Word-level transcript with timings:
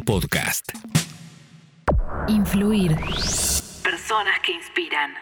podcast. 0.00 0.70
Influir. 2.28 2.96
Personas 3.82 4.38
que 4.44 4.52
inspiran. 4.52 5.12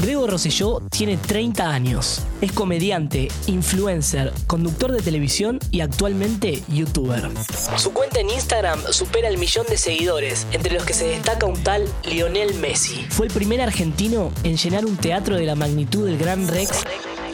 Grego 0.00 0.26
Rosselló 0.26 0.80
tiene 0.90 1.16
30 1.16 1.68
años. 1.68 2.22
Es 2.40 2.52
comediante, 2.52 3.28
influencer, 3.46 4.32
conductor 4.46 4.92
de 4.92 5.00
televisión 5.00 5.58
y 5.70 5.80
actualmente 5.80 6.62
youtuber. 6.68 7.28
Su 7.76 7.92
cuenta 7.92 8.20
en 8.20 8.30
Instagram 8.30 8.80
supera 8.90 9.28
el 9.28 9.38
millón 9.38 9.66
de 9.66 9.76
seguidores, 9.76 10.46
entre 10.52 10.74
los 10.74 10.84
que 10.84 10.94
se 10.94 11.06
destaca 11.06 11.46
un 11.46 11.62
tal 11.62 11.88
Lionel 12.04 12.54
Messi. 12.54 13.06
Fue 13.10 13.26
el 13.26 13.32
primer 13.32 13.60
argentino 13.60 14.30
en 14.44 14.56
llenar 14.56 14.84
un 14.84 14.96
teatro 14.96 15.36
de 15.36 15.46
la 15.46 15.54
magnitud 15.54 16.06
del 16.06 16.18
Gran 16.18 16.46
Rex 16.46 16.84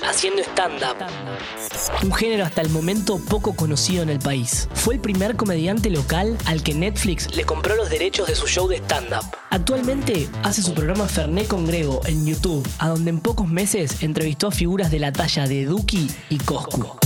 haciendo 0.08 0.42
stand-up. 0.42 0.96
Un 2.02 2.12
género 2.12 2.44
hasta 2.44 2.60
el 2.60 2.70
momento 2.70 3.18
poco 3.28 3.54
conocido 3.54 4.02
en 4.02 4.08
el 4.10 4.18
país. 4.18 4.68
Fue 4.74 4.94
el 4.94 5.00
primer 5.00 5.36
comediante 5.36 5.90
local 5.90 6.36
al 6.46 6.62
que 6.62 6.74
Netflix 6.74 7.34
le 7.34 7.44
compró 7.44 7.76
los 7.76 7.90
derechos 7.90 8.28
de 8.28 8.34
su 8.34 8.46
show 8.46 8.68
de 8.68 8.76
stand-up. 8.76 9.24
Actualmente 9.50 10.28
hace 10.42 10.62
su 10.62 10.74
programa 10.74 11.06
Ferné 11.06 11.44
con 11.46 11.66
Grego 11.66 12.00
en 12.06 12.26
YouTube, 12.26 12.66
a 12.78 12.88
donde 12.88 13.10
en 13.10 13.20
pocos 13.20 13.48
meses 13.48 14.02
entrevistó 14.02 14.48
a 14.48 14.50
figuras 14.50 14.90
de 14.90 14.98
la 14.98 15.12
talla 15.12 15.46
de 15.46 15.64
Duki 15.64 16.10
y 16.30 16.38
Coscu. 16.38 16.96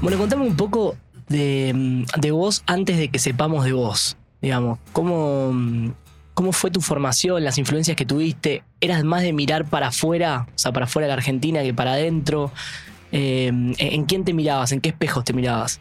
Bueno, 0.00 0.16
contame 0.18 0.46
un 0.46 0.56
poco 0.56 0.96
de, 1.28 2.04
de 2.18 2.30
vos 2.30 2.62
antes 2.66 2.98
de 2.98 3.10
que 3.10 3.18
sepamos 3.18 3.64
de 3.64 3.72
vos. 3.72 4.16
Digamos, 4.40 4.78
¿cómo, 4.94 5.52
¿Cómo 6.34 6.52
fue 6.52 6.70
tu 6.70 6.80
formación, 6.80 7.44
las 7.44 7.58
influencias 7.58 7.96
que 7.96 8.06
tuviste? 8.06 8.62
¿Eras 8.80 9.04
más 9.04 9.22
de 9.22 9.32
mirar 9.32 9.68
para 9.68 9.88
afuera, 9.88 10.46
o 10.54 10.58
sea, 10.58 10.72
para 10.72 10.86
afuera 10.86 11.06
de 11.06 11.08
la 11.08 11.14
Argentina 11.14 11.62
que 11.62 11.74
para 11.74 11.92
adentro? 11.92 12.50
Eh, 13.12 13.48
¿En 13.48 14.04
quién 14.04 14.24
te 14.24 14.32
mirabas? 14.32 14.72
¿En 14.72 14.80
qué 14.80 14.90
espejos 14.90 15.24
te 15.24 15.32
mirabas? 15.32 15.80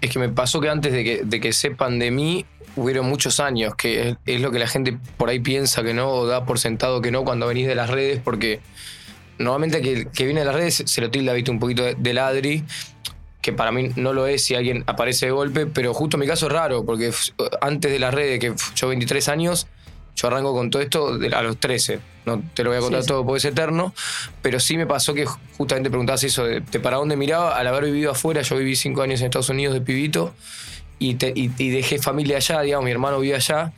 Es 0.00 0.10
que 0.10 0.18
me 0.18 0.28
pasó 0.28 0.60
que 0.60 0.68
antes 0.68 0.92
de 0.92 1.04
que, 1.04 1.22
de 1.24 1.40
que 1.40 1.52
sepan 1.52 1.98
de 1.98 2.10
mí, 2.10 2.44
hubieron 2.76 3.06
muchos 3.06 3.40
años, 3.40 3.74
que 3.74 4.16
es, 4.26 4.40
lo 4.40 4.50
que 4.50 4.58
la 4.58 4.66
gente 4.66 4.98
por 5.16 5.28
ahí 5.28 5.40
piensa 5.40 5.82
que 5.82 5.94
no, 5.94 6.10
o 6.10 6.26
da 6.26 6.44
por 6.44 6.58
sentado 6.58 7.00
que 7.00 7.10
no 7.10 7.24
cuando 7.24 7.46
venís 7.46 7.66
de 7.66 7.74
las 7.74 7.90
redes, 7.90 8.20
porque 8.22 8.60
normalmente 9.38 9.80
que, 9.82 10.06
que 10.06 10.24
viene 10.24 10.40
de 10.40 10.46
las 10.46 10.54
redes 10.54 10.82
se 10.86 11.00
lo 11.00 11.10
tilda, 11.10 11.32
viste, 11.32 11.50
un 11.50 11.58
poquito 11.58 11.82
de, 11.84 11.94
de 11.94 12.14
ladri, 12.14 12.64
que 13.40 13.52
para 13.52 13.72
mí 13.72 13.90
no 13.96 14.12
lo 14.12 14.26
es 14.26 14.44
si 14.44 14.54
alguien 14.54 14.84
aparece 14.86 15.26
de 15.26 15.32
golpe, 15.32 15.66
pero 15.66 15.94
justo 15.94 16.16
en 16.16 16.20
mi 16.20 16.26
caso 16.26 16.46
es 16.46 16.52
raro, 16.52 16.84
porque 16.84 17.12
antes 17.60 17.90
de 17.90 17.98
las 17.98 18.12
redes, 18.12 18.38
que 18.38 18.54
yo 18.74 18.88
23 18.88 19.28
años, 19.28 19.66
yo 20.14 20.28
arranco 20.28 20.52
con 20.52 20.70
todo 20.70 20.82
esto 20.82 21.18
a 21.34 21.42
los 21.42 21.58
13. 21.58 22.00
No 22.26 22.42
te 22.52 22.62
lo 22.62 22.70
voy 22.70 22.78
a 22.78 22.82
contar 22.82 23.04
todo 23.06 23.24
porque 23.24 23.38
es 23.38 23.44
eterno, 23.46 23.94
pero 24.42 24.60
sí 24.60 24.76
me 24.76 24.86
pasó 24.86 25.14
que 25.14 25.24
justamente 25.56 25.88
preguntabas 25.88 26.22
eso 26.24 26.44
de, 26.44 26.60
para 26.60 26.98
dónde 26.98 27.16
miraba. 27.16 27.56
Al 27.56 27.66
haber 27.66 27.84
vivido 27.84 28.10
afuera, 28.10 28.42
yo 28.42 28.56
viví 28.56 28.76
5 28.76 29.00
años 29.00 29.20
en 29.20 29.26
Estados 29.26 29.48
Unidos 29.48 29.72
de 29.72 29.80
pibito 29.80 30.34
y, 30.98 31.14
dejé 31.14 31.98
familia 31.98 32.36
allá, 32.36 32.60
digamos, 32.60 32.84
mi 32.84 32.90
hermano 32.90 33.18
vivía 33.18 33.36
allá. 33.36 33.72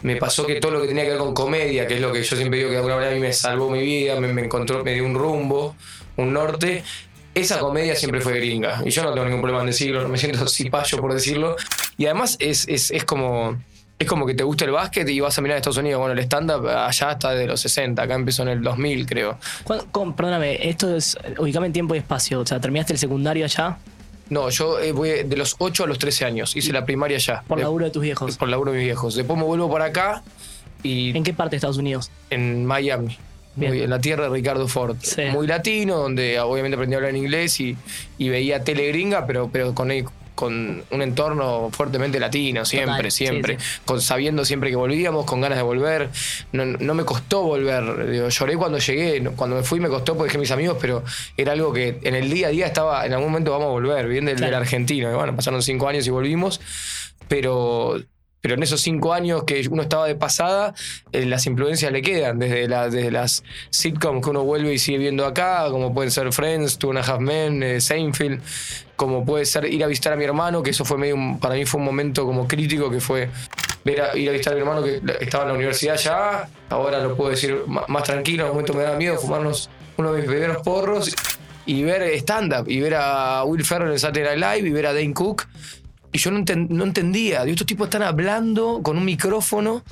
Me 0.00 0.16
pasó 0.16 0.46
que 0.46 0.56
todo 0.56 0.72
lo 0.72 0.80
que 0.80 0.88
tenía 0.88 1.04
que 1.04 1.10
ver 1.10 1.18
con 1.18 1.34
comedia, 1.34 1.86
que 1.86 1.94
es 1.94 2.00
lo 2.00 2.12
que 2.12 2.22
yo 2.22 2.36
siempre 2.36 2.58
digo 2.58 2.70
que 2.70 2.72
de 2.72 2.78
alguna 2.78 2.96
manera 2.96 3.12
a 3.12 3.14
mí 3.14 3.20
me 3.20 3.32
salvó 3.32 3.70
mi 3.70 3.82
vida, 3.82 4.18
me, 4.18 4.32
me 4.32 4.42
encontró, 4.42 4.82
me 4.82 4.94
dio 4.94 5.04
un 5.04 5.14
rumbo, 5.14 5.76
un 6.16 6.32
norte, 6.32 6.82
esa 7.34 7.58
comedia 7.58 7.96
siempre 7.96 8.20
fue 8.20 8.34
gringa. 8.34 8.82
Y 8.84 8.90
yo 8.90 9.02
no 9.02 9.12
tengo 9.12 9.24
ningún 9.24 9.40
problema 9.40 9.60
en 9.62 9.68
decirlo, 9.68 10.02
no 10.02 10.08
me 10.08 10.18
siento 10.18 10.46
cipayo 10.48 10.98
por 10.98 11.14
decirlo. 11.14 11.56
Y 11.96 12.06
además 12.06 12.36
es, 12.40 12.66
es, 12.68 12.90
es 12.90 13.04
como. 13.04 13.56
Es 13.98 14.08
como 14.08 14.26
que 14.26 14.34
te 14.34 14.42
gusta 14.42 14.64
el 14.64 14.72
básquet 14.72 15.08
y 15.08 15.20
vas 15.20 15.38
a 15.38 15.42
mirar 15.42 15.54
a 15.54 15.58
Estados 15.58 15.76
Unidos. 15.76 16.00
Bueno, 16.00 16.14
el 16.14 16.18
stand-up 16.24 16.66
allá 16.66 17.12
está 17.12 17.30
de 17.30 17.46
los 17.46 17.60
60, 17.60 18.02
acá 18.02 18.14
empezó 18.14 18.42
en 18.42 18.48
el 18.48 18.62
2000, 18.62 19.06
creo. 19.06 19.38
perdóname, 20.16 20.68
esto 20.68 20.96
es. 20.96 21.16
Ubicame 21.38 21.68
en 21.68 21.72
tiempo 21.72 21.94
y 21.94 21.98
espacio. 21.98 22.40
O 22.40 22.46
sea, 22.46 22.58
¿terminaste 22.58 22.94
el 22.94 22.98
secundario 22.98 23.44
allá? 23.44 23.78
No, 24.28 24.50
yo 24.50 24.80
eh, 24.80 24.90
voy 24.90 25.22
de 25.22 25.36
los 25.36 25.54
8 25.56 25.84
a 25.84 25.86
los 25.86 26.00
13 26.00 26.24
años. 26.24 26.56
Hice 26.56 26.72
la 26.72 26.84
primaria 26.84 27.16
allá. 27.16 27.44
¿Por 27.46 27.60
laburo 27.60 27.84
de 27.84 27.92
tus 27.92 28.02
viejos? 28.02 28.36
Por 28.36 28.48
laburo 28.48 28.72
de 28.72 28.78
mis 28.78 28.86
viejos. 28.86 29.14
Después 29.14 29.38
me 29.38 29.44
vuelvo 29.44 29.70
por 29.70 29.82
acá 29.82 30.24
y. 30.82 31.16
¿En 31.16 31.22
qué 31.22 31.32
parte 31.32 31.52
de 31.52 31.56
Estados 31.58 31.76
Unidos? 31.76 32.10
En 32.30 32.66
Miami 32.66 33.18
en 33.60 33.90
la 33.90 34.00
tierra 34.00 34.24
de 34.24 34.30
Ricardo 34.30 34.68
Ford. 34.68 34.96
Muy 35.32 35.46
latino, 35.46 35.98
donde 35.98 36.40
obviamente 36.40 36.76
aprendí 36.76 36.94
a 36.94 36.98
hablar 36.98 37.10
en 37.10 37.16
inglés 37.16 37.60
y, 37.60 37.76
veía 38.18 38.64
tele 38.64 38.88
gringa, 38.88 39.26
pero, 39.26 39.50
pero 39.52 39.74
con, 39.74 39.90
con 40.34 40.82
un 40.90 41.02
entorno 41.02 41.70
fuertemente 41.72 42.18
latino, 42.18 42.64
siempre, 42.64 43.10
siempre. 43.10 43.58
Con, 43.84 44.00
sabiendo 44.00 44.44
siempre 44.44 44.70
que 44.70 44.76
volvíamos, 44.76 45.24
con 45.26 45.40
ganas 45.40 45.58
de 45.58 45.62
volver. 45.62 46.08
No, 46.52 46.94
me 46.94 47.04
costó 47.04 47.42
volver. 47.42 48.28
lloré 48.30 48.56
cuando 48.56 48.78
llegué, 48.78 49.22
cuando 49.36 49.56
me 49.56 49.62
fui 49.62 49.80
me 49.80 49.88
costó 49.88 50.16
porque 50.16 50.28
dejé 50.28 50.38
mis 50.38 50.50
amigos, 50.50 50.78
pero 50.80 51.04
era 51.36 51.52
algo 51.52 51.72
que 51.72 51.98
en 52.02 52.14
el 52.14 52.30
día 52.30 52.48
a 52.48 52.50
día 52.50 52.66
estaba, 52.66 53.04
en 53.06 53.12
algún 53.12 53.28
momento 53.30 53.52
vamos 53.52 53.66
a 53.66 53.70
volver, 53.70 54.08
bien 54.08 54.24
del, 54.24 54.40
del 54.40 54.54
argentino. 54.54 55.10
Y 55.10 55.14
bueno, 55.14 55.36
pasaron 55.36 55.62
cinco 55.62 55.88
años 55.88 56.06
y 56.06 56.10
volvimos. 56.10 56.60
Pero 57.28 57.98
pero 58.42 58.56
en 58.56 58.62
esos 58.62 58.80
cinco 58.80 59.14
años 59.14 59.44
que 59.44 59.66
uno 59.70 59.82
estaba 59.82 60.06
de 60.06 60.16
pasada, 60.16 60.74
eh, 61.12 61.24
las 61.24 61.46
influencias 61.46 61.90
le 61.92 62.02
quedan, 62.02 62.40
desde, 62.40 62.66
desde 62.66 63.10
las 63.10 63.44
sitcoms 63.70 64.22
que 64.22 64.30
uno 64.30 64.42
vuelve 64.42 64.74
y 64.74 64.78
sigue 64.78 64.98
viendo 64.98 65.24
acá, 65.24 65.68
como 65.70 65.94
pueden 65.94 66.10
ser 66.10 66.30
Friends, 66.32 66.76
Two 66.76 66.90
and 66.90 66.98
a 66.98 67.02
Half 67.02 67.20
Men, 67.20 67.62
eh, 67.62 67.80
Seinfeld, 67.80 68.42
como 68.96 69.24
puede 69.24 69.46
ser 69.46 69.64
ir 69.66 69.82
a 69.84 69.86
visitar 69.86 70.12
a 70.12 70.16
mi 70.16 70.24
hermano, 70.24 70.60
que 70.62 70.70
eso 70.70 70.84
fue 70.84 70.98
medio, 70.98 71.16
para 71.40 71.54
mí 71.54 71.64
fue 71.64 71.78
un 71.78 71.86
momento 71.86 72.26
como 72.26 72.48
crítico, 72.48 72.90
que 72.90 73.00
fue 73.00 73.30
ver 73.84 74.02
ir 74.16 74.28
a 74.28 74.32
visitar 74.32 74.54
a 74.54 74.56
mi 74.56 74.62
hermano 74.62 74.82
que 74.82 75.00
estaba 75.20 75.44
en 75.44 75.48
la 75.48 75.54
universidad 75.54 75.96
ya, 75.96 76.48
ahora 76.68 76.98
lo 76.98 77.16
puedo 77.16 77.30
decir 77.30 77.56
más, 77.66 78.02
tranquilo, 78.02 78.42
en 78.42 78.50
un 78.50 78.56
momento 78.56 78.74
me 78.74 78.82
da 78.82 78.96
miedo 78.96 79.18
fumarnos 79.18 79.70
uno 79.96 80.12
de 80.12 80.20
mis 80.20 80.28
primeros 80.28 80.62
porros 80.62 81.14
y 81.64 81.84
ver 81.84 82.02
stand-up, 82.18 82.68
y 82.68 82.80
ver 82.80 82.94
a 82.96 83.44
Will 83.44 83.64
Ferrell 83.64 83.92
en 83.92 84.00
Saturday 84.00 84.36
Night 84.36 84.56
Live, 84.56 84.68
y 84.68 84.72
ver 84.72 84.86
a 84.86 84.92
Dane 84.92 85.14
Cook, 85.14 85.46
y 86.12 86.18
yo 86.18 86.30
no, 86.30 86.38
entendía. 86.84 87.44
estos 87.44 87.66
tipos 87.66 87.86
están 87.86 88.02
hablando 88.02 88.80
con 88.82 88.98
un 88.98 89.04
micrófono 89.04 89.82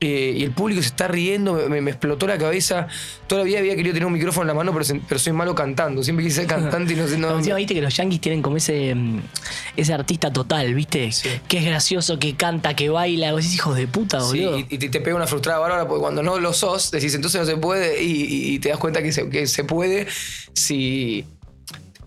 eh, 0.00 0.34
y 0.36 0.42
el 0.42 0.50
público 0.50 0.82
se 0.82 0.88
está 0.88 1.06
riendo, 1.06 1.68
me, 1.68 1.78
explotó 1.78 2.26
la 2.26 2.36
cabeza. 2.36 2.88
Todavía 3.28 3.60
había 3.60 3.76
querido 3.76 3.92
tener 3.92 4.06
un 4.06 4.14
micrófono 4.14 4.42
en 4.42 4.48
la 4.48 4.54
mano, 4.54 4.72
pero, 4.72 5.18
soy 5.18 5.32
malo 5.32 5.54
cantando. 5.54 6.02
Siempre 6.02 6.24
quise 6.24 6.40
ser 6.40 6.46
cantante 6.46 6.94
y 6.94 6.96
no 6.96 7.06
sé. 7.06 7.18
No, 7.22 7.36
viste 7.36 7.74
que 7.74 7.82
los 7.82 7.94
yankees 7.94 8.20
tienen 8.20 8.42
como 8.42 8.56
ese, 8.56 8.94
mm, 8.94 9.20
ese 9.76 9.92
artista 9.92 10.32
total, 10.32 10.74
¿viste? 10.74 11.10
Que 11.46 11.58
es 11.58 11.64
gracioso, 11.64 12.18
que 12.18 12.34
canta, 12.34 12.74
que 12.74 12.88
baila. 12.88 13.30
Vos 13.32 13.44
decís, 13.44 13.56
hijos 13.56 13.76
de 13.76 13.86
puta, 13.86 14.18
boludo. 14.18 14.56
Sí, 14.56 14.66
y, 14.70 14.78
te, 14.78 15.00
pega 15.00 15.14
una 15.14 15.28
frustrada 15.28 15.60
bárbara 15.60 15.86
porque 15.86 16.00
cuando 16.00 16.22
no 16.22 16.38
lo 16.40 16.52
sos, 16.52 16.90
decís, 16.90 17.14
entonces 17.14 17.42
no 17.42 17.46
se 17.46 17.56
puede. 17.58 18.02
Y, 18.02 18.58
te 18.58 18.70
das 18.70 18.78
cuenta 18.78 19.02
que 19.02 19.12
que 19.30 19.46
se 19.46 19.64
puede 19.64 20.08
si 20.54 21.26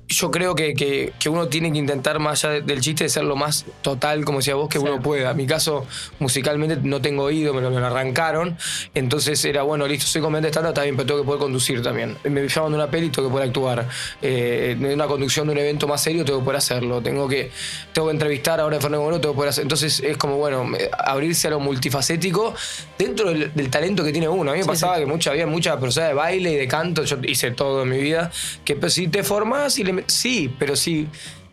yo 0.07 0.29
creo 0.29 0.55
que, 0.55 0.73
que, 0.73 1.29
uno 1.29 1.47
tiene 1.47 1.71
que 1.71 1.79
intentar, 1.79 2.19
más 2.19 2.45
allá 2.45 2.61
del 2.61 2.81
chiste, 2.81 3.05
de 3.05 3.09
ser 3.09 3.23
lo 3.23 3.35
más 3.35 3.65
total, 3.81 4.23
como 4.23 4.39
decía 4.39 4.55
vos, 4.55 4.69
que 4.69 4.77
uno 4.77 5.01
pueda. 5.01 5.31
En 5.31 5.37
mi 5.37 5.47
caso, 5.47 5.85
musicalmente 6.19 6.77
no 6.83 7.01
tengo 7.01 7.23
oído, 7.23 7.53
me 7.53 7.61
lo, 7.61 7.75
arrancaron. 7.85 8.57
Entonces 8.93 9.43
era, 9.45 9.63
bueno, 9.63 9.87
listo, 9.87 10.05
soy 10.05 10.21
comediante 10.21 10.49
estándar, 10.49 10.71
está 10.71 10.83
bien, 10.83 10.95
pero 10.95 11.07
tengo 11.07 11.21
que 11.21 11.25
poder 11.25 11.39
conducir 11.39 11.81
también. 11.81 12.17
Me 12.23 12.47
llaman 12.47 12.71
de 12.71 12.77
una 12.77 12.87
peli, 12.87 13.09
tengo 13.09 13.29
que 13.29 13.31
poder 13.33 13.47
actuar. 13.47 13.87
Eh, 14.21 14.77
en 14.79 14.85
una 14.85 15.07
conducción 15.07 15.47
de 15.47 15.53
un 15.53 15.59
evento 15.59 15.87
más 15.87 16.01
serio, 16.01 16.23
tengo 16.23 16.39
que 16.39 16.45
poder 16.45 16.57
hacerlo. 16.57 17.01
Tengo 17.01 17.27
que, 17.27 17.51
tengo 17.91 18.07
que 18.07 18.13
entrevistar 18.13 18.59
ahora 18.59 18.77
a 18.77 18.81
Fernando 18.81 19.03
Moreno, 19.03 19.21
tengo 19.21 19.33
que 19.33 19.37
poder 19.37 19.49
hacer. 19.49 19.63
Entonces 19.63 20.01
es 20.01 20.17
como, 20.17 20.37
bueno, 20.37 20.71
abrirse 20.97 21.47
a 21.47 21.51
lo 21.51 21.59
multifacético 21.59 22.53
dentro 22.97 23.29
del, 23.29 23.69
talento 23.69 24.03
que 24.03 24.11
tiene 24.11 24.29
uno. 24.29 24.51
A 24.51 24.53
mí 24.53 24.59
me 24.59 24.65
pasaba 24.65 24.97
que 24.97 25.05
mucha, 25.07 25.31
había 25.31 25.47
mucha 25.47 25.79
persona 25.79 26.07
de 26.07 26.13
baile 26.13 26.51
y 26.51 26.55
de 26.55 26.67
canto, 26.67 27.03
yo 27.03 27.17
hice 27.23 27.51
todo 27.51 27.83
en 27.83 27.89
mi 27.89 27.97
vida, 27.97 28.31
que 28.63 28.75
pues, 28.75 28.93
si 28.93 29.07
te 29.07 29.23
formas 29.23 29.77
y 29.79 29.83
le 29.83 29.94
sí, 30.07 30.53
pero 30.59 30.75
si, 30.75 31.07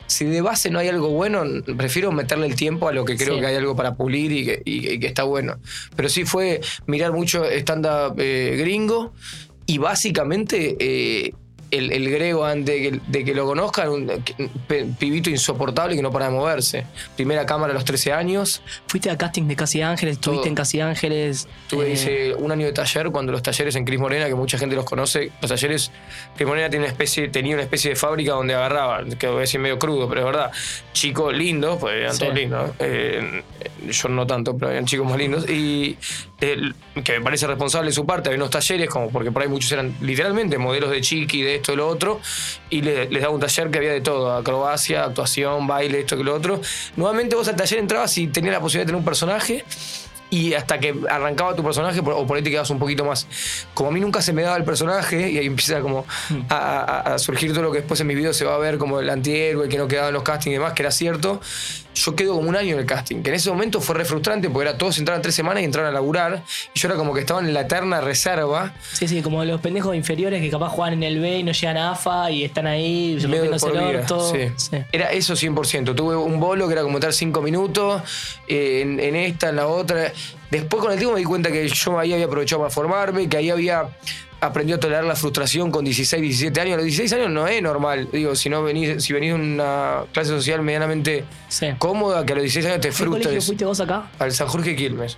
si 0.07 0.25
de 0.25 0.41
base 0.41 0.71
no 0.71 0.79
hay 0.79 0.89
algo 0.89 1.11
bueno, 1.11 1.43
prefiero 1.77 2.13
meterle 2.13 2.47
el 2.47 2.55
tiempo 2.55 2.89
a 2.89 2.93
lo 2.93 3.05
que 3.05 3.17
creo 3.17 3.41
que 3.41 3.47
hay 3.47 3.57
algo 3.57 3.75
para 3.77 3.95
pulir 3.95 4.33
y 4.65 4.99
que, 4.99 5.07
está 5.07 5.25
bueno. 5.25 5.59
Pero 5.97 6.09
sí 6.09 6.25
fue 6.25 6.61
mirar 6.87 7.13
mucho 7.13 7.45
stand-up 7.45 8.17
eh, 8.19 8.57
gringo 8.59 9.13
y 9.67 9.79
básicamente 9.79 10.77
eh, 10.79 11.35
el, 11.73 12.11
griego 12.11 12.45
antes 12.45 13.01
de 13.07 13.25
que, 13.25 13.35
lo 13.35 13.47
conozcan, 13.47 13.89
un, 13.89 14.25
pibito 14.99 15.31
insoportable 15.31 15.97
que 15.97 16.03
no 16.03 16.11
para 16.11 16.27
de 16.27 16.33
moverse. 16.33 16.87
Primera 17.17 17.47
cámara 17.47 17.73
a 17.73 17.75
los 17.75 17.85
13 17.85 18.13
años. 18.13 18.63
¿Fuiste 18.87 19.11
a 19.11 19.17
casting 19.17 19.45
de 19.45 19.57
Casi 19.57 19.81
Ángeles? 19.81 20.17
¿Estuviste 20.17 20.49
en 20.49 20.55
Casi 20.55 20.81
Ángeles? 20.81 21.49
Tuve, 21.69 21.95
eh... 21.95 22.35
un 22.35 22.53
año 22.53 22.67
de 22.67 22.73
taller 22.73 23.11
cuando 23.11 23.33
los 23.33 23.43
talleres 23.43 23.75
en 23.77 23.87
Cris 23.87 23.99
Morena, 23.99 24.27
que 24.27 24.35
mucha 24.35 24.59
gente 24.59 24.77
los 24.77 24.85
conoce, 24.85 25.33
los 25.41 25.51
talleres, 25.51 25.91
Cris 26.37 26.47
Morena 26.47 26.69
tiene 26.69 26.85
una 26.85 26.93
especie, 26.93 27.29
tenía 27.29 27.55
una 27.55 27.63
especie 27.63 27.91
de 27.91 27.97
fábrica 27.97 28.33
donde 28.33 28.55
agarraba, 28.55 29.05
que 29.19 29.27
voy 29.27 29.39
a 29.39 29.41
decir 29.41 29.59
medio 29.59 29.79
crudo, 29.79 30.09
pero 30.09 30.21
es 30.21 30.27
verdad, 30.27 30.53
chicos 30.93 31.35
lindos, 31.35 31.79
pues 31.81 31.97
eran 31.97 32.19
todos 32.19 32.35
lindos. 32.35 32.71
Eh, 32.81 33.43
yo 33.89 34.09
no 34.09 34.27
tanto, 34.27 34.57
pero 34.57 34.71
eran 34.71 34.85
chicos 34.85 35.07
más 35.07 35.17
lindos. 35.17 35.49
Y 35.49 35.97
que 36.39 37.13
me 37.13 37.21
parece 37.21 37.47
responsable 37.47 37.89
de 37.89 37.95
su 37.95 38.05
parte, 38.05 38.29
había 38.29 38.37
unos 38.37 38.51
talleres, 38.51 38.91
como 38.91 39.11
porque 39.11 39.31
por 39.31 39.43
ahí 39.43 39.49
muchos 39.49 39.73
eran 39.73 39.95
literalmente 40.01 40.59
modelos 40.59 40.91
de 40.91 41.01
chiqui, 41.01 41.43
de 41.43 41.62
esto, 41.63 41.73
de 41.73 41.77
lo 41.77 41.89
otro, 41.89 42.21
y 42.69 42.83
les, 42.83 43.11
daba 43.11 43.31
un 43.31 43.41
taller 43.41 43.71
que 43.71 43.79
había 43.79 43.93
de 43.93 44.01
todo, 44.01 44.37
acrobacia, 44.37 45.05
actuación, 45.05 45.67
baile, 45.67 46.01
esto 46.01 46.17
que 46.17 46.25
lo 46.25 46.35
otro. 46.35 46.61
Nuevamente 46.97 47.37
vos 47.37 47.49
al 47.49 47.57
taller 47.57 47.79
entrabas 47.79 48.17
y 48.19 48.27
tenías 48.27 48.53
la 48.55 48.61
posibilidad 48.61 48.87
de 48.87 48.91
tener 48.91 48.99
un 48.99 49.05
personaje 49.05 49.65
y 50.33 50.55
hasta 50.55 50.81
que 50.81 50.95
arrancaba 51.11 51.55
tu 51.55 51.63
personaje, 51.63 52.01
o 52.01 52.27
por 52.27 52.37
ahí 52.39 52.43
te 52.43 52.49
quedabas 52.49 52.71
un 52.71 52.79
poquito 52.79 53.05
más. 53.05 53.27
Como 53.75 53.91
a 53.91 53.93
mí 53.93 54.01
nunca 54.01 54.23
se 54.23 54.33
me 54.33 54.41
daba 54.41 54.57
el 54.57 54.65
personaje, 54.65 55.31
y 55.31 55.37
ahí 55.37 55.47
empieza 55.47 55.83
como 55.83 56.07
a, 56.49 57.17
surgir 57.19 57.53
todo 57.53 57.65
lo 57.65 57.71
que 57.71 57.81
después 57.81 58.01
en 58.01 58.07
mis 58.07 58.17
videos 58.17 58.35
se 58.35 58.47
va 58.47 58.55
a 58.55 58.59
ver 58.59 58.79
como 58.79 58.99
el 58.99 59.11
antihéroe, 59.11 59.69
que 59.69 59.77
no 59.77 59.87
quedaba 59.87 60.09
en 60.09 60.15
los 60.15 60.23
castings 60.23 60.55
y 60.55 60.59
demás, 60.59 60.73
que 60.73 60.83
era 60.83 60.91
cierto. 60.91 61.43
Yo 61.95 62.17
quedo 62.17 62.35
como 62.35 62.49
un 62.49 62.57
año 62.57 62.75
en 62.75 62.81
el 62.81 62.87
casting, 62.87 63.23
que 63.23 63.31
en 63.31 63.37
ese 63.37 63.51
momento 63.51 63.81
fue 63.81 63.95
re 63.95 64.05
frustrante 64.05 64.49
porque 64.49 64.69
era 64.69 64.79
todos 64.79 64.99
entraban 64.99 65.23
tres 65.23 65.35
semanas 65.35 65.63
y 65.63 65.67
entraban 65.67 65.91
a 65.91 65.95
laburar, 65.95 66.43
y 66.75 66.79
yo 66.79 66.89
era 66.89 66.97
como 66.97 67.15
que 67.15 67.21
estaba 67.21 67.41
en 67.41 67.53
la 67.53 67.63
eterna 67.63 68.01
reserva. 68.01 68.75
Sí, 68.93 69.09
sí, 69.09 69.23
como 69.23 69.45
los 69.45 69.61
pendejos 69.61 69.95
inferiores 69.95 70.41
que 70.41 70.51
capaz 70.51 70.71
juegan 70.71 70.95
en 70.95 71.03
el 71.03 71.21
B 71.21 71.39
y 71.39 71.43
no 71.43 71.53
llegan 71.53 71.77
a 71.77 71.93
AFA 71.93 72.31
y 72.31 72.45
están 72.45 72.67
ahí 72.67 73.19
rompiéndose 73.21 73.69
el 73.69 73.79
orto. 73.79 74.33
Sí. 74.33 74.79
Era 74.91 75.13
eso 75.13 75.35
100%. 75.35 75.95
Tuve 75.95 76.17
un 76.17 76.41
bolo 76.41 76.67
que 76.67 76.73
era 76.73 76.83
como 76.83 76.99
estar 76.99 77.13
cinco 77.13 77.43
minutos, 77.43 78.03
eh, 78.49 78.81
en, 78.83 79.01
en 79.01 79.17
esta, 79.17 79.51
en 79.51 79.57
la 79.57 79.67
otra 79.67 80.13
Después 80.53 80.83
con 80.83 80.93
el 80.93 80.99
tiempo 80.99 81.15
me 81.15 81.21
di 81.21 81.25
cuenta 81.25 81.51
que 81.51 81.67
yo 81.67 81.99
ahí 81.99 82.13
había 82.13 82.27
aprovechado 82.27 82.61
para 82.61 82.71
formarme, 82.71 83.27
que 83.27 83.39
ahí 83.39 83.49
había 83.49 83.89
aprendido 84.43 84.77
a 84.77 84.81
tolerar 84.81 85.05
la 85.05 85.15
frustración 85.15 85.71
con 85.71 85.85
16, 85.85 86.21
17 86.21 86.61
años. 86.61 86.75
A 86.75 86.77
los 86.79 86.85
16 86.85 87.13
años 87.13 87.31
no 87.31 87.47
es 87.47 87.63
normal. 87.63 88.09
Digo, 88.13 88.35
si 88.35 88.49
no 88.49 88.63
venís, 88.63 89.03
si 89.03 89.13
venís 89.13 89.31
de 89.31 89.35
una 89.37 90.05
clase 90.13 90.31
social 90.31 90.63
medianamente 90.63 91.25
cómoda, 91.79 92.27
que 92.27 92.33
a 92.33 92.37
los 92.37 92.43
16 92.43 92.67
años 92.67 92.81
te 92.81 92.93
frustres. 92.93 93.23
¿Qué 93.23 93.29
colegio 93.29 93.47
fuiste 93.47 93.65
vos 93.65 93.81
acá? 93.81 94.11
Al 94.19 94.33
San 94.33 94.49
Jorge 94.49 94.75
Quilmes. 94.75 95.17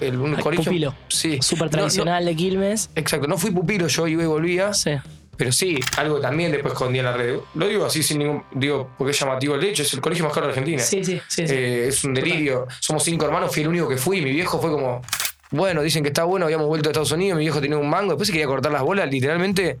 El, 0.00 0.18
un 0.18 0.34
colegio. 0.36 0.64
Pupilo. 0.64 0.94
Sí. 1.08 1.38
Súper 1.40 1.70
tradicional 1.70 2.24
de 2.24 2.36
Quilmes. 2.36 2.90
Exacto. 2.94 3.26
No 3.26 3.38
fui 3.38 3.50
pupilo, 3.50 3.86
yo 3.86 4.06
iba 4.06 4.22
y 4.22 4.26
volvía. 4.26 4.72
Sí. 4.74 4.92
Pero 5.40 5.52
sí, 5.52 5.80
algo 5.96 6.20
también 6.20 6.52
después 6.52 6.74
escondía 6.74 7.00
en 7.00 7.06
la 7.06 7.12
red. 7.14 7.38
Lo 7.54 7.66
digo 7.66 7.86
así 7.86 8.02
sin 8.02 8.18
ningún. 8.18 8.42
Digo, 8.52 8.90
porque 8.98 9.12
es 9.12 9.18
llamativo 9.18 9.54
el 9.54 9.64
hecho, 9.64 9.82
es 9.82 9.94
el 9.94 10.02
colegio 10.02 10.26
más 10.26 10.34
caro 10.34 10.46
de 10.46 10.52
Argentina. 10.52 10.82
Sí, 10.82 11.02
sí, 11.02 11.18
sí. 11.28 11.44
Eh, 11.48 11.86
es 11.88 12.04
un 12.04 12.12
delirio. 12.12 12.66
Somos 12.78 13.02
cinco 13.04 13.24
hermanos, 13.24 13.50
fui 13.50 13.62
el 13.62 13.68
único 13.68 13.88
que 13.88 13.96
fui. 13.96 14.20
Mi 14.20 14.32
viejo 14.32 14.60
fue 14.60 14.70
como. 14.70 15.00
Bueno, 15.52 15.82
dicen 15.82 16.04
que 16.04 16.10
está 16.10 16.22
bueno, 16.24 16.44
habíamos 16.44 16.68
vuelto 16.68 16.88
a 16.88 16.92
Estados 16.92 17.10
Unidos, 17.10 17.36
mi 17.36 17.44
viejo 17.44 17.60
tenía 17.60 17.76
un 17.76 17.90
mango, 17.90 18.12
después 18.12 18.28
se 18.28 18.32
quería 18.32 18.46
cortar 18.46 18.70
las 18.70 18.82
bolas, 18.82 19.10
literalmente, 19.10 19.78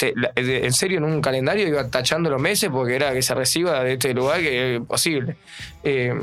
en 0.00 0.72
serio, 0.72 0.96
en 0.98 1.04
un 1.04 1.20
calendario 1.20 1.68
iba 1.68 1.88
tachando 1.88 2.30
los 2.30 2.40
meses 2.40 2.70
porque 2.70 2.96
era 2.96 3.12
que 3.12 3.20
se 3.20 3.34
reciba 3.34 3.84
de 3.84 3.94
este 3.94 4.14
lugar 4.14 4.40
que 4.40 4.76
es 4.76 4.82
posible. 4.82 5.36
Eh, 5.84 6.14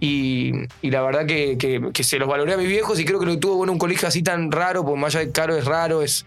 y, 0.00 0.52
la 0.82 1.02
verdad 1.02 1.26
que, 1.26 1.92
se 2.02 2.18
los 2.18 2.26
valoré 2.26 2.54
a 2.54 2.56
mis 2.56 2.68
viejos 2.68 2.98
y 2.98 3.04
creo 3.04 3.20
que 3.20 3.26
lo 3.26 3.38
tuvo 3.38 3.56
bueno 3.56 3.72
un 3.72 3.78
colegio 3.78 4.08
así 4.08 4.22
tan 4.22 4.50
raro, 4.50 4.82
porque 4.82 4.98
más 4.98 5.14
allá 5.14 5.26
de 5.26 5.32
caro 5.32 5.56
es 5.56 5.66
raro, 5.66 6.00
es, 6.00 6.24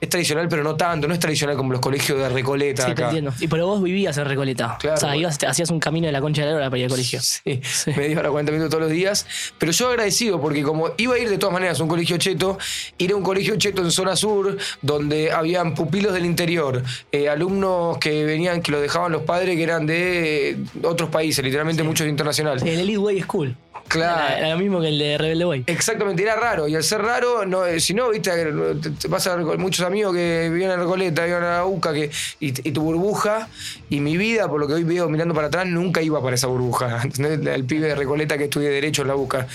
es 0.00 0.08
tradicional, 0.08 0.46
pero 0.48 0.62
no 0.62 0.76
tanto, 0.76 1.08
no 1.08 1.14
es 1.14 1.20
tradicional 1.20 1.56
como 1.56 1.72
los 1.72 1.80
colegios 1.80 2.18
de 2.18 2.28
Recoleta. 2.28 2.86
Sí, 2.86 2.94
te 2.94 3.02
entiendo. 3.02 3.32
Y 3.40 3.48
pero 3.48 3.66
vos 3.66 3.82
vivías 3.82 4.16
en 4.18 4.26
Recoleta. 4.26 4.76
Claro. 4.78 4.96
O 4.96 5.00
sea, 5.00 5.16
ibas, 5.16 5.38
hacías 5.42 5.70
un 5.70 5.80
camino 5.80 6.06
de 6.06 6.12
la 6.12 6.20
concha 6.20 6.42
de 6.42 6.50
la 6.50 6.56
hora 6.56 6.66
para 6.70 6.78
ir 6.78 6.84
al 6.84 6.90
colegio. 6.90 7.20
Sí, 7.20 7.60
sí. 7.62 7.92
media 7.96 8.18
hora, 8.18 8.30
40 8.30 8.52
minutos 8.52 8.70
todos 8.70 8.82
los 8.82 8.92
días. 8.92 9.26
Pero 9.58 9.72
yo 9.72 9.88
agradecido 9.88 10.40
porque 10.40 10.62
como 10.62 10.90
iba 10.98 11.14
a 11.14 11.18
ir 11.18 11.30
de 11.30 11.38
todas 11.38 11.52
maneras 11.52 11.80
a 11.80 11.82
un 11.82 11.88
colegio 11.88 12.18
cheto, 12.18 12.58
ir 12.98 13.12
a 13.12 13.16
un 13.16 13.22
colegio 13.22 13.56
cheto 13.56 13.82
en 13.82 13.90
zona 13.90 14.16
sur, 14.16 14.58
donde 14.82 15.32
habían 15.32 15.74
pupilos 15.74 16.12
del 16.12 16.26
interior, 16.26 16.82
eh, 17.10 17.28
alumnos 17.28 17.98
que 17.98 18.24
venían, 18.24 18.60
que 18.60 18.72
los 18.72 18.82
dejaban 18.82 19.12
los 19.12 19.22
padres 19.22 19.56
que 19.56 19.62
eran 19.62 19.86
de 19.86 20.58
otros 20.82 21.08
países, 21.08 21.44
literalmente 21.44 21.82
muchos 21.82 22.06
internacionales. 22.06 22.62
El 22.62 22.80
Elite 22.80 22.98
Way 22.98 23.22
School. 23.22 23.56
Claro. 23.88 24.36
Era, 24.36 24.50
lo 24.50 24.58
mismo 24.58 24.80
que 24.80 24.88
el 24.88 24.98
de 24.98 25.18
Rebelde 25.18 25.44
Way. 25.44 25.64
Exactamente, 25.66 26.22
era 26.22 26.36
raro. 26.36 26.68
Y 26.68 26.74
al 26.74 26.82
ser 26.82 27.02
raro, 27.02 27.46
no, 27.46 27.66
eh, 27.66 27.80
si 27.80 27.94
no, 27.94 28.10
viste, 28.10 28.30
te, 28.30 29.08
vas 29.08 29.26
a 29.26 29.36
ver 29.36 29.44
con 29.44 29.60
muchos 29.60 29.84
amigos 29.86 30.14
que 30.14 30.48
vivían 30.50 30.72
en 30.72 30.80
Recoleta, 30.80 31.22
vivían 31.22 31.42
en 31.42 31.48
la 31.50 31.64
UCA, 31.64 31.92
que, 31.92 32.10
y, 32.40 32.52
tu 32.52 32.82
burbuja, 32.82 33.48
y 33.88 34.00
mi 34.00 34.16
vida, 34.16 34.48
por 34.48 34.60
lo 34.60 34.66
que 34.66 34.74
hoy 34.74 34.84
veo 34.84 35.08
mirando 35.08 35.34
para 35.34 35.48
atrás, 35.48 35.66
nunca 35.66 36.02
iba 36.02 36.22
para 36.22 36.34
esa 36.34 36.46
burbuja. 36.46 37.02
El 37.18 37.64
pibe 37.64 37.88
de 37.88 37.94
Recoleta 37.94 38.36
que 38.36 38.44
estudié 38.44 38.70
Derecho 38.70 39.02
en 39.02 39.08
la 39.08 39.16
UCA. 39.16 39.46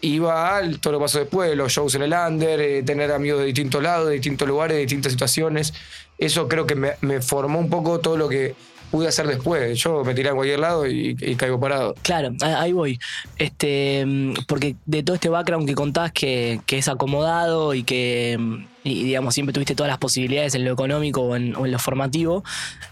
Iba 0.00 0.56
al 0.56 0.78
todo 0.78 0.92
lo 0.92 1.00
pasó 1.00 1.18
después, 1.18 1.56
los 1.56 1.72
shows 1.72 1.96
en 1.96 2.02
el 2.02 2.12
under, 2.12 2.60
eh, 2.60 2.82
tener 2.84 3.10
amigos 3.10 3.40
de 3.40 3.46
distintos 3.46 3.82
lados, 3.82 4.06
de 4.06 4.14
distintos 4.14 4.46
lugares, 4.46 4.76
de 4.76 4.82
distintas 4.82 5.10
situaciones. 5.10 5.74
Eso 6.18 6.46
creo 6.46 6.66
que 6.66 6.76
me, 6.76 6.92
me 7.00 7.20
formó 7.20 7.58
un 7.58 7.68
poco 7.68 7.98
todo 7.98 8.16
lo 8.16 8.28
que 8.28 8.54
pude 8.90 9.08
hacer 9.08 9.26
después. 9.26 9.78
Yo 9.78 10.04
me 10.04 10.14
tiré 10.14 10.30
a 10.30 10.34
cualquier 10.34 10.60
lado 10.60 10.86
y, 10.86 11.14
caigo 11.36 11.60
parado. 11.60 11.94
Claro, 12.02 12.30
ahí 12.40 12.72
voy. 12.72 12.98
Este, 13.38 14.06
porque 14.46 14.76
de 14.86 15.02
todo 15.02 15.14
este 15.14 15.28
background 15.28 15.66
que 15.66 15.74
contás 15.74 16.12
que, 16.12 16.60
es 16.68 16.88
acomodado 16.88 17.74
y 17.74 17.82
que 17.82 18.38
digamos 18.84 19.34
siempre 19.34 19.52
tuviste 19.52 19.74
todas 19.74 19.90
las 19.90 19.98
posibilidades 19.98 20.54
en 20.54 20.64
lo 20.64 20.72
económico 20.72 21.20
o 21.22 21.36
en, 21.36 21.52
lo 21.52 21.78
formativo, 21.78 22.42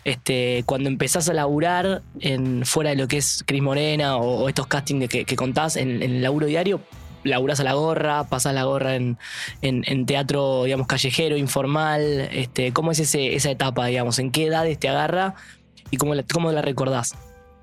este, 0.04 0.62
cuando 0.66 0.88
empezás 0.88 1.28
a 1.28 1.32
laburar 1.32 2.02
en, 2.20 2.66
fuera 2.66 2.90
de 2.90 2.96
lo 2.96 3.08
que 3.08 3.16
es 3.16 3.44
Cris 3.46 3.62
Morena 3.62 4.16
o, 4.16 4.48
estos 4.48 4.66
castings 4.66 5.08
que, 5.08 5.24
que 5.24 5.36
contás 5.36 5.76
en, 5.76 6.02
en 6.02 6.16
el 6.16 6.22
laburo 6.22 6.46
diario, 6.46 6.82
laburás 7.26 7.60
a 7.60 7.64
la 7.64 7.74
gorra, 7.74 8.24
pasás 8.24 8.54
la 8.54 8.64
gorra 8.64 8.96
en, 8.96 9.18
en, 9.62 10.06
teatro, 10.06 10.64
digamos, 10.64 10.86
callejero, 10.86 11.36
informal. 11.36 12.28
Este, 12.32 12.72
¿Cómo 12.72 12.92
es 12.92 12.98
ese, 13.00 13.34
esa 13.34 13.50
etapa, 13.50 13.86
digamos? 13.86 14.18
¿En 14.18 14.30
qué 14.30 14.46
edades 14.46 14.78
te 14.78 14.88
agarra 14.88 15.34
y 15.90 15.96
cómo 15.96 16.14
la, 16.14 16.22
cómo 16.22 16.52
la 16.52 16.62
recordás. 16.62 17.14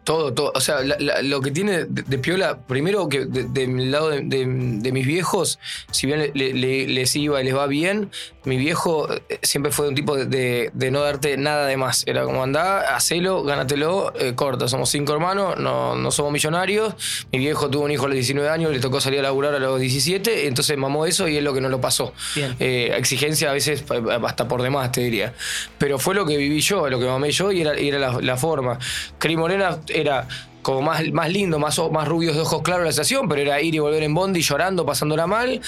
Todo, 0.03 0.33
todo. 0.33 0.51
O 0.53 0.59
sea, 0.59 0.79
lo 0.81 1.41
que 1.41 1.51
tiene 1.51 1.85
de, 1.85 2.17
Piola, 2.17 2.57
primero 2.67 3.07
que 3.07 3.25
del 3.25 3.91
lado 3.91 4.09
de, 4.09 4.45
mis 4.45 5.05
viejos, 5.05 5.59
si 5.91 6.07
bien 6.07 6.31
les 6.33 7.15
iba 7.15 7.41
y 7.41 7.45
les 7.45 7.55
va 7.55 7.67
bien, 7.67 8.11
mi 8.45 8.57
viejo 8.57 9.07
eh, 9.11 9.39
siempre 9.41 9.71
fue 9.71 9.87
un 9.87 9.95
tipo 9.95 10.17
de, 10.17 10.71
no 10.91 11.01
darte 11.01 11.37
nada 11.37 11.65
de 11.67 11.77
más. 11.77 12.03
Era 12.05 12.25
como 12.25 12.43
andá, 12.43 12.95
hacelo, 12.95 13.43
gánatelo, 13.43 14.13
eh, 14.19 14.33
corta. 14.35 14.67
Somos 14.67 14.89
cinco 14.89 15.13
hermanos, 15.13 15.57
no, 15.57 15.95
no, 15.95 16.11
somos 16.11 16.31
millonarios. 16.31 16.93
Mi 17.31 17.39
viejo 17.39 17.69
tuvo 17.69 17.85
un 17.85 17.91
hijo 17.91 18.05
a 18.05 18.07
los 18.07 18.15
19 18.15 18.49
años, 18.49 18.71
le 18.71 18.79
tocó 18.79 18.99
salir 18.99 19.19
a 19.19 19.23
laburar 19.23 19.55
a 19.55 19.59
los 19.59 19.79
17, 19.79 20.47
entonces 20.47 20.77
mamó 20.77 21.05
eso 21.05 21.27
y 21.27 21.37
es 21.37 21.43
lo 21.43 21.53
que 21.53 21.61
no 21.61 21.69
lo 21.69 21.79
pasó. 21.79 22.13
Eh, 22.59 22.93
exigencia 22.97 23.49
a 23.49 23.53
veces 23.53 23.83
hasta 24.25 24.47
por 24.47 24.61
demás, 24.61 24.91
te 24.91 25.01
diría. 25.01 25.33
Pero 25.77 25.97
fue 25.97 26.13
lo 26.15 26.25
que 26.25 26.35
viví 26.35 26.59
yo, 26.59 26.89
lo 26.89 26.99
que 26.99 27.05
mamé 27.05 27.31
yo 27.31 27.51
y 27.51 27.61
era, 27.61 27.73
era 27.73 27.99
la, 27.99 28.19
la 28.21 28.37
forma. 28.37 28.77
Cris 29.19 29.37
Morena 29.37 29.79
era 29.93 30.27
como 30.61 30.81
más, 30.81 31.11
más 31.11 31.31
lindo, 31.31 31.59
más, 31.59 31.79
más 31.91 32.07
rubios 32.07 32.35
de 32.35 32.41
ojos 32.41 32.61
claros 32.61 32.85
la 32.85 32.89
estación, 32.89 33.27
pero 33.27 33.41
era 33.41 33.61
ir 33.61 33.75
y 33.75 33.79
volver 33.79 34.01
en 34.03 34.13
Bondi 34.13 34.41
llorando, 34.41 34.85
pasándola 34.85 35.27
mal, 35.27 35.61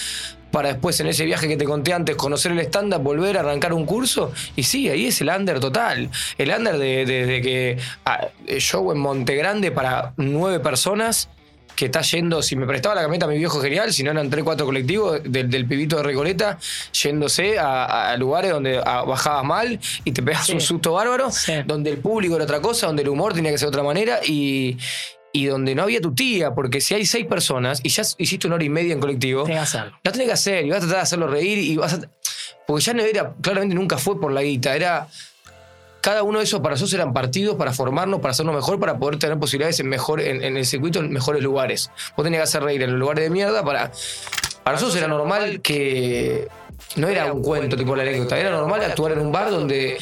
para 0.51 0.69
después 0.69 0.99
en 1.01 1.07
ese 1.07 1.25
viaje 1.25 1.47
que 1.49 1.57
te 1.57 1.65
conté 1.65 1.93
antes 1.93 2.15
conocer 2.15 2.53
el 2.53 2.59
estándar, 2.59 3.01
volver 3.01 3.37
a 3.37 3.41
arrancar 3.41 3.73
un 3.73 3.85
curso. 3.85 4.31
Y 4.55 4.63
sí, 4.63 4.89
ahí 4.89 5.07
es 5.07 5.19
el 5.19 5.29
under 5.29 5.59
total. 5.59 6.09
El 6.37 6.49
under 6.49 6.77
de, 6.77 7.05
de, 7.05 7.41
que 7.41 7.77
ah, 8.05 8.29
show 8.57 8.91
en 8.91 8.97
Montegrande 8.97 9.71
para 9.71 10.13
nueve 10.15 10.61
personas 10.61 11.29
que 11.75 11.85
está 11.85 12.01
yendo, 12.01 12.41
si 12.41 12.55
me 12.55 12.65
prestaba 12.65 12.95
la 12.95 13.01
camioneta 13.01 13.27
mi 13.27 13.37
viejo 13.37 13.59
genial, 13.59 13.91
si 13.93 14.03
no 14.03 14.11
eran 14.11 14.29
tres, 14.29 14.43
cuatro 14.43 14.65
colectivos 14.65 15.21
del, 15.23 15.65
pibito 15.65 15.97
de 15.97 16.03
Recoleta, 16.03 16.57
yéndose 16.91 17.57
a, 17.59 18.15
lugares 18.17 18.51
donde 18.51 18.77
bajabas 18.77 19.43
mal 19.43 19.79
y 20.03 20.11
te 20.11 20.23
pegas 20.23 20.49
un 20.49 20.61
susto 20.61 20.93
bárbaro, 20.93 21.29
donde 21.65 21.89
el 21.89 21.97
público 21.97 22.35
era 22.35 22.45
otra 22.45 22.61
cosa, 22.61 22.87
donde 22.87 23.03
el 23.03 23.09
humor 23.09 23.33
tenía 23.33 23.51
que 23.51 23.57
ser 23.57 23.67
de 23.67 23.69
otra 23.69 23.83
manera 23.83 24.19
y, 24.25 24.77
donde 25.49 25.75
no 25.75 25.83
había 25.83 25.99
tu 25.99 26.15
tía, 26.15 26.55
porque 26.55 26.79
si 26.79 26.93
hay 26.93 27.05
seis 27.05 27.25
personas 27.25 27.81
y 27.83 27.89
ya 27.89 28.03
hiciste 28.17 28.47
una 28.47 28.55
hora 28.55 28.63
y 28.63 28.69
media 28.69 28.93
en 28.93 29.01
colectivo, 29.01 29.45
lo 29.45 30.11
tenés 30.11 30.27
que 30.27 30.33
hacer 30.33 30.65
y 30.65 30.69
vas 30.69 30.77
a 30.77 30.81
tratar 30.81 30.97
de 30.97 31.03
hacerlo 31.03 31.27
reír 31.27 31.57
y 31.57 31.75
vas 31.75 31.93
a... 31.93 31.99
Porque 32.65 32.83
ya 32.83 32.93
no 32.93 33.03
era, 33.03 33.33
claramente 33.41 33.75
nunca 33.75 33.97
fue 33.97 34.19
por 34.19 34.31
la 34.31 34.41
guita, 34.41 34.75
era 34.75 35.07
cada 36.05 36.21
uno 36.21 36.37
de 36.37 36.43
esos 36.43 36.59
para 36.59 36.75
nosotros 36.75 36.93
eran 36.93 37.13
partidos 37.13 37.55
para 37.55 37.73
formarnos, 37.73 38.19
para 38.19 38.29
hacernos 38.29 38.53
mejor, 38.53 38.79
para 38.79 38.99
poder 38.99 39.17
tener 39.17 39.39
posibilidades 39.39 39.79
en, 39.79 39.89
mejor, 39.89 40.21
en, 40.21 40.55
el 40.55 40.63
circuito 40.63 40.99
en 40.99 41.11
mejores 41.11 41.41
lugares. 41.41 41.89
Vos 42.15 42.23
tenías 42.23 42.41
que 42.41 42.43
hacer 42.43 42.61
reír 42.61 42.83
en 42.83 42.91
los 42.91 42.99
lugares 42.99 43.23
de 43.23 43.31
mierda 43.31 43.65
para. 43.65 43.91
Para 44.63 44.75
nosotros 44.75 44.95
era 44.97 45.07
normal 45.07 45.61
que. 45.61 46.47
No 46.95 47.07
era 47.07 47.33
un 47.33 47.41
cuento 47.41 47.75
tipo 47.75 47.95
la 47.95 48.03
anécdota, 48.03 48.37
era 48.37 48.51
normal 48.51 48.83
actuar 48.83 49.13
en 49.13 49.19
un 49.19 49.31
bar 49.31 49.49
donde 49.49 49.97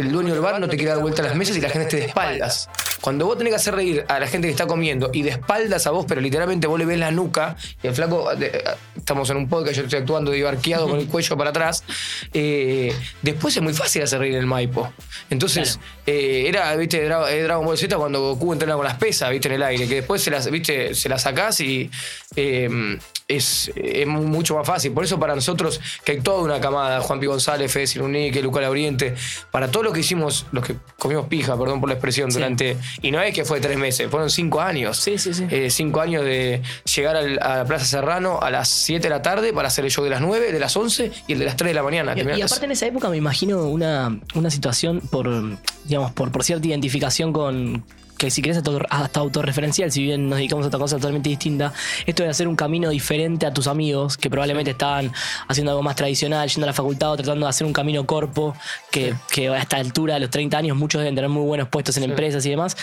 el 0.00 0.12
dueño 0.12 0.32
del 0.32 0.40
bar 0.40 0.60
no 0.60 0.68
te 0.68 0.76
quiere 0.76 0.92
dar 0.92 1.00
vuelta 1.00 1.22
a 1.22 1.26
las 1.26 1.34
mesas 1.34 1.56
y 1.56 1.60
la 1.60 1.68
gente 1.68 1.84
esté 1.84 1.96
de 1.96 2.06
espaldas. 2.06 2.68
Cuando 3.00 3.26
vos 3.26 3.38
tenés 3.38 3.52
que 3.52 3.56
hacer 3.56 3.74
reír 3.74 4.04
a 4.08 4.18
la 4.18 4.26
gente 4.26 4.48
que 4.48 4.52
está 4.52 4.66
comiendo 4.66 5.10
y 5.12 5.22
de 5.22 5.30
espaldas 5.30 5.86
a 5.86 5.90
vos, 5.90 6.04
pero 6.08 6.20
literalmente 6.20 6.66
vos 6.66 6.78
le 6.78 6.84
ves 6.84 6.98
la 6.98 7.10
nuca, 7.10 7.56
y 7.82 7.86
el 7.86 7.94
flaco, 7.94 8.30
estamos 8.96 9.30
en 9.30 9.36
un 9.36 9.48
podcast, 9.48 9.76
yo 9.76 9.82
estoy 9.84 10.00
actuando 10.00 10.30
divarqueado 10.30 10.88
con 10.88 10.98
el 10.98 11.06
cuello 11.06 11.36
para 11.36 11.50
atrás, 11.50 11.84
eh, 12.32 12.94
después 13.22 13.56
es 13.56 13.62
muy 13.62 13.74
fácil 13.74 14.02
hacer 14.02 14.20
reír 14.20 14.36
el 14.36 14.46
Maipo. 14.46 14.92
Entonces, 15.30 15.78
eh, 16.06 16.44
era, 16.46 16.74
viste, 16.76 17.04
Dragon 17.04 17.64
Ball 17.64 17.78
Z 17.78 17.96
cuando 17.96 18.20
Goku 18.20 18.52
entrena 18.52 18.74
con 18.74 18.84
las 18.84 18.96
pesas, 18.96 19.30
viste, 19.30 19.48
en 19.48 19.54
el 19.54 19.62
aire, 19.62 19.88
que 19.88 19.96
después 19.96 20.22
se 20.22 20.30
las, 20.30 20.50
viste, 20.50 20.94
se 20.94 21.08
las 21.08 21.22
sacás 21.22 21.60
y 21.60 21.90
eh, 22.36 22.98
es, 23.28 23.70
mucho 24.06 24.56
más 24.56 24.66
fácil. 24.66 24.92
Por 24.92 25.04
eso 25.04 25.20
para 25.20 25.34
nosotros, 25.34 25.80
que 26.04 26.12
hay 26.12 26.20
toda 26.20 26.42
una 26.42 26.60
camada, 26.60 27.00
Juan 27.00 27.20
Pi 27.20 27.26
González, 27.26 27.70
Fede 27.70 27.86
Sirunique, 27.86 28.42
Luca 28.42 28.60
Lauriente, 28.60 29.14
para 29.50 29.70
todo 29.70 29.82
lo 29.82 29.92
que 29.92 30.00
hicimos, 30.00 30.46
los 30.50 30.64
que 30.64 30.76
comimos 30.98 31.26
pija, 31.26 31.56
perdón 31.58 31.80
por 31.80 31.88
la 31.88 31.94
expresión, 31.94 32.30
durante 32.30 32.76
y 33.02 33.10
no 33.10 33.20
es 33.20 33.34
que 33.34 33.44
fue 33.44 33.60
tres 33.60 33.76
meses, 33.76 34.10
fueron 34.10 34.30
cinco 34.30 34.60
años. 34.60 34.96
Sí, 34.96 35.18
sí, 35.18 35.34
sí. 35.34 35.46
Eh, 35.50 35.70
cinco 35.70 36.00
años 36.00 36.24
de 36.24 36.62
llegar 36.96 37.16
a 37.16 37.22
la 37.22 37.64
Plaza 37.64 37.84
Serrano 37.84 38.40
a 38.40 38.50
las 38.50 38.68
7 38.68 39.02
de 39.02 39.10
la 39.10 39.22
tarde 39.22 39.52
para 39.52 39.68
hacer 39.68 39.84
el 39.84 39.90
show 39.90 40.04
de 40.04 40.10
las 40.10 40.20
9, 40.20 40.52
de 40.52 40.58
las 40.58 40.76
11 40.76 41.12
y 41.26 41.32
el 41.32 41.38
de 41.38 41.44
las 41.44 41.56
3 41.56 41.70
de 41.70 41.74
la 41.74 41.82
mañana. 41.82 42.14
Y, 42.16 42.42
aparte 42.42 42.64
en 42.64 42.72
esa 42.72 42.86
época 42.86 43.08
me 43.10 43.16
imagino 43.16 43.64
una, 43.64 44.18
una 44.34 44.50
situación 44.50 45.00
por, 45.00 45.28
digamos, 45.84 46.12
por, 46.12 46.32
por 46.32 46.44
cierta 46.44 46.66
identificación 46.66 47.32
con, 47.32 47.84
que 48.18 48.30
si 48.30 48.42
querés 48.42 48.62
hasta 48.90 49.20
autorreferencial, 49.20 49.90
si 49.90 50.02
bien 50.02 50.28
nos 50.28 50.38
dedicamos 50.38 50.64
a 50.64 50.68
otra 50.68 50.78
cosa 50.78 50.96
totalmente 50.96 51.28
distinta, 51.28 51.72
esto 52.04 52.24
de 52.24 52.28
hacer 52.28 52.48
un 52.48 52.56
camino 52.56 52.90
diferente 52.90 53.46
a 53.46 53.54
tus 53.54 53.66
amigos, 53.68 54.16
que 54.16 54.28
probablemente 54.28 54.72
estaban 54.72 55.12
haciendo 55.46 55.70
algo 55.70 55.82
más 55.82 55.96
tradicional, 55.96 56.48
yendo 56.48 56.66
a 56.66 56.68
la 56.68 56.74
facultad 56.74 57.12
o 57.12 57.16
tratando 57.16 57.46
de 57.46 57.50
hacer 57.50 57.66
un 57.66 57.72
camino 57.72 58.04
corpo, 58.04 58.54
que, 58.90 59.14
que 59.30 59.48
a 59.48 59.58
esta 59.58 59.78
altura 59.78 60.14
de 60.14 60.20
los 60.20 60.30
30 60.30 60.58
años 60.58 60.76
muchos 60.76 61.00
deben 61.00 61.14
tener 61.14 61.30
muy 61.30 61.44
buenos 61.44 61.68
puestos 61.68 61.96
en 61.96 62.02
empresas 62.02 62.44
y 62.44 62.50
demás. 62.50 62.76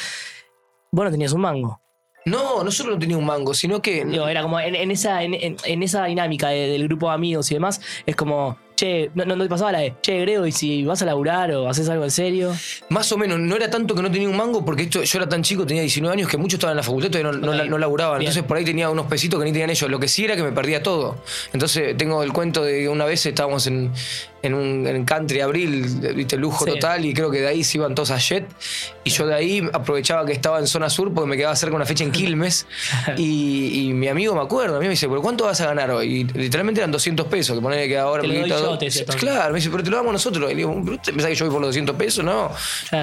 Vos 0.91 1.05
no 1.05 1.11
tenías 1.11 1.33
un 1.33 1.41
mango. 1.41 1.81
No, 2.25 2.63
no 2.63 2.71
solo 2.71 2.93
no 2.93 2.99
tenía 2.99 3.17
un 3.17 3.25
mango, 3.25 3.53
sino 3.53 3.81
que. 3.81 4.01
era 4.01 4.41
como 4.41 4.59
en, 4.59 4.89
esa, 4.89 5.21
en, 5.21 5.83
esa 5.83 6.05
dinámica 6.05 6.49
del 6.49 6.87
grupo 6.87 7.09
de 7.09 7.13
amigos 7.13 7.51
y 7.51 7.53
demás, 7.53 7.81
es 8.07 8.15
como 8.15 8.57
che, 8.75 9.09
no, 9.15 9.25
no 9.25 9.41
te 9.43 9.49
pasaba 9.49 9.71
la 9.71 9.79
de, 9.79 9.93
che, 10.01 10.19
Grego, 10.19 10.45
y 10.45 10.51
si 10.51 10.83
vas 10.83 11.01
a 11.01 11.05
laburar 11.05 11.51
o 11.51 11.69
haces 11.69 11.87
algo 11.89 12.03
en 12.03 12.11
serio. 12.11 12.53
Más 12.89 13.11
o 13.11 13.17
menos, 13.17 13.39
no 13.39 13.55
era 13.55 13.69
tanto 13.69 13.95
que 13.95 14.01
no 14.01 14.11
tenía 14.11 14.29
un 14.29 14.37
mango, 14.37 14.63
porque 14.63 14.83
esto, 14.83 15.03
yo 15.03 15.19
era 15.19 15.27
tan 15.27 15.43
chico, 15.43 15.65
tenía 15.65 15.81
19 15.81 16.13
años, 16.13 16.29
que 16.29 16.37
muchos 16.37 16.57
estaban 16.57 16.73
en 16.73 16.77
la 16.77 16.83
facultad 16.83 17.19
y 17.19 17.23
no, 17.23 17.31
no, 17.31 17.77
laburaban. 17.77 18.21
Entonces 18.21 18.43
por 18.43 18.57
ahí 18.57 18.65
tenía 18.65 18.89
unos 18.89 19.07
pesitos 19.07 19.39
que 19.39 19.45
ni 19.45 19.51
tenían 19.51 19.69
ellos. 19.69 19.89
Lo 19.89 19.99
que 19.99 20.07
sí 20.07 20.25
era 20.25 20.35
que 20.35 20.43
me 20.43 20.51
perdía 20.51 20.83
todo. 20.83 21.17
Entonces 21.53 21.95
tengo 21.97 22.23
el 22.23 22.33
cuento 22.33 22.63
de 22.63 22.79
que 22.81 22.89
una 22.89 23.05
vez 23.05 23.25
estábamos 23.25 23.67
en, 23.67 23.91
en 24.47 24.53
un 24.53 24.87
en 24.87 25.05
country 25.05 25.41
abril, 25.41 25.85
viste, 26.15 26.37
lujo 26.37 26.65
total, 26.65 27.05
y 27.05 27.13
creo 27.13 27.31
que 27.31 27.41
de 27.41 27.47
ahí 27.47 27.63
se 27.63 27.77
iban 27.77 27.95
todos 27.95 28.11
a 28.11 28.17
Jet. 28.17 28.47
Y 29.03 29.09
yo 29.09 29.27
de 29.27 29.35
ahí 29.35 29.67
aprovechaba 29.73 30.25
que 30.25 30.31
estaba 30.31 30.59
en 30.59 30.67
zona 30.67 30.89
sur 30.89 31.13
porque 31.13 31.29
me 31.29 31.37
quedaba 31.37 31.55
cerca 31.55 31.75
una 31.75 31.85
fecha 31.85 32.03
en 32.03 32.11
Quilmes. 32.11 32.65
y, 33.17 33.91
mi 33.95 34.07
amigo 34.07 34.35
me 34.35 34.41
acuerdo, 34.41 34.77
a 34.77 34.79
mí 34.79 34.85
me 34.85 34.91
dice, 34.91 35.07
¿pero 35.07 35.21
cuánto 35.21 35.45
vas 35.45 35.61
a 35.61 35.67
ganar 35.67 35.91
hoy? 35.91 36.21
Y 36.21 36.23
literalmente 36.23 36.81
eran 36.81 36.91
200 36.91 37.27
pesos, 37.27 37.55
que 37.55 37.61
poner 37.61 37.87
que 37.87 37.97
ahora 37.97 38.23
Claro, 39.17 39.53
me 39.53 39.59
dice, 39.59 39.69
pero 39.69 39.83
te 39.83 39.89
lo 39.89 39.97
damos 39.97 40.13
nosotros. 40.13 40.51
Y 40.51 40.55
digo, 40.55 40.71
¿usted 40.71 41.13
pensás 41.13 41.29
que 41.29 41.35
yo 41.35 41.45
voy 41.45 41.53
por 41.53 41.61
los 41.61 41.69
200 41.69 41.95
pesos? 41.95 42.23
No. 42.23 42.51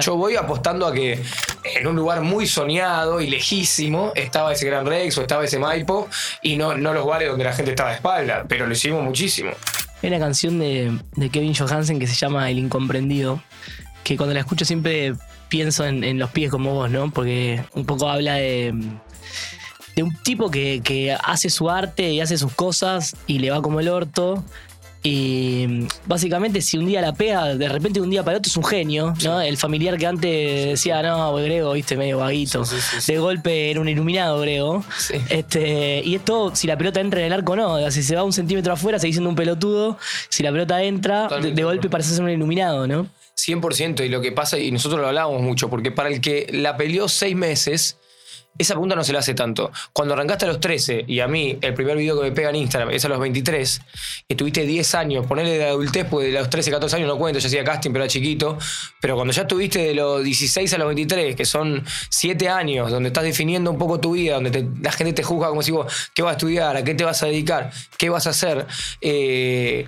Yo 0.01 0.15
voy 0.15 0.35
apostando 0.35 0.85
a 0.85 0.93
que 0.93 1.19
en 1.63 1.87
un 1.87 1.95
lugar 1.95 2.21
muy 2.21 2.47
soñado 2.47 3.21
y 3.21 3.29
lejísimo 3.29 4.11
estaba 4.15 4.53
ese 4.53 4.65
Gran 4.65 4.85
Rex 4.85 5.17
o 5.17 5.21
estaba 5.21 5.43
ese 5.45 5.59
Maipo 5.59 6.09
y 6.41 6.55
no, 6.55 6.75
no 6.75 6.93
los 6.93 7.05
bares 7.05 7.29
donde 7.29 7.43
la 7.43 7.53
gente 7.53 7.71
estaba 7.71 7.89
de 7.89 7.95
espalda, 7.95 8.45
pero 8.47 8.67
lo 8.67 8.73
hicimos 8.73 9.03
muchísimo. 9.03 9.51
Hay 10.03 10.09
una 10.09 10.19
canción 10.19 10.59
de, 10.59 10.99
Kevin 11.31 11.55
Johansen 11.55 11.97
que 11.97 12.07
se 12.07 12.15
llama 12.15 12.51
El 12.51 12.59
Incomprendido, 12.59 13.41
que 14.03 14.17
cuando 14.17 14.33
la 14.33 14.41
escucho 14.41 14.65
siempre 14.65 15.13
pienso 15.47 15.85
en, 15.85 16.19
los 16.19 16.29
pies 16.29 16.51
como 16.51 16.73
vos, 16.73 16.91
¿no? 16.91 17.09
Porque 17.09 17.63
un 17.73 17.85
poco 17.85 18.09
habla 18.09 18.33
de 18.35 18.73
un 20.01 20.13
tipo 20.23 20.51
que, 20.51 20.81
que, 20.83 21.13
hace 21.13 21.49
su 21.49 21.69
arte 21.69 22.11
y 22.11 22.19
hace 22.19 22.37
sus 22.37 22.51
cosas 22.51 23.15
y 23.27 23.39
le 23.39 23.51
va 23.51 23.61
como 23.61 23.79
el 23.79 23.87
orto, 23.87 24.43
y 25.05 25.85
básicamente, 26.05 26.61
si 26.61 26.77
un 26.77 26.85
día 26.85 27.01
la 27.01 27.13
pega, 27.13 27.55
de 27.55 27.67
repente 27.67 27.99
de 27.99 28.05
un 28.05 28.09
día 28.09 28.23
para 28.23 28.37
otro 28.37 28.49
es 28.49 28.55
un 28.55 28.63
genio, 28.63 29.13
¿no? 29.21 29.41
El 29.41 29.57
familiar 29.57 29.97
que 29.97 30.07
antes 30.07 30.65
decía, 30.65 31.03
no, 31.03 31.35
Grego, 31.35 31.73
viste, 31.73 31.97
medio 31.97 32.19
vaguito. 32.19 32.63
de 33.05 33.19
golpe 33.19 33.69
era 33.69 33.81
un 33.81 33.89
iluminado, 33.89 34.39
Grego. 34.39 34.81
Este, 35.27 36.01
y 36.05 36.15
esto, 36.15 36.55
si 36.55 36.67
la 36.67 36.77
pelota 36.77 37.01
entra 37.01 37.19
en 37.19 37.25
el 37.25 37.33
arco, 37.33 37.57
no. 37.57 37.91
si 37.91 38.01
se 38.01 38.15
va 38.15 38.23
un 38.23 38.31
centímetro 38.31 38.71
afuera, 38.71 38.97
sigue 38.97 39.11
siendo 39.11 39.29
un 39.29 39.35
pelotudo. 39.35 39.97
Si 40.29 40.41
la 40.41 40.51
pelota 40.53 40.81
entra, 40.81 41.27
de, 41.27 41.63
golpe 41.63 41.89
parece 41.89 42.15
ser 42.15 42.23
un 42.23 42.29
iluminado, 42.29 42.87
¿no? 42.87 43.05
100%. 43.37 44.05
Y 44.05 44.09
lo 44.09 44.21
que 44.21 44.31
pasa, 44.31 44.57
y 44.57 44.71
nosotros 44.71 45.01
lo 45.01 45.07
hablábamos 45.07 45.41
mucho, 45.41 45.69
porque 45.69 45.91
para 45.91 46.07
el 46.07 46.21
que 46.21 46.47
la 46.53 46.77
peleó 46.77 47.09
seis 47.09 47.35
meses 47.35 47.97
esa 48.57 48.73
pregunta 48.73 48.95
no 48.95 49.03
se 49.03 49.13
la 49.13 49.19
hace 49.19 49.33
tanto. 49.33 49.71
Cuando 49.93 50.13
arrancaste 50.13 50.45
a 50.45 50.47
los 50.47 50.59
13 50.59 51.05
y 51.07 51.19
a 51.19 51.27
mí 51.27 51.57
el 51.61 51.73
primer 51.73 51.97
video 51.97 52.19
que 52.19 52.29
me 52.29 52.31
pega 52.31 52.49
en 52.49 52.57
Instagram 52.57 52.91
es 52.91 53.03
a 53.05 53.09
los 53.09 53.19
23, 53.19 53.81
y 54.27 54.35
tuviste 54.35 54.65
10 54.65 54.95
años, 54.95 55.25
ponerle 55.25 55.57
de 55.57 55.65
adultez, 55.65 56.05
porque 56.09 56.27
de 56.27 56.33
los 56.33 56.49
13, 56.49 56.71
14 56.71 56.97
años 56.97 57.07
no 57.07 57.17
cuento, 57.17 57.39
ya 57.39 57.47
hacía 57.47 57.63
casting, 57.63 57.91
pero 57.91 58.03
era 58.03 58.11
chiquito, 58.11 58.57
pero 59.01 59.15
cuando 59.15 59.33
ya 59.33 59.47
tuviste 59.47 59.79
de 59.79 59.95
los 59.95 60.23
16 60.23 60.73
a 60.73 60.77
los 60.77 60.87
23, 60.87 61.35
que 61.35 61.45
son 61.45 61.83
7 62.09 62.49
años, 62.49 62.91
donde 62.91 63.07
estás 63.07 63.23
definiendo 63.23 63.71
un 63.71 63.77
poco 63.77 63.99
tu 63.99 64.11
vida, 64.11 64.35
donde 64.35 64.67
la 64.81 64.91
gente 64.91 65.13
te 65.13 65.23
juzga 65.23 65.49
como 65.49 65.63
si 65.63 65.71
vos, 65.71 66.11
¿qué 66.13 66.21
vas 66.21 66.31
a 66.31 66.33
estudiar? 66.33 66.75
¿A 66.77 66.83
qué 66.83 66.93
te 66.93 67.03
vas 67.03 67.23
a 67.23 67.25
dedicar? 67.25 67.71
¿Qué 67.97 68.09
vas 68.09 68.27
a 68.27 68.31
hacer? 68.31 68.67
Eh, 69.01 69.87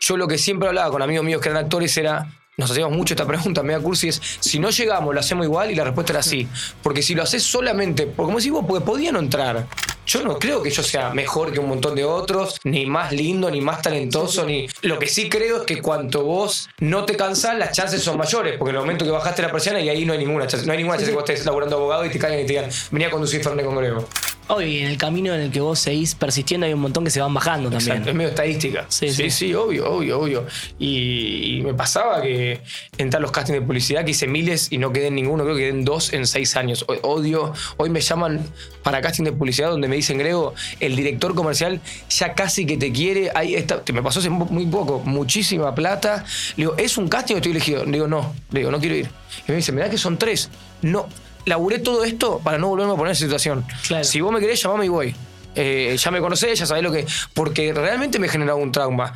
yo 0.00 0.16
lo 0.16 0.28
que 0.28 0.38
siempre 0.38 0.68
hablaba 0.68 0.90
con 0.90 1.02
amigos 1.02 1.24
míos 1.24 1.40
que 1.40 1.48
eran 1.48 1.64
actores 1.64 1.96
era 1.96 2.28
nos 2.56 2.70
hacíamos 2.70 2.96
mucho 2.96 3.12
esta 3.14 3.26
pregunta, 3.26 3.62
da 3.62 3.80
cursi, 3.80 4.08
es 4.08 4.20
si 4.40 4.58
no 4.58 4.70
llegamos, 4.70 5.12
lo 5.12 5.20
hacemos 5.20 5.44
igual 5.44 5.70
y 5.70 5.74
la 5.74 5.84
respuesta 5.84 6.14
era 6.14 6.22
sí. 6.22 6.48
Porque 6.82 7.02
si 7.02 7.14
lo 7.14 7.22
haces 7.22 7.42
solamente, 7.42 8.06
porque 8.06 8.26
como 8.26 8.38
decís 8.38 8.52
vos, 8.52 8.64
porque 8.66 8.84
podía 8.84 9.12
no 9.12 9.18
entrar. 9.18 9.66
Yo 10.06 10.22
no 10.22 10.38
creo 10.38 10.62
que 10.62 10.70
yo 10.70 10.84
sea 10.84 11.10
mejor 11.10 11.52
que 11.52 11.58
un 11.58 11.68
montón 11.68 11.96
de 11.96 12.04
otros, 12.04 12.60
ni 12.62 12.86
más 12.86 13.12
lindo, 13.12 13.50
ni 13.50 13.60
más 13.60 13.82
talentoso, 13.82 14.46
ni. 14.46 14.68
Lo 14.82 15.00
que 15.00 15.08
sí 15.08 15.28
creo 15.28 15.58
es 15.58 15.62
que 15.64 15.82
cuanto 15.82 16.22
vos 16.22 16.68
no 16.78 17.04
te 17.04 17.16
cansás, 17.16 17.58
las 17.58 17.72
chances 17.72 18.02
son 18.02 18.16
mayores, 18.16 18.56
porque 18.56 18.70
en 18.70 18.76
el 18.76 18.82
momento 18.82 19.04
que 19.04 19.10
bajaste 19.10 19.42
la 19.42 19.50
presión 19.50 19.78
y 19.80 19.88
ahí 19.88 20.04
no 20.04 20.12
hay 20.12 20.20
ninguna 20.20 20.46
chance. 20.46 20.64
No 20.64 20.72
hay 20.72 20.78
ninguna 20.78 20.96
chance 20.96 21.10
que 21.10 21.16
vos 21.16 21.28
estés 21.28 21.44
laburando 21.44 21.76
abogado 21.76 22.06
y 22.06 22.10
te 22.10 22.18
caigan 22.20 22.38
y 22.38 22.46
te 22.46 22.52
digan, 22.52 22.70
venía 22.92 23.08
a 23.08 23.10
conducir 23.10 23.42
Fernet 23.42 23.66
con 23.66 23.76
Grego. 23.76 24.08
Hoy 24.48 24.78
en 24.78 24.86
el 24.86 24.96
camino 24.96 25.34
en 25.34 25.40
el 25.40 25.50
que 25.50 25.60
vos 25.60 25.80
seguís 25.80 26.14
persistiendo 26.14 26.66
hay 26.66 26.72
un 26.72 26.78
montón 26.78 27.02
que 27.02 27.10
se 27.10 27.20
van 27.20 27.34
bajando 27.34 27.68
también. 27.68 28.06
es 28.06 28.14
medio 28.14 28.30
estadística. 28.30 28.86
Sí, 28.88 29.10
sí, 29.30 29.54
obvio, 29.54 29.90
obvio, 29.90 30.20
obvio. 30.20 30.46
Y, 30.78 31.62
me 31.64 31.74
pasaba 31.74 32.22
que 32.22 32.60
entrar 32.96 33.20
a 33.20 33.22
los 33.22 33.32
castings 33.32 33.60
de 33.60 33.66
publicidad 33.66 34.04
que 34.04 34.12
hice 34.12 34.28
miles 34.28 34.68
y 34.70 34.78
no 34.78 34.92
quedé 34.92 35.08
en 35.08 35.16
ninguno, 35.16 35.42
creo 35.42 35.56
que 35.56 35.62
quedé 35.62 35.70
en 35.70 35.84
dos 35.84 36.12
en 36.12 36.28
seis 36.28 36.54
años. 36.54 36.84
Odio. 37.02 37.52
Hoy 37.76 37.90
me 37.90 38.00
llaman 38.00 38.40
para 38.84 39.00
casting 39.00 39.24
de 39.24 39.32
publicidad 39.32 39.70
donde 39.70 39.88
me 39.88 39.96
dicen, 39.96 40.16
Grego, 40.18 40.54
el 40.78 40.94
director 40.94 41.34
comercial 41.34 41.80
ya 42.08 42.34
casi 42.34 42.66
que 42.66 42.76
te 42.76 42.92
quiere. 42.92 43.32
Ahí 43.34 43.56
está, 43.56 43.82
me 43.92 44.02
pasó 44.02 44.20
hace 44.20 44.30
muy 44.30 44.66
poco, 44.66 45.00
muchísima 45.04 45.74
plata. 45.74 46.24
Le 46.56 46.64
digo, 46.64 46.76
¿es 46.76 46.96
un 46.98 47.08
casting 47.08 47.34
o 47.34 47.38
estoy 47.38 47.50
elegido? 47.50 47.84
Le 47.84 47.92
digo, 47.92 48.06
no, 48.06 48.32
le 48.52 48.60
digo, 48.60 48.70
no 48.70 48.78
quiero 48.78 48.94
ir. 48.94 49.08
Y 49.48 49.50
me 49.50 49.56
dice, 49.56 49.72
da 49.72 49.90
que 49.90 49.98
son 49.98 50.16
tres. 50.18 50.50
No, 50.82 51.08
laburé 51.46 51.78
todo 51.78 52.04
esto 52.04 52.40
para 52.44 52.58
no 52.58 52.68
volverme 52.68 52.92
a 52.92 52.96
poner 52.96 53.12
en 53.12 53.16
situación. 53.16 53.64
Si 54.02 54.20
vos 54.20 54.32
me 54.32 54.40
querés, 54.40 54.62
llamame 54.62 54.84
y 54.84 54.88
voy. 54.88 55.14
Eh, 55.54 55.96
ya 55.98 56.10
me 56.10 56.20
conocés, 56.20 56.58
ya 56.58 56.66
sabés 56.66 56.82
lo 56.82 56.92
que. 56.92 57.06
Porque 57.32 57.72
realmente 57.72 58.18
me 58.18 58.28
generaba 58.28 58.58
un 58.58 58.70
trauma. 58.70 59.14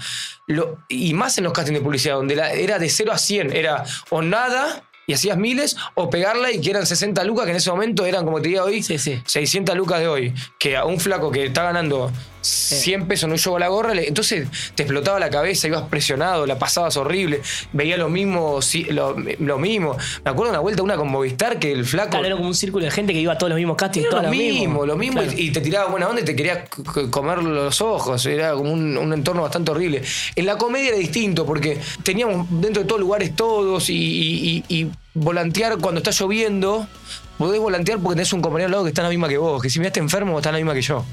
y 0.89 1.13
más 1.13 1.37
en 1.37 1.45
los 1.45 1.53
castings 1.53 1.79
de 1.79 1.85
publicidad, 1.85 2.15
donde 2.15 2.35
era 2.35 2.79
de 2.79 2.89
0 2.89 3.13
a 3.13 3.19
100. 3.19 3.55
Era 3.55 3.85
o 4.09 4.23
nada 4.23 4.85
y 5.07 5.13
hacías 5.13 5.37
miles, 5.37 5.77
o 5.95 6.09
pegarla 6.09 6.53
y 6.53 6.61
que 6.61 6.71
eran 6.71 6.87
60 6.87 7.25
lucas, 7.25 7.45
que 7.45 7.51
en 7.51 7.57
ese 7.57 7.71
momento 7.71 8.07
eran, 8.07 8.25
como 8.25 8.41
te 8.41 8.49
digo 8.49 8.63
hoy, 8.63 8.81
600 8.81 9.77
lucas 9.77 9.99
de 9.99 10.07
hoy. 10.07 10.35
Que 10.59 10.77
a 10.77 10.85
un 10.85 11.01
flaco 11.01 11.31
que 11.33 11.47
está 11.47 11.65
ganando 11.65 12.13
100 12.41 13.07
pesos 13.07 13.29
no 13.29 13.37
llevo 13.37 13.59
la 13.59 13.69
gorra, 13.69 13.93
entonces 13.95 14.49
te 14.75 14.83
explotaba 14.83 15.21
la 15.21 15.31
cabeza, 15.31 15.67
ibas 15.67 15.83
presionado, 15.83 16.47
la 16.47 16.59
pasabas 16.59 16.97
horrible, 16.97 17.43
veía 17.73 17.97
lo 17.97 18.09
mismo, 18.09 18.61
lo, 18.91 19.59
mismo. 19.59 19.97
Me 20.25 20.31
acuerdo 20.31 20.51
una 20.51 20.61
vuelta 20.61 20.83
una 20.83 20.97
con 20.97 21.09
Movistar 21.09 21.59
que 21.59 21.73
el 21.73 21.85
flaco. 21.85 22.17
era 22.19 22.37
como 22.37 22.49
un 22.49 22.55
círculo 22.55 22.85
de 22.85 22.91
gente 22.91 23.13
que 23.13 23.21
iba 23.21 23.33
a 23.33 23.39
todos 23.39 23.51
los 23.51 23.57
mismos 23.57 23.77
castings, 23.77 24.09
todo 24.09 24.23
lo 24.23 24.31
mismo, 24.31 24.87
lo 24.87 24.97
mismo, 24.97 25.23
y, 25.23 25.51
te 25.51 25.61
tiraba 25.61 25.91
buena 25.91 26.09
onda 26.09 26.23
y 26.23 26.25
te 26.25 26.37
quería 26.37 26.65
comer 27.11 27.43
los 27.43 27.81
ojos, 27.81 28.25
era 28.27 28.53
como 28.55 28.73
un, 28.73 29.13
entorno 29.13 29.43
bastante 29.43 29.73
horrible. 29.73 30.03
En 30.37 30.47
la 30.47 30.57
comedia 30.57 30.91
era 30.91 30.99
distinto 30.99 31.45
porque 31.45 31.79
teníamos 32.03 32.47
dentro 32.51 32.83
de 32.83 32.89
todos 32.89 33.01
lugares 33.01 33.35
todos 33.35 33.91
y, 33.91 34.65
y 34.69 34.91
volantear 35.15 35.79
cuando 35.79 35.99
está 35.99 36.11
lloviendo 36.11 36.87
podés 37.41 37.59
volantear 37.59 37.99
porque 37.99 38.17
tenés 38.17 38.35
un 38.35 38.43
compañero 38.43 38.67
al 38.67 38.73
lado 38.73 38.85
que 38.85 38.91
está 38.91 39.01
en 39.01 39.05
la 39.05 39.09
misma 39.09 39.27
que 39.27 39.39
vos, 39.39 39.63
que 39.63 39.71
si 39.71 39.79
miraste 39.79 39.99
enfermo 39.99 40.37
está 40.37 40.51
en 40.51 40.57
la 40.57 40.59
misma 40.59 40.75
que 40.75 40.83
yo. 40.83 41.07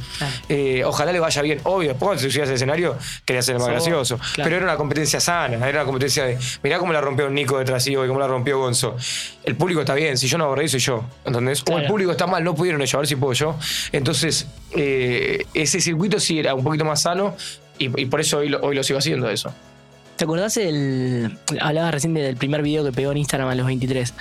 Eh, 0.50 0.84
ojalá 0.84 1.14
le 1.14 1.22
vaya 1.22 1.42
bien. 1.42 1.62
Obvio, 1.64 1.90
después 1.90 2.06
cuando 2.06 2.22
te 2.22 2.30
subías 2.30 2.50
al 2.50 2.56
escenario 2.56 2.98
quería 3.24 3.42
ser 3.42 3.58
más 3.58 3.70
gracioso. 3.70 4.20
Pero 4.36 4.58
era 4.58 4.66
una 4.66 4.76
competencia 4.76 5.22
sana, 5.22 5.56
era 5.56 5.80
una 5.80 5.86
competencia 5.86 6.26
de, 6.26 6.38
mirá 6.64 6.80
cómo 6.80 6.92
la 6.92 7.00
rompió 7.00 7.30
Nico 7.30 7.58
detrás 7.58 7.88
y 7.88 7.96
cómo 7.96 8.20
la 8.20 8.28
rompió 8.28 8.60
Gonzo. 8.60 8.98
El 9.46 9.56
público 9.56 9.80
está 9.80 9.94
bien, 9.94 10.18
si 10.18 10.28
yo 10.28 10.38
no 10.38 10.44
aborré 10.44 10.68
soy 10.68 10.82
yo, 10.82 11.06
¿entendés? 11.24 11.64
O 11.72 11.78
el 11.78 11.88
público 11.88 12.12
está 12.12 12.28
mal, 12.28 12.44
no 12.44 12.54
pudieron 12.56 12.82
ellos, 12.82 12.96
a 12.96 12.98
ver 12.98 13.08
si 13.08 13.16
puedo 13.16 13.32
yo. 13.32 13.58
Entonces, 13.94 14.48
eh, 14.72 15.46
ese 15.54 15.80
circuito 15.80 16.20
sí 16.20 16.40
era 16.40 16.54
un 16.54 16.64
poquito 16.64 16.84
más 16.84 17.04
sano 17.04 17.38
y, 17.80 18.06
por 18.08 18.20
eso 18.20 18.40
hoy 18.40 18.50
lo, 18.50 18.60
hoy 18.64 18.76
lo 18.76 18.84
sigo 18.84 19.00
haciendo 19.00 19.30
eso. 19.30 19.54
¿Te 20.18 20.24
acordás 20.24 20.58
el. 20.58 21.38
Hablabas 21.62 21.94
recién 21.94 22.16
del 22.16 22.36
primer 22.38 22.64
video 22.64 22.84
que 22.84 22.92
pegó 22.92 23.12
en 23.12 23.20
Instagram 23.20 23.50
a 23.50 23.56
los 23.56 23.68
23. 23.68 24.14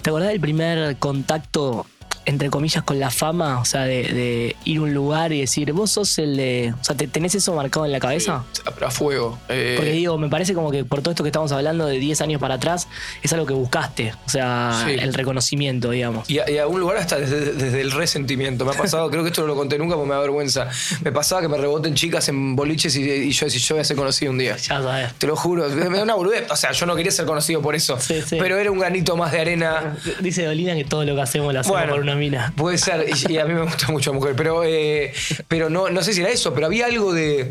¿Te 0.00 0.10
acordás 0.10 0.28
del 0.28 0.40
primer 0.40 0.96
contacto 0.98 1.86
entre 2.26 2.50
comillas, 2.50 2.84
con 2.84 3.00
la 3.00 3.10
fama, 3.10 3.58
o 3.60 3.64
sea, 3.64 3.84
de, 3.84 4.56
ir 4.64 4.78
a 4.78 4.82
un 4.82 4.94
lugar 4.94 5.32
y 5.32 5.40
decir, 5.40 5.72
vos 5.72 5.90
sos 5.90 6.18
el 6.18 6.36
de. 6.36 6.74
O 6.80 6.84
sea, 6.84 6.94
¿tenés 6.94 7.34
eso 7.34 7.54
marcado 7.54 7.86
en 7.86 7.92
la 7.92 8.00
cabeza? 8.00 8.44
a 8.80 8.90
fuego. 8.90 9.38
Eh. 9.48 9.74
Porque 9.76 9.92
digo, 9.92 10.18
me 10.18 10.28
parece 10.28 10.54
como 10.54 10.70
que 10.70 10.84
por 10.84 11.02
todo 11.02 11.12
esto 11.12 11.22
que 11.22 11.28
estamos 11.28 11.52
hablando 11.52 11.86
de 11.86 11.98
10 11.98 12.20
años 12.22 12.40
para 12.40 12.54
atrás, 12.54 12.88
es 13.22 13.32
algo 13.32 13.46
que 13.46 13.54
buscaste, 13.54 14.14
o 14.26 14.28
sea, 14.28 14.86
el 14.88 15.14
reconocimiento, 15.14 15.90
digamos. 15.90 16.28
Y 16.28 16.38
a, 16.38 16.66
un 16.66 16.80
lugar 16.80 16.98
hasta 16.98 17.18
desde, 17.18 17.80
el 17.80 17.90
resentimiento. 17.90 18.64
Me 18.64 18.72
ha 18.72 18.74
pasado, 18.74 19.10
creo 19.10 19.22
que 19.22 19.30
esto 19.30 19.42
no 19.42 19.48
lo 19.48 19.56
conté 19.56 19.78
nunca 19.78 19.94
porque 19.94 20.08
me 20.08 20.14
da 20.14 20.20
vergüenza. 20.20 20.68
Me 21.02 21.12
pasaba 21.12 21.40
que 21.40 21.48
me 21.48 21.56
reboten 21.56 21.94
chicas 21.94 22.28
en 22.28 22.54
boliches 22.56 22.94
y, 22.96 23.30
yo 23.30 23.46
decía, 23.46 23.60
yo 23.60 23.74
voy 23.74 23.80
a 23.80 23.84
ser 23.84 23.96
conocido 23.96 24.30
un 24.32 24.38
día. 24.38 24.56
Ya 24.56 24.80
sabes. 24.80 25.14
Te 25.14 25.26
lo 25.26 25.36
juro. 25.36 25.68
Me 25.68 25.96
da 25.96 26.02
una 26.02 26.14
boludez. 26.14 26.50
O 26.50 26.56
sea, 26.56 26.72
yo 26.72 26.86
no 26.86 26.94
quería 26.96 27.12
ser 27.12 27.26
conocido 27.26 27.60
por 27.62 27.74
eso. 27.74 27.98
Pero 28.30 28.58
era 28.58 28.70
un 28.70 28.78
granito 28.78 29.16
más 29.16 29.32
de 29.32 29.40
arena. 29.40 29.96
Dice 30.20 30.44
Dolina 30.44 30.74
que 30.74 30.84
todo 30.84 31.04
lo 31.04 31.14
que 31.14 31.22
hacemos 31.22 31.52
lo 31.52 31.60
hacemos 31.60 31.82
por 31.82 32.00
una 32.00 32.09
Puede 32.56 32.78
ser, 32.78 33.06
y, 33.28 33.38
a 33.38 33.44
mí 33.44 33.54
me 33.54 33.62
gusta 33.62 33.90
mucho 33.90 34.12
la 34.12 34.18
mujer, 34.18 34.34
pero, 34.36 34.64
eh, 34.64 35.12
pero 35.48 35.70
no, 35.70 35.90
no 35.90 36.02
sé 36.02 36.12
si 36.12 36.20
era 36.20 36.30
eso, 36.30 36.54
pero 36.54 36.66
había 36.66 36.86
algo 36.86 37.12
de, 37.12 37.48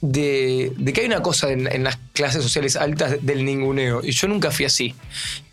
de, 0.00 0.92
que 0.92 1.00
hay 1.00 1.06
una 1.06 1.22
cosa 1.22 1.50
en, 1.50 1.84
las 1.84 1.98
clases 2.14 2.42
sociales 2.42 2.76
altas 2.76 3.16
del 3.20 3.44
ninguneo. 3.44 4.00
Y 4.02 4.12
yo 4.12 4.28
nunca 4.28 4.50
fui 4.50 4.64
así. 4.64 4.94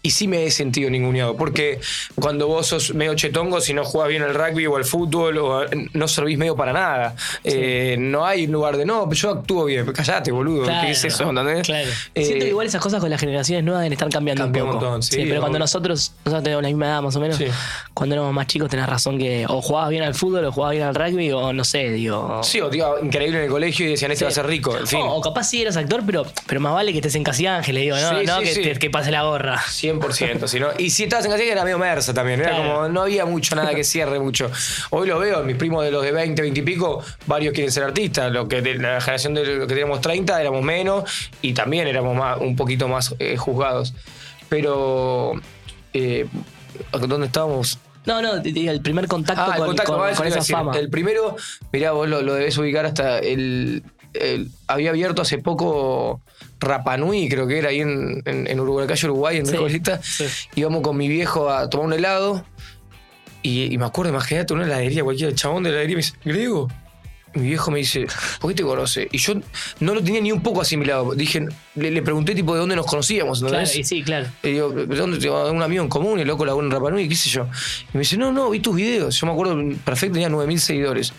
Y 0.04 0.12
sí 0.12 0.28
me 0.28 0.46
he 0.46 0.52
sentido 0.52 0.90
ninguneado, 0.90 1.38
porque 1.38 1.80
cuando 2.16 2.48
vos 2.48 2.66
sos 2.66 2.96
medio 2.96 3.14
chetongo, 3.14 3.62
si 3.62 3.72
no 3.74 3.86
jugás 3.86 4.10
bien 4.10 4.24
al 4.24 4.34
rugby 4.34 4.66
o 4.66 4.76
al 4.76 4.84
fútbol, 4.84 5.38
o 5.38 5.66
no 5.94 6.08
servís 6.08 6.40
medio 6.40 6.56
para 6.56 6.74
nada. 6.74 7.16
Eh, 7.44 7.98
no 8.00 8.26
hay 8.26 8.48
lugar 8.48 8.78
de, 8.78 8.86
no, 8.86 9.12
yo 9.12 9.30
actúo 9.30 9.66
bien, 9.66 9.86
callate, 9.92 10.32
boludo, 10.32 10.66
¿qué 10.66 10.92
es 10.92 11.04
eso? 11.04 11.30
¿entendés? 11.30 11.68
Claro. 11.68 11.90
Eh, 12.16 12.26
Siento 12.26 12.46
que 12.46 12.50
igual 12.50 12.66
esas 12.66 12.82
cosas 12.82 13.00
con 13.00 13.12
las 13.12 13.20
generaciones 13.20 13.64
nuevas 13.64 13.84
deben 13.84 13.94
estar 13.94 14.10
cambiando 14.10 14.46
un 14.46 14.52
poco. 14.52 14.66
Un 14.66 14.72
montón, 14.72 15.04
sí, 15.04 15.24
pero 15.28 15.40
cuando 15.40 15.60
nosotros, 15.60 16.14
nosotros 16.26 16.44
tenemos 16.44 16.64
la 16.64 16.70
misma 16.70 16.86
edad 16.88 17.02
más 17.04 17.16
o 17.16 17.20
menos, 17.20 17.40
cuando 17.94 18.16
éramos 18.16 18.34
más 18.34 18.48
chicos 18.48 18.70
tenés 18.72 18.88
razón 18.88 19.20
que 19.20 19.46
o 19.48 19.62
jugabas 19.62 19.92
bien 19.92 20.02
al 20.02 20.16
fútbol 20.16 20.46
o 20.46 20.52
jugabas 20.52 20.78
bien 20.78 20.88
al 20.88 20.96
rugby 20.96 21.32
o 21.32 21.54
no 21.54 21.64
sé, 21.64 21.92
digo... 21.92 22.42
Sí, 22.44 22.60
o 22.60 22.72
digo, 22.72 22.98
increíble 23.04 23.38
en 23.38 23.44
el 23.44 23.52
colegio 23.52 23.86
y 23.86 23.92
decían, 23.92 24.12
este 24.12 24.26
va 24.26 24.32
a 24.32 24.34
ser 24.34 24.48
rico, 24.48 24.76
en 24.76 24.88
fin. 24.88 25.02
O, 25.04 25.22
capaz 25.22 25.44
sí 25.44 25.62
eras 25.62 25.78
actor, 25.78 26.02
pero, 26.08 26.26
pero 26.52 26.60
más 26.60 26.74
vale 26.74 26.92
que 26.92 26.98
estés 26.98 27.16
en 27.16 27.24
Casi 27.24 27.48
Ángeles, 27.48 27.82
digo, 27.82 27.96
no, 27.96 28.24
no 28.24 28.42
que, 28.42 28.78
que, 28.78 28.90
pase 28.90 29.10
la 29.10 29.24
gorra. 29.24 29.58
100%, 29.58 30.48
si 30.48 30.60
no, 30.60 30.68
y 30.78 30.90
si 30.90 31.04
estabas 31.04 31.24
en 31.24 31.32
Casi 31.32 31.44
era 31.44 31.64
medio 31.64 31.80
mersa 31.80 32.14
también, 32.14 32.42
era 32.42 32.58
como, 32.58 32.90
no 32.90 33.04
había 33.04 33.26
mucho, 33.26 33.56
nada 33.56 33.74
que 33.74 33.86
cierre 33.86 34.20
mucho. 34.20 34.52
Hoy 34.90 35.08
lo 35.08 35.18
veo, 35.18 35.44
mis 35.44 35.56
primos 35.56 35.86
de 35.86 35.92
los 35.92 36.04
de 36.04 36.12
20, 36.12 36.42
20 36.42 36.60
y 36.60 36.64
pico, 36.64 37.02
varios 37.26 37.54
quieren 37.54 37.72
ser 37.72 37.86
artistas, 37.86 38.34
lo 38.34 38.50
que 38.50 38.62
de 38.62 38.74
la 38.74 39.00
generación 39.00 39.34
de 39.34 39.46
lo 39.46 39.62
que 39.62 39.68
teníamos 39.68 40.02
30 40.02 40.42
éramos 40.42 40.62
menos 40.62 41.10
y 41.42 41.54
también 41.54 41.88
éramos 41.88 42.18
más, 42.18 42.38
un 42.42 42.58
poquito 42.58 42.90
más 42.90 43.16
eh, 43.20 43.38
juzgados. 43.38 43.94
Pero, 44.50 45.40
eh, 45.94 46.28
¿dónde 46.92 47.28
estábamos? 47.28 47.80
No, 48.06 48.22
no, 48.22 48.34
el 48.44 48.82
primer 48.82 49.08
contacto 49.08 49.54
ah, 49.54 49.56
con, 49.86 50.28
esa 50.28 50.42
fama. 50.42 50.78
El 50.78 50.90
primero, 50.90 51.38
mirá, 51.72 51.94
vos 51.94 52.10
lo, 52.10 52.22
debes 52.22 52.58
ubicar 52.58 52.86
hasta 52.86 53.20
el, 53.20 53.84
había 54.68 54.90
abierto 54.90 55.22
hace 55.22 55.38
poco 55.38 56.22
Rapanui, 56.60 57.28
creo 57.30 57.48
que 57.48 57.58
era 57.58 57.70
ahí 57.70 57.82
en, 57.82 58.22
en, 58.26 58.60
Uruguay, 58.60 58.88
calle 58.88 59.08
Uruguay, 59.08 59.38
en 59.38 59.46
sí, 59.46 59.56
Íbamos 60.56 60.82
con 60.82 60.98
mi 60.98 61.08
viejo 61.08 61.50
a 61.50 61.70
tomar 61.70 61.88
un 61.88 61.94
helado. 61.94 62.46
Y, 63.44 63.76
me 63.78 63.86
acuerdo, 63.86 64.12
imagínate, 64.12 64.54
una 64.54 64.64
heladería, 64.64 65.04
cualquier 65.04 65.34
chabón 65.34 65.64
de 65.64 65.70
la 65.72 65.78
heladería 65.78 65.96
me 65.96 66.04
dice, 66.04 66.14
Grego. 66.24 66.68
Mi 67.34 67.48
viejo 67.48 67.72
me 67.72 67.80
dice, 67.80 68.08
¿por 68.42 68.52
qué 68.52 68.56
te 68.56 68.64
conoce? 68.64 69.08
Y 69.10 69.18
yo 69.18 69.36
no 69.80 69.94
lo 69.94 70.04
tenía 70.04 70.20
ni 70.20 70.34
un 70.34 70.44
poco 70.44 70.60
asimilado. 70.60 71.16
Dije, 71.16 71.48
le, 71.76 72.02
pregunté 72.02 72.36
tipo 72.36 72.54
de 72.54 72.60
dónde 72.60 72.76
nos 72.76 72.86
conocíamos. 72.86 73.42
Claro, 73.42 73.64
y 73.64 73.84
sí, 73.86 74.04
claro. 74.04 74.28
Y 74.44 74.50
digo, 74.50 74.70
¿de 74.70 74.86
dónde 74.98 75.30
un 75.30 75.62
amigo 75.62 75.82
en 75.82 75.88
común? 75.88 76.20
Y 76.20 76.26
loco 76.26 76.46
la 76.46 76.52
en 76.52 76.70
Rapanui, 76.70 77.08
qué 77.08 77.16
sé 77.16 77.30
yo. 77.30 77.48
Y 77.94 77.98
me 77.98 78.00
dice, 78.02 78.18
no, 78.18 78.34
no, 78.34 78.50
vi 78.50 78.60
tus 78.60 78.76
videos. 78.76 79.18
Yo 79.18 79.28
me 79.28 79.32
acuerdo 79.32 79.56
perfecto, 79.86 80.16
tenía 80.16 80.28
9.000 80.28 80.58
seguidores. 80.58 81.14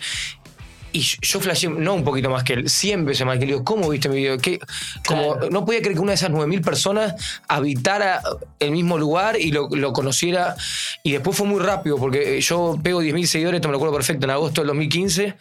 Y 0.93 1.01
yo 1.01 1.39
flasheé, 1.39 1.69
no 1.69 1.95
un 1.95 2.03
poquito 2.03 2.29
más 2.29 2.43
que 2.43 2.53
él, 2.53 2.69
siempre 2.69 3.15
se 3.15 3.25
más 3.25 3.39
que 3.39 3.45
le 3.45 3.53
digo, 3.53 3.63
¿cómo 3.63 3.89
viste 3.89 4.09
mi 4.09 4.17
video? 4.17 4.37
¿Qué? 4.37 4.59
Como, 5.05 5.35
No 5.49 5.65
podía 5.65 5.81
creer 5.81 5.95
que 5.95 6.01
una 6.01 6.11
de 6.11 6.15
esas 6.15 6.29
9.000 6.29 6.63
personas 6.63 7.39
habitara 7.47 8.21
el 8.59 8.71
mismo 8.71 8.97
lugar 8.97 9.39
y 9.39 9.51
lo, 9.51 9.67
lo, 9.69 9.91
conociera. 9.91 10.55
Y 11.01 11.13
después 11.13 11.35
fue 11.35 11.47
muy 11.47 11.59
rápido, 11.59 11.97
porque 11.97 12.39
yo 12.41 12.79
pego 12.81 13.01
10.000 13.01 13.25
seguidores, 13.25 13.57
esto 13.57 13.67
me 13.67 13.73
lo 13.73 13.77
acuerdo 13.77 13.95
perfecto, 13.95 14.25
en 14.25 14.31
agosto 14.31 14.61
del 14.61 14.67
2015. 14.67 15.35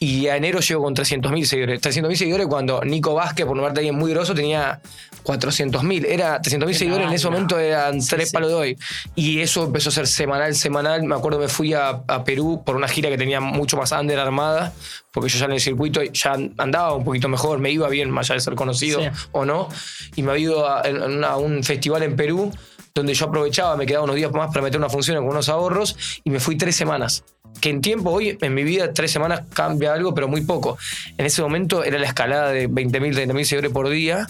Y 0.00 0.26
a 0.26 0.36
enero 0.36 0.60
llego 0.60 0.82
con 0.82 0.94
300.000 0.94 1.44
seguidores. 1.44 1.80
300.000 1.80 2.14
seguidores 2.16 2.46
cuando 2.46 2.82
Nico 2.82 3.14
Vázquez, 3.14 3.46
por 3.46 3.56
nombrarte 3.56 3.80
alguien 3.80 3.94
muy 3.94 4.10
grosso, 4.10 4.34
tenía 4.34 4.80
400.000. 5.24 6.06
Era 6.08 6.40
300.000 6.40 6.72
seguidores 6.74 7.06
en 7.08 7.12
ese 7.12 7.28
momento 7.28 7.58
eran 7.58 7.98
tres 8.06 8.30
palos 8.30 8.50
de 8.50 8.54
hoy. 8.54 8.78
Y 9.14 9.40
eso 9.40 9.64
empezó 9.64 9.88
a 9.88 9.92
ser 9.92 10.06
semanal, 10.06 10.54
semanal. 10.54 11.02
Me 11.02 11.14
acuerdo 11.14 11.38
me 11.38 11.48
fui 11.48 11.72
a, 11.74 12.02
Perú 12.24 12.62
por 12.64 12.76
una 12.76 12.88
gira 12.88 13.10
que 13.10 13.18
tenía 13.18 13.40
mucho 13.40 13.76
más 13.76 13.92
under 13.92 14.18
armada, 14.18 14.72
porque 15.12 15.28
yo 15.28 15.38
ya 15.38 15.46
en 15.46 15.52
el 15.52 15.60
circuito 15.60 16.02
ya 16.02 16.34
andaba 16.58 16.94
un 16.94 17.04
poquito 17.04 17.28
mejor, 17.28 17.58
me 17.58 17.70
iba 17.70 17.88
bien, 17.88 18.10
más 18.10 18.30
allá 18.30 18.36
de 18.36 18.40
ser 18.40 18.54
conocido 18.54 19.00
o 19.32 19.44
no. 19.44 19.68
Y 20.14 20.22
me 20.22 20.30
había 20.32 20.44
ido 20.44 20.68
a 20.68 21.36
un 21.36 21.64
festival 21.64 22.02
en 22.02 22.16
Perú 22.16 22.52
donde 22.94 23.12
yo 23.12 23.26
aprovechaba, 23.26 23.76
me 23.76 23.86
quedaba 23.86 24.04
unos 24.04 24.14
días 24.14 24.30
más 24.30 24.48
para 24.48 24.62
meter 24.62 24.78
una 24.78 24.88
función 24.88 25.16
con 25.16 25.26
unos 25.26 25.48
ahorros 25.48 25.96
y 26.22 26.30
me 26.30 26.38
fui 26.38 26.56
tres 26.56 26.76
semanas. 26.76 27.24
Que 27.60 27.70
en 27.70 27.80
tiempo, 27.80 28.10
hoy 28.10 28.38
en 28.40 28.54
mi 28.54 28.62
vida, 28.62 28.92
tres 28.92 29.10
semanas 29.10 29.42
cambia 29.52 29.92
algo, 29.92 30.14
pero 30.14 30.28
muy 30.28 30.42
poco. 30.42 30.78
En 31.18 31.26
ese 31.26 31.42
momento 31.42 31.82
era 31.82 31.98
la 31.98 32.06
escalada 32.06 32.50
de 32.50 32.68
20.000, 32.68 33.14
30.000 33.14 33.44
seguidores 33.44 33.72
por 33.72 33.88
día. 33.88 34.28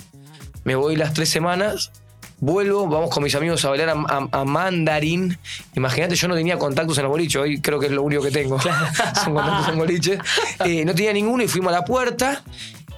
Me 0.65 0.75
voy 0.75 0.97
las 0.97 1.13
tres 1.13 1.29
semanas, 1.29 1.93
vuelvo, 2.39 2.87
vamos 2.89 3.11
con 3.11 3.23
mis 3.23 3.35
amigos 3.35 3.65
a 3.65 3.71
bailar 3.71 3.91
a, 3.91 4.45
Mandarín. 4.45 5.39
Imagínate, 5.75 6.15
yo 6.15 6.29
no 6.29 6.35
tenía 6.35 6.59
contactos 6.59 6.99
en 6.99 7.05
el 7.05 7.11
boliche, 7.11 7.39
hoy 7.39 7.61
creo 7.61 7.79
que 7.79 7.87
es 7.87 7.93
lo 7.93 8.03
único 8.03 8.23
que 8.23 8.31
tengo. 8.31 8.59
Son 9.25 9.35
contactos 9.35 9.69
en 9.69 9.79
boliche. 9.79 10.19
Eh, 10.65 10.85
no 10.85 10.95
tenía 10.95 11.13
ninguno 11.13 11.43
y 11.43 11.49
fuimos 11.49 11.73
a 11.73 11.77
la 11.79 11.85
puerta 11.85 12.43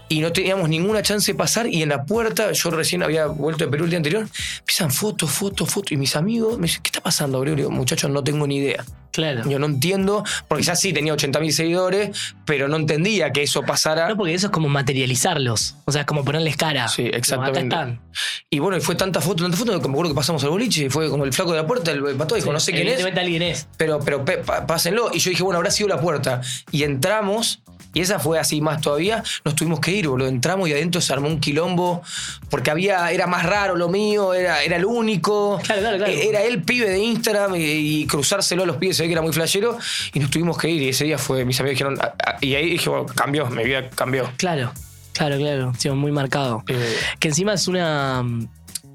y 0.09 0.21
no 0.21 0.33
teníamos 0.33 0.69
ninguna 0.69 1.03
chance 1.03 1.33
de 1.33 1.37
pasar 1.37 1.67
y 1.67 1.83
en 1.83 1.89
la 1.89 2.05
puerta, 2.05 2.53
yo 2.53 2.71
recién 2.71 3.03
había 3.03 3.27
vuelto 3.27 3.65
de 3.65 3.71
Perú 3.71 3.85
el 3.85 3.91
día 3.91 3.99
anterior, 3.99 4.29
empiezan 4.59 4.91
fotos, 4.91 5.31
fotos, 5.31 5.69
fotos 5.69 5.93
y 5.93 5.97
mis 5.97 6.17
amigos 6.17 6.59
me 6.59 6.67
dicen, 6.67 6.83
¿qué 6.83 6.89
está 6.89 7.01
pasando, 7.01 7.41
Gregorio? 7.41 7.71
Muchachos, 7.71 8.11
no 8.11 8.23
tengo 8.23 8.47
ni 8.47 8.57
idea. 8.59 8.85
Claro. 9.17 9.49
Yo 9.49 9.59
no 9.59 9.65
entiendo, 9.65 10.25
porque 10.47 10.63
ya 10.63 10.77
sí 10.77 10.93
tenía 10.93 11.15
80.000 11.15 11.51
seguidores, 11.51 12.35
pero 12.45 12.69
no 12.69 12.77
entendía 12.77 13.33
que 13.33 13.43
eso 13.43 13.63
pasara. 13.63 14.11
No, 14.11 14.17
porque 14.19 14.35
eso 14.35 14.49
es 14.49 14.53
como 14.53 14.69
materializarlos. 14.69 15.77
O 15.87 15.93
sea, 15.93 16.03
es 16.03 16.07
como 16.07 16.23
ponerles 16.23 16.59
cara. 16.59 16.87
Sí, 16.89 17.09
exactamente. 17.11 17.99
Y 18.51 18.59
bueno, 18.59 18.77
y 18.77 18.81
fue 18.83 18.95
tanta 18.95 19.23
foto, 19.23 19.45
tanta 19.45 19.57
foto, 19.57 19.81
que 19.81 19.89
me 19.89 19.95
acuerdo 19.95 20.11
que 20.11 20.17
pasamos 20.17 20.45
al 20.45 20.51
boliche 20.51 20.85
y 20.85 20.91
fue 20.91 21.09
como 21.09 21.25
el 21.25 21.33
flaco 21.33 21.53
de 21.53 21.63
la 21.63 21.67
puerta, 21.67 21.93
el 21.93 22.03
pato 22.17 22.35
dijo, 22.35 22.53
no 22.53 22.61
sé 22.61 22.73
quién 22.73 22.89
es. 22.89 23.03
alguien 23.03 23.41
es. 23.41 23.69
Pero, 23.79 24.01
pero 24.01 24.23
pásenlo. 24.67 25.09
Y 25.15 25.19
yo 25.19 25.31
dije, 25.31 25.43
bueno, 25.43 25.57
habrá 25.57 25.71
sido 25.71 25.89
la 25.89 25.99
puerta. 25.99 26.43
Y 26.71 26.83
entramos 26.83 27.63
y 27.97 28.03
esa 28.03 28.19
fue 28.19 28.39
así 28.39 28.61
más 28.61 28.83
todavía. 28.83 29.23
Nos 29.43 29.55
tuvimos 29.55 29.81
que 29.81 29.91
ir, 29.91 30.07
boludo. 30.07 30.29
Entramos 30.29 30.69
y 30.69 30.73
adentro 30.73 31.01
se 31.01 31.15
armó 31.15 31.29
un 31.29 31.41
quilombo. 31.41 32.03
Porque 32.51 32.71
había, 32.71 33.11
era 33.11 33.27
más 33.27 33.47
raro 33.47 33.75
lo 33.75 33.89
mío, 33.89 34.35
era, 34.35 34.63
era 34.63 34.77
el 34.77 34.85
único. 34.85 35.59
Claro, 35.65 35.81
claro, 35.81 35.97
claro. 35.97 36.13
Era 36.13 36.43
el 36.43 36.63
pibe 36.63 36.91
de 36.91 36.99
Instagram 36.99 37.55
y, 37.57 38.07
cruzárselo 38.07 38.65
a 38.65 38.67
los 38.67 38.77
pibes 38.77 38.99
se 38.99 39.05
ve 39.05 39.09
que 39.09 39.13
era 39.15 39.23
muy 39.23 39.33
flashero. 39.33 39.79
Y 40.13 40.19
nos 40.19 40.31
tuvimos 40.31 40.59
que 40.59 40.69
ir. 40.69 40.83
Y 40.83 40.89
ese 40.91 41.05
día 41.05 41.17
fue, 41.17 41.47
mis 41.47 41.59
amigos 41.59 41.79
dijeron. 41.79 41.99
Ah, 42.03 42.13
ah", 42.23 42.37
y 42.43 42.55
ahí 42.55 42.69
dije, 42.69 42.91
bueno, 42.91 43.07
cambió, 43.07 43.47
mi 43.47 43.65
vida 43.65 43.89
cambió. 43.89 44.31
Claro, 44.37 44.73
claro, 45.15 45.39
claro. 45.39 45.73
Sí, 45.79 45.89
muy 45.89 46.13
marcado. 46.13 46.65
Eh. 46.69 46.97
que 47.19 47.29
encima 47.29 47.55
es 47.55 47.67
una 47.67 48.27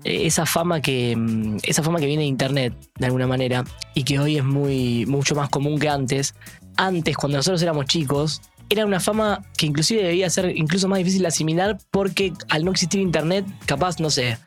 esa 0.03 0.45
fama 0.45 0.79
que 0.79 1.17
esa 1.63 1.81
fama 1.81 1.99
que 1.99 2.05
viene 2.05 2.21
de 2.21 2.27
internet 2.27 2.73
de 2.97 3.05
alguna 3.05 3.25
manera 3.25 3.63
y 3.93 4.03
que 4.03 4.19
hoy 4.19 4.37
es 4.37 4.43
muy 4.43 5.05
mucho 5.05 5.35
más 5.35 5.49
común 5.49 5.79
que 5.79 5.89
antes 5.89 6.33
antes 6.77 7.15
cuando 7.15 7.37
nosotros 7.37 7.61
éramos 7.61 7.85
chicos 7.85 8.41
era 8.71 8.85
una 8.85 9.01
fama 9.01 9.43
que 9.57 9.65
inclusive 9.65 10.01
debía 10.01 10.29
ser 10.29 10.57
incluso 10.57 10.87
más 10.87 10.99
difícil 10.99 11.21
de 11.21 11.27
asimilar 11.27 11.77
porque 11.91 12.31
al 12.47 12.63
no 12.63 12.71
existir 12.71 13.01
internet, 13.01 13.45
capaz, 13.65 13.99
no 13.99 14.09
sé, 14.09 14.37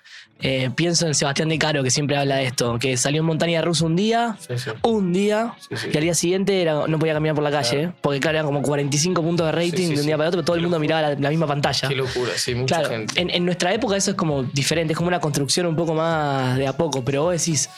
eh, 0.41 0.71
pienso 0.75 1.07
en 1.07 1.15
Sebastián 1.15 1.51
de 1.51 1.59
Caro, 1.59 1.83
que 1.83 1.91
siempre 1.91 2.17
habla 2.17 2.37
de 2.37 2.47
esto, 2.47 2.79
que 2.79 2.97
salió 2.97 3.21
en 3.21 3.27
montaña 3.27 3.61
rusa 3.61 3.85
un 3.85 3.97
día, 3.97 4.37
un 4.83 5.13
día, 5.13 5.55
y 5.71 5.97
al 5.97 6.03
día 6.03 6.15
siguiente 6.15 6.65
no 6.89 6.99
podía 6.99 7.13
caminar 7.13 7.35
por 7.35 7.45
la 7.45 7.51
calle, 7.51 7.93
porque 8.01 8.19
claro, 8.19 8.39
eran 8.39 8.47
como 8.47 8.63
45 8.63 9.23
puntos 9.23 9.47
de 9.47 9.53
rating 9.53 9.95
de 9.95 10.01
un 10.01 10.07
día 10.07 10.17
para 10.17 10.31
otro, 10.31 10.39
pero 10.39 10.47
todo 10.47 10.57
el 10.57 10.63
mundo 10.63 10.79
miraba 10.79 11.15
la, 11.15 11.31
misma 11.31 11.47
pantalla. 11.47 11.89
Qué 11.89 11.95
locura, 11.95 12.33
sí, 12.37 12.55
mucha 12.55 12.83
gente. 12.85 13.21
En, 13.21 13.29
en, 13.29 13.45
nuestra 13.45 13.75
época 13.75 13.97
eso 13.97 14.13
es 14.13 14.17
como 14.17 14.43
diferente, 14.43 14.95
es 14.95 14.97
como 14.97 15.09
una 15.09 15.21
construcción 15.21 15.67
un 15.67 15.77
poco 15.77 15.95
más 15.95 16.57
de 16.57 16.67
a 16.67 16.77
poco, 16.77 17.05
pero 17.05 17.25
vos 17.25 17.33
decís, 17.33 17.69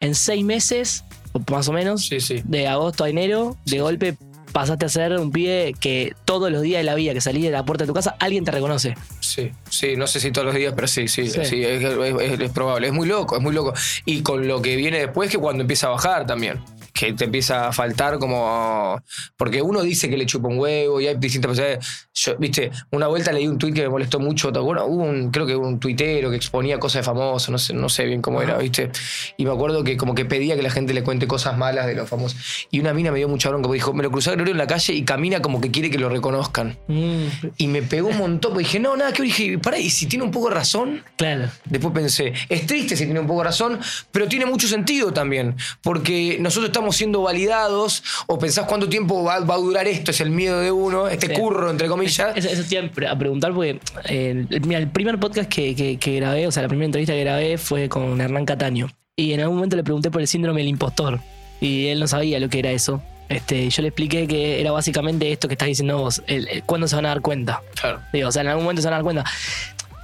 en 0.00 0.16
seis 0.16 0.44
meses, 0.44 1.04
más 1.50 1.68
o 1.68 1.72
menos, 1.72 2.10
de 2.44 2.68
agosto 2.68 3.04
a 3.04 3.08
enero, 3.08 3.56
de 3.64 3.80
golpe 3.80 4.16
pasaste 4.52 4.84
a 4.84 4.88
ser 4.88 5.18
un 5.18 5.30
pibe 5.30 5.74
que 5.78 6.14
todos 6.24 6.50
los 6.50 6.62
días 6.62 6.80
de 6.80 6.84
la 6.84 6.94
vida 6.94 7.14
que 7.14 7.20
salís 7.20 7.44
de 7.44 7.50
la 7.50 7.64
puerta 7.64 7.84
de 7.84 7.88
tu 7.88 7.94
casa, 7.94 8.16
alguien 8.20 8.44
te 8.44 8.50
reconoce. 8.50 8.94
Sí, 9.20 9.50
sí, 9.68 9.96
no 9.96 10.06
sé 10.06 10.20
si 10.20 10.30
todos 10.30 10.46
los 10.46 10.54
días, 10.54 10.72
pero 10.74 10.86
sí, 10.86 11.08
sí, 11.08 11.28
sí, 11.28 11.64
es, 11.64 12.50
probable. 12.50 12.88
Es 12.88 12.92
muy 12.92 13.08
loco, 13.08 13.36
es 13.36 13.42
muy 13.42 13.52
loco. 13.52 13.72
Y 14.04 14.22
con 14.22 14.46
lo 14.46 14.62
que 14.62 14.76
viene 14.76 14.98
después, 14.98 15.30
que 15.30 15.38
cuando 15.38 15.62
empieza 15.62 15.88
a 15.88 15.90
bajar 15.90 16.26
también 16.26 16.60
que 17.02 17.12
te 17.14 17.24
empieza 17.24 17.68
a 17.68 17.72
faltar 17.72 18.18
como. 18.18 19.02
Porque 19.36 19.60
uno 19.60 19.82
dice 19.82 20.08
que 20.08 20.16
le 20.16 20.24
chupa 20.24 20.48
un 20.48 20.58
huevo 20.58 21.00
y 21.00 21.08
hay 21.08 21.16
distintas 21.16 21.50
posibilidades. 21.50 22.08
Yo, 22.14 22.36
viste, 22.36 22.70
una 22.92 23.08
vuelta 23.08 23.32
leí 23.32 23.48
un 23.48 23.58
tuit 23.58 23.74
que 23.74 23.82
me 23.82 23.88
molestó 23.88 24.20
mucho. 24.20 24.52
Bueno, 24.52 24.84
hubo 24.86 25.02
un, 25.02 25.30
creo 25.32 25.46
que 25.46 25.56
un 25.56 25.80
tuitero 25.80 26.30
que 26.30 26.36
exponía 26.36 26.78
cosas 26.78 27.00
de 27.00 27.02
famosos, 27.04 27.50
no 27.50 27.58
sé, 27.58 27.74
no 27.74 27.88
sé 27.88 28.04
bien 28.04 28.22
cómo 28.22 28.40
era, 28.40 28.56
viste. 28.58 28.90
Y 29.36 29.44
me 29.44 29.50
acuerdo 29.50 29.82
que 29.82 29.96
como 29.96 30.14
que 30.14 30.24
pedía 30.24 30.54
que 30.54 30.62
la 30.62 30.70
gente 30.70 30.94
le 30.94 31.02
cuente 31.02 31.26
cosas 31.26 31.56
malas 31.58 31.86
de 31.86 31.94
los 31.94 32.08
famosos. 32.08 32.38
Y 32.70 32.78
una 32.78 32.94
mina 32.94 33.10
me 33.10 33.18
dio 33.18 33.28
mucha 33.28 33.48
bronca, 33.48 33.66
porque 33.66 33.78
dijo, 33.78 33.92
me 33.92 34.04
lo 34.04 34.10
cruzé 34.10 34.30
a 34.30 34.32
Gregorio 34.34 34.52
en 34.52 34.58
la 34.58 34.66
calle 34.68 34.92
y 34.92 35.02
camina 35.02 35.42
como 35.42 35.60
que 35.60 35.72
quiere 35.72 35.90
que 35.90 35.98
lo 35.98 36.08
reconozcan. 36.08 36.78
Mm. 36.86 37.24
Y 37.56 37.66
me 37.66 37.82
pegó 37.82 38.08
un 38.08 38.18
montón, 38.18 38.52
porque 38.52 38.66
dije, 38.66 38.78
no, 38.78 38.96
nada, 38.96 39.12
que 39.12 39.24
dije, 39.24 39.58
pará, 39.58 39.78
y 39.78 39.90
si 39.90 40.06
tiene 40.06 40.24
un 40.24 40.30
poco 40.30 40.50
de 40.50 40.54
razón. 40.54 41.02
Claro. 41.16 41.48
Después 41.64 41.92
pensé, 41.92 42.32
es 42.48 42.66
triste 42.66 42.96
si 42.96 43.06
tiene 43.06 43.18
un 43.18 43.26
poco 43.26 43.40
de 43.40 43.46
razón, 43.46 43.80
pero 44.12 44.28
tiene 44.28 44.46
mucho 44.46 44.68
sentido 44.68 45.12
también, 45.12 45.56
porque 45.82 46.36
nosotros 46.38 46.66
estamos 46.66 46.91
siendo 46.92 47.22
validados 47.22 48.02
o 48.26 48.38
pensás 48.38 48.66
cuánto 48.66 48.88
tiempo 48.88 49.24
va, 49.24 49.34
a 49.34 49.40
durar 49.40 49.86
esto, 49.86 50.10
es 50.10 50.20
el 50.20 50.30
miedo 50.30 50.60
de 50.60 50.70
uno, 50.70 51.08
este 51.08 51.32
curro, 51.32 51.70
entre 51.70 51.88
comillas. 51.88 52.36
Eso, 52.36 52.48
eso 52.48 52.62
te 52.68 53.06
a 53.06 53.18
preguntar 53.18 53.52
porque 53.52 53.80
eh, 54.04 54.46
mira, 54.64 54.78
el 54.78 54.88
primer 54.88 55.18
podcast 55.18 55.48
que, 55.48 55.98
que, 55.98 56.16
grabé, 56.16 56.46
o 56.46 56.52
sea, 56.52 56.62
la 56.62 56.68
primera 56.68 56.86
entrevista 56.86 57.12
que 57.12 57.20
grabé 57.20 57.58
fue 57.58 57.88
con 57.88 58.20
Hernán 58.20 58.46
Cataño. 58.46 58.88
Y 59.16 59.32
en 59.32 59.40
algún 59.40 59.56
momento 59.56 59.76
le 59.76 59.84
pregunté 59.84 60.10
por 60.10 60.20
el 60.20 60.28
síndrome 60.28 60.60
del 60.60 60.68
impostor. 60.68 61.20
Y 61.60 61.88
él 61.88 62.00
no 62.00 62.08
sabía 62.08 62.40
lo 62.40 62.48
que 62.48 62.58
era 62.58 62.70
eso. 62.70 63.02
Este, 63.28 63.70
yo 63.70 63.82
le 63.82 63.88
expliqué 63.88 64.26
que 64.26 64.60
era 64.60 64.72
básicamente 64.72 65.30
esto 65.32 65.48
que 65.48 65.54
estás 65.54 65.68
diciendo 65.68 65.98
vos, 65.98 66.22
el, 66.26 66.62
cuándo 66.64 66.88
se 66.88 66.96
van 66.96 67.06
a 67.06 67.10
dar 67.10 67.20
cuenta. 67.20 67.62
Claro. 67.80 68.00
Digo, 68.12 68.28
o 68.28 68.32
sea, 68.32 68.42
en 68.42 68.48
algún 68.48 68.64
momento 68.64 68.82
se 68.82 68.88
van 68.88 68.94
a 68.94 68.96
dar 68.96 69.04
cuenta. 69.04 69.24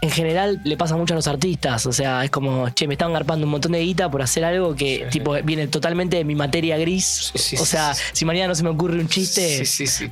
En 0.00 0.10
general 0.10 0.60
le 0.64 0.76
pasa 0.76 0.96
mucho 0.96 1.14
a 1.14 1.16
los 1.16 1.26
artistas. 1.26 1.86
O 1.86 1.92
sea, 1.92 2.24
es 2.24 2.30
como, 2.30 2.68
che, 2.70 2.86
me 2.86 2.94
estaban 2.94 3.12
garpando 3.12 3.46
un 3.46 3.50
montón 3.50 3.72
de 3.72 3.80
guita 3.80 4.10
por 4.10 4.22
hacer 4.22 4.44
algo 4.44 4.74
que 4.74 5.06
tipo 5.10 5.34
viene 5.42 5.68
totalmente 5.68 6.16
de 6.16 6.24
mi 6.24 6.34
materia 6.34 6.76
gris. 6.78 7.32
o 7.58 7.64
sea, 7.64 7.94
si 8.12 8.24
mañana 8.24 8.48
no 8.48 8.54
se 8.54 8.62
me 8.62 8.70
ocurre 8.70 8.98
un 8.98 9.08
chiste, 9.08 9.62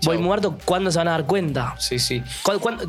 voy 0.03 0.19
muerto, 0.19 0.59
¿cuándo 0.65 0.91
se 0.91 0.99
van 0.99 1.09
a 1.09 1.13
dar 1.13 1.27
cuenta? 1.27 1.75
Sí, 1.79 1.99
sí. 1.99 2.23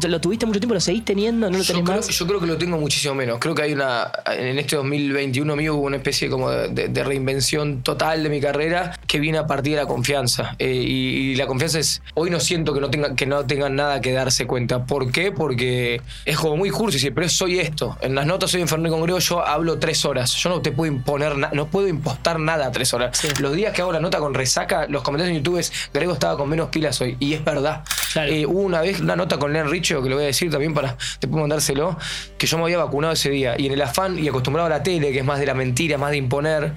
lo 0.07 0.21
tuviste 0.21 0.45
mucho 0.45 0.59
tiempo? 0.59 0.73
¿Lo 0.73 0.79
seguís 0.79 1.05
teniendo? 1.05 1.49
¿No 1.49 1.57
lo 1.57 1.63
tenés 1.63 1.83
yo 1.83 1.93
más? 1.93 2.07
yo 2.07 2.27
creo 2.27 2.39
que 2.39 2.47
lo 2.47 2.57
tengo 2.57 2.77
muchísimo 2.77 3.13
menos. 3.13 3.39
Creo 3.39 3.53
que 3.53 3.61
hay 3.61 3.73
una. 3.73 4.11
En 4.25 4.57
este 4.57 4.75
2021 4.75 5.55
mío 5.55 5.75
hubo 5.75 5.85
una 5.85 5.97
especie 5.97 6.29
como 6.29 6.49
de, 6.49 7.03
reinvención 7.03 7.83
total 7.83 8.23
de 8.23 8.29
mi 8.29 8.41
carrera 8.41 8.97
que 9.07 9.19
viene 9.19 9.37
a 9.37 9.47
partir 9.47 9.73
de 9.75 9.81
la 9.81 9.87
confianza. 9.87 10.55
Eh, 10.59 10.73
y, 10.73 11.35
la 11.35 11.47
confianza 11.47 11.79
es. 11.79 12.01
Hoy 12.13 12.29
no 12.29 12.39
siento 12.39 12.73
que 12.73 12.79
no, 12.79 12.89
tenga, 12.89 13.15
que 13.15 13.25
no 13.25 13.45
tengan 13.45 13.75
nada 13.75 14.01
que 14.01 14.11
darse 14.11 14.45
cuenta. 14.45 14.85
¿Por 14.85 15.11
qué? 15.11 15.31
Porque 15.31 16.01
es 16.25 16.37
como 16.37 16.57
muy 16.57 16.69
cursi, 16.69 17.09
pero 17.11 17.29
soy 17.29 17.59
esto. 17.59 17.97
En 18.01 18.15
las 18.15 18.25
notas 18.25 18.51
soy 18.51 18.61
enfermo 18.61 18.89
con 18.89 19.01
Grego, 19.01 19.19
yo 19.19 19.45
hablo 19.45 19.79
tres 19.79 20.05
horas. 20.05 20.33
Yo 20.35 20.49
no 20.49 20.61
te 20.61 20.71
puedo 20.71 20.91
imponer 20.91 21.37
no 21.53 21.67
puedo 21.67 21.87
impostar 21.87 22.39
nada 22.39 22.67
a 22.67 22.71
tres 22.71 22.93
horas. 22.93 23.39
Los 23.39 23.53
días 23.53 23.73
que 23.73 23.81
hago 23.81 23.91
la 23.91 23.99
nota 23.99 24.19
con 24.19 24.33
resaca, 24.33 24.87
los 24.87 25.01
comentarios 25.03 25.35
en 25.37 25.43
YouTube 25.43 25.59
es 25.59 25.71
Grego 25.93 26.13
estaba 26.13 26.37
con 26.37 26.49
menos 26.49 26.69
pilas 26.69 26.99
hoy. 27.01 27.15
Y 27.19 27.33
es 27.33 27.43
verdad. 27.43 27.83
Eh, 28.15 28.45
hubo 28.45 28.61
una 28.61 28.81
vez 28.81 28.99
una 28.99 29.15
nota 29.15 29.37
con 29.37 29.53
Len 29.53 29.69
Richo, 29.69 30.01
que 30.01 30.09
lo 30.09 30.15
voy 30.15 30.25
a 30.25 30.27
decir 30.27 30.51
también 30.51 30.73
para 30.73 30.97
después 31.19 31.39
mandárselo, 31.39 31.97
que 32.37 32.47
yo 32.47 32.57
me 32.57 32.63
había 32.63 32.77
vacunado 32.77 33.13
ese 33.13 33.29
día. 33.29 33.55
Y 33.57 33.67
en 33.67 33.73
el 33.73 33.81
afán 33.81 34.17
y 34.19 34.27
acostumbrado 34.27 34.67
a 34.67 34.69
la 34.69 34.83
tele, 34.83 35.11
que 35.11 35.19
es 35.19 35.25
más 35.25 35.39
de 35.39 35.45
la 35.45 35.53
mentira, 35.53 35.97
más 35.97 36.11
de 36.11 36.17
imponer. 36.17 36.73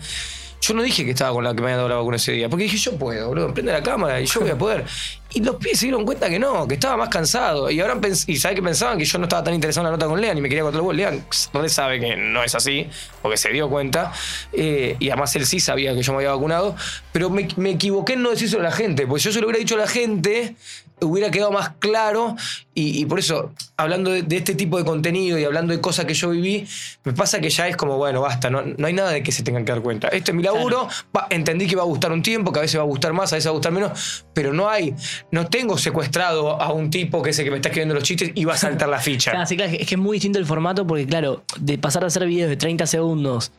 Yo 0.60 0.74
no 0.74 0.82
dije 0.82 1.04
que 1.04 1.12
estaba 1.12 1.32
con 1.32 1.42
la 1.42 1.54
que 1.54 1.62
me 1.62 1.68
había 1.68 1.76
dado 1.76 1.88
la 1.88 1.96
vacuna 1.96 2.16
ese 2.16 2.32
día, 2.32 2.48
porque 2.48 2.64
dije, 2.64 2.76
yo 2.76 2.96
puedo, 2.96 3.28
boludo, 3.28 3.54
prende 3.54 3.72
la 3.72 3.82
cámara 3.82 4.20
y 4.20 4.26
yo 4.26 4.40
voy 4.40 4.50
a 4.50 4.58
poder. 4.58 4.84
Y 5.32 5.42
los 5.42 5.56
pies 5.56 5.78
se 5.78 5.86
dieron 5.86 6.04
cuenta 6.04 6.28
que 6.28 6.38
no, 6.38 6.66
que 6.66 6.74
estaba 6.74 6.96
más 6.96 7.08
cansado. 7.08 7.70
Y 7.70 7.80
ahora 7.80 7.98
y 8.26 8.36
sabe 8.36 8.56
que 8.56 8.62
pensaban 8.62 8.98
que 8.98 9.04
yo 9.04 9.18
no 9.18 9.24
estaba 9.24 9.44
tan 9.44 9.54
interesado 9.54 9.86
en 9.86 9.92
la 9.92 9.96
nota 9.96 10.06
con 10.06 10.20
Lean 10.20 10.36
y 10.36 10.40
me 10.40 10.48
quería 10.48 10.64
contar 10.64 10.82
vos. 10.82 10.94
Lean 10.94 11.24
no 11.52 11.68
sabe 11.68 12.00
que 12.00 12.16
no 12.16 12.42
es 12.42 12.54
así, 12.54 12.88
porque 13.22 13.36
se 13.36 13.50
dio 13.50 13.70
cuenta. 13.70 14.12
Eh, 14.52 14.96
y 14.98 15.08
además 15.08 15.34
él 15.36 15.46
sí 15.46 15.60
sabía 15.60 15.94
que 15.94 16.02
yo 16.02 16.12
me 16.12 16.18
había 16.18 16.32
vacunado. 16.32 16.74
Pero 17.12 17.30
me, 17.30 17.48
me 17.56 17.70
equivoqué 17.70 18.14
en 18.14 18.22
no 18.22 18.30
decírselo 18.30 18.60
a 18.60 18.64
la 18.64 18.72
gente, 18.72 19.06
porque 19.06 19.22
yo 19.22 19.32
se 19.32 19.40
lo 19.40 19.46
hubiera 19.46 19.60
dicho 19.60 19.76
a 19.76 19.78
la 19.78 19.86
gente, 19.86 20.56
hubiera 21.00 21.30
quedado 21.30 21.52
más 21.52 21.70
claro 21.78 22.36
y, 22.82 23.04
por 23.04 23.18
eso, 23.18 23.52
hablando 23.76 24.10
de, 24.10 24.36
este 24.36 24.54
tipo 24.54 24.78
de 24.78 24.84
contenido 24.84 25.38
y 25.38 25.44
hablando 25.44 25.74
de 25.74 25.80
cosas 25.80 26.06
que 26.06 26.14
yo 26.14 26.30
viví, 26.30 26.66
me 27.04 27.12
pasa 27.12 27.38
que 27.38 27.50
ya 27.50 27.68
es 27.68 27.76
como, 27.76 27.98
bueno, 27.98 28.22
basta, 28.22 28.48
no, 28.48 28.62
no 28.62 28.86
hay 28.86 28.94
nada 28.94 29.10
de 29.10 29.22
que 29.22 29.32
se 29.32 29.42
tengan 29.42 29.64
que 29.64 29.72
dar 29.72 29.82
cuenta. 29.82 30.08
Este 30.08 30.30
es 30.30 30.34
mi 30.34 30.42
laburo, 30.42 30.88
entendí 31.28 31.66
que 31.66 31.76
va 31.76 31.82
a 31.82 31.86
gustar 31.86 32.10
un 32.12 32.22
tiempo, 32.22 32.52
que 32.52 32.60
a 32.60 32.62
veces 32.62 32.78
va 32.78 32.84
a 32.84 32.86
gustar 32.86 33.12
más, 33.12 33.32
a 33.32 33.36
veces 33.36 33.48
va 33.48 33.50
a 33.50 33.54
gustar 33.54 33.72
menos, 33.72 34.24
pero 34.32 34.54
no 34.54 34.70
hay, 34.70 34.94
no 35.30 35.46
tengo 35.46 35.76
secuestrado 35.76 36.60
a 36.60 36.72
un 36.72 36.90
tipo 36.90 37.22
que 37.22 37.30
es 37.30 37.38
el 37.38 37.44
que 37.44 37.50
me 37.50 37.56
está 37.56 37.68
escribiendo 37.68 37.94
los 37.94 38.04
chistes 38.04 38.32
y 38.34 38.44
va 38.46 38.54
a 38.54 38.56
saltar 38.56 38.88
la 38.88 38.98
ficha. 38.98 39.32
Claro, 39.32 39.46
sí, 39.48 39.56
claro, 39.56 39.72
es 39.72 39.86
que 39.86 39.94
es 39.94 40.00
muy 40.00 40.16
distinto 40.16 40.38
el 40.38 40.46
formato 40.46 40.86
porque, 40.86 41.06
claro, 41.06 41.44
de 41.58 41.76
pasar 41.76 42.04
a 42.04 42.06
hacer 42.06 42.26
videos 42.26 42.48
de 42.48 42.56
30 42.56 42.86
segundos 42.86 43.52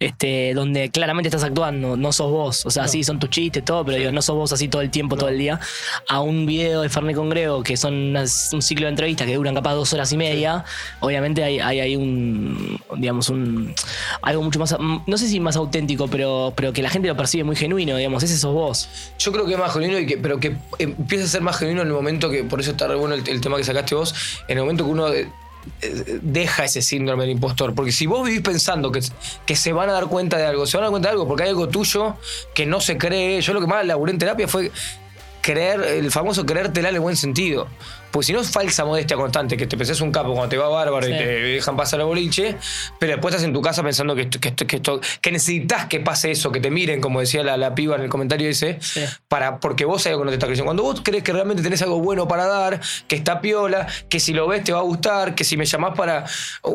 este, 0.00 0.54
donde 0.54 0.90
claramente 0.90 1.28
estás 1.28 1.42
actuando, 1.42 1.96
no 1.96 2.12
sos 2.12 2.30
vos. 2.30 2.66
O 2.66 2.70
sea, 2.70 2.86
sí, 2.86 3.02
son 3.02 3.18
tus 3.18 3.30
chistes, 3.30 3.64
todo, 3.64 3.84
pero 3.84 4.12
no 4.12 4.22
sos 4.22 4.36
vos 4.36 4.52
así 4.52 4.68
todo 4.68 4.82
el 4.82 4.90
tiempo, 4.90 5.16
todo 5.16 5.28
el 5.28 5.38
día. 5.38 5.58
A 6.08 6.20
un 6.20 6.46
video 6.46 6.82
de 6.82 6.88
Fernet 6.88 7.16
Congrego, 7.16 7.62
que 7.62 7.76
son 7.76 8.14
un 8.16 8.62
ciclo 8.68 8.86
de 8.86 8.90
entrevistas 8.90 9.26
que 9.26 9.34
duran 9.34 9.54
capaz 9.54 9.74
dos 9.74 9.92
horas 9.92 10.12
y 10.12 10.16
media, 10.16 10.64
obviamente 11.00 11.42
hay, 11.42 11.58
hay, 11.60 11.96
un, 11.96 12.80
digamos, 12.96 13.28
un, 13.28 13.74
algo 14.22 14.42
mucho 14.42 14.58
más, 14.58 14.76
no 14.78 15.18
sé 15.18 15.28
si 15.28 15.40
más 15.40 15.56
auténtico, 15.56 16.08
pero, 16.08 16.52
pero 16.54 16.72
que 16.72 16.82
la 16.82 16.90
gente 16.90 17.08
lo 17.08 17.16
percibe 17.16 17.44
muy 17.44 17.56
genuino, 17.56 17.96
digamos, 17.96 18.22
ese 18.22 18.36
sos 18.38 18.54
vos. 18.54 18.88
Yo 19.18 19.32
creo 19.32 19.46
que 19.46 19.54
es 19.54 19.58
más 19.58 19.72
genuino, 19.72 19.98
y 19.98 20.06
que, 20.06 20.18
pero 20.18 20.38
que 20.38 20.56
empieza 20.78 21.24
a 21.24 21.28
ser 21.28 21.42
más 21.42 21.56
genuino 21.56 21.82
en 21.82 21.88
el 21.88 21.94
momento 21.94 22.30
que, 22.30 22.44
por 22.44 22.60
eso 22.60 22.72
está 22.72 22.86
re 22.86 22.94
bueno 22.94 23.14
el, 23.14 23.40
tema 23.40 23.56
que 23.56 23.64
sacaste 23.64 23.94
vos, 23.94 24.14
en 24.46 24.58
el 24.58 24.62
momento 24.62 24.84
que 24.84 24.90
uno 24.90 25.06
deja 26.22 26.64
ese 26.64 26.82
síndrome 26.82 27.24
del 27.24 27.32
impostor. 27.32 27.74
Porque 27.74 27.92
si 27.92 28.06
vos 28.06 28.24
vivís 28.24 28.42
pensando 28.42 28.90
que, 28.92 29.00
que 29.46 29.56
se 29.56 29.72
van 29.72 29.88
a 29.88 29.92
dar 29.92 30.06
cuenta 30.06 30.36
de 30.36 30.46
algo, 30.46 30.66
se 30.66 30.76
van 30.76 30.84
a 30.84 30.86
dar 30.86 30.90
cuenta 30.92 31.08
de 31.08 31.12
algo 31.12 31.28
porque 31.28 31.44
hay 31.44 31.50
algo 31.50 31.68
tuyo 31.68 32.16
que 32.54 32.66
no 32.66 32.80
se 32.80 32.96
cree. 32.96 33.40
Yo 33.40 33.52
lo 33.52 33.60
que 33.60 33.66
más 33.66 33.84
laburé 33.86 34.12
en 34.12 34.18
terapia 34.18 34.48
fue 34.48 34.70
creer, 35.40 35.80
el 35.80 36.10
famoso 36.10 36.44
creértela 36.44 36.88
en 36.90 36.96
el 36.96 37.00
buen 37.00 37.16
sentido. 37.16 37.68
Pues 38.10 38.26
si 38.26 38.32
no 38.32 38.40
es 38.40 38.50
falsa 38.50 38.84
modestia 38.84 39.16
constante, 39.16 39.56
que 39.56 39.66
te 39.66 39.76
pensás 39.76 40.00
un 40.00 40.10
capo 40.10 40.32
cuando 40.32 40.48
te 40.48 40.56
va 40.56 40.68
bárbaro 40.68 41.06
y 41.06 41.12
te 41.12 41.26
dejan 41.26 41.76
pasar 41.76 42.00
el 42.00 42.06
boliche, 42.06 42.56
pero 42.98 43.12
después 43.12 43.34
estás 43.34 43.46
en 43.46 43.52
tu 43.52 43.60
casa 43.60 43.82
pensando 43.82 44.14
que, 44.14 44.28
que, 44.30 44.54
que, 44.54 44.82
que 45.20 45.32
necesitas 45.32 45.86
que 45.86 46.00
pase 46.00 46.30
eso, 46.30 46.50
que 46.50 46.60
te 46.60 46.70
miren, 46.70 47.00
como 47.00 47.20
decía 47.20 47.42
la, 47.42 47.56
la 47.56 47.74
piba 47.74 47.96
en 47.96 48.02
el 48.02 48.08
comentario 48.08 48.48
ese, 48.48 48.78
para, 49.28 49.60
porque 49.60 49.84
vos 49.84 50.02
sabés 50.02 50.18
que 50.18 50.24
no 50.24 50.30
te 50.30 50.36
está 50.36 50.46
creciendo. 50.46 50.66
Cuando 50.66 50.82
vos 50.82 51.00
crees 51.02 51.22
que 51.22 51.32
realmente 51.32 51.62
tenés 51.62 51.82
algo 51.82 52.00
bueno 52.00 52.26
para 52.26 52.46
dar, 52.46 52.80
que 53.06 53.16
está 53.16 53.40
piola, 53.40 53.86
que 54.08 54.20
si 54.20 54.32
lo 54.32 54.46
ves 54.48 54.64
te 54.64 54.72
va 54.72 54.80
a 54.80 54.82
gustar, 54.82 55.34
que 55.34 55.44
si 55.44 55.56
me 55.56 55.64
llamás 55.64 55.94
para, 55.96 56.24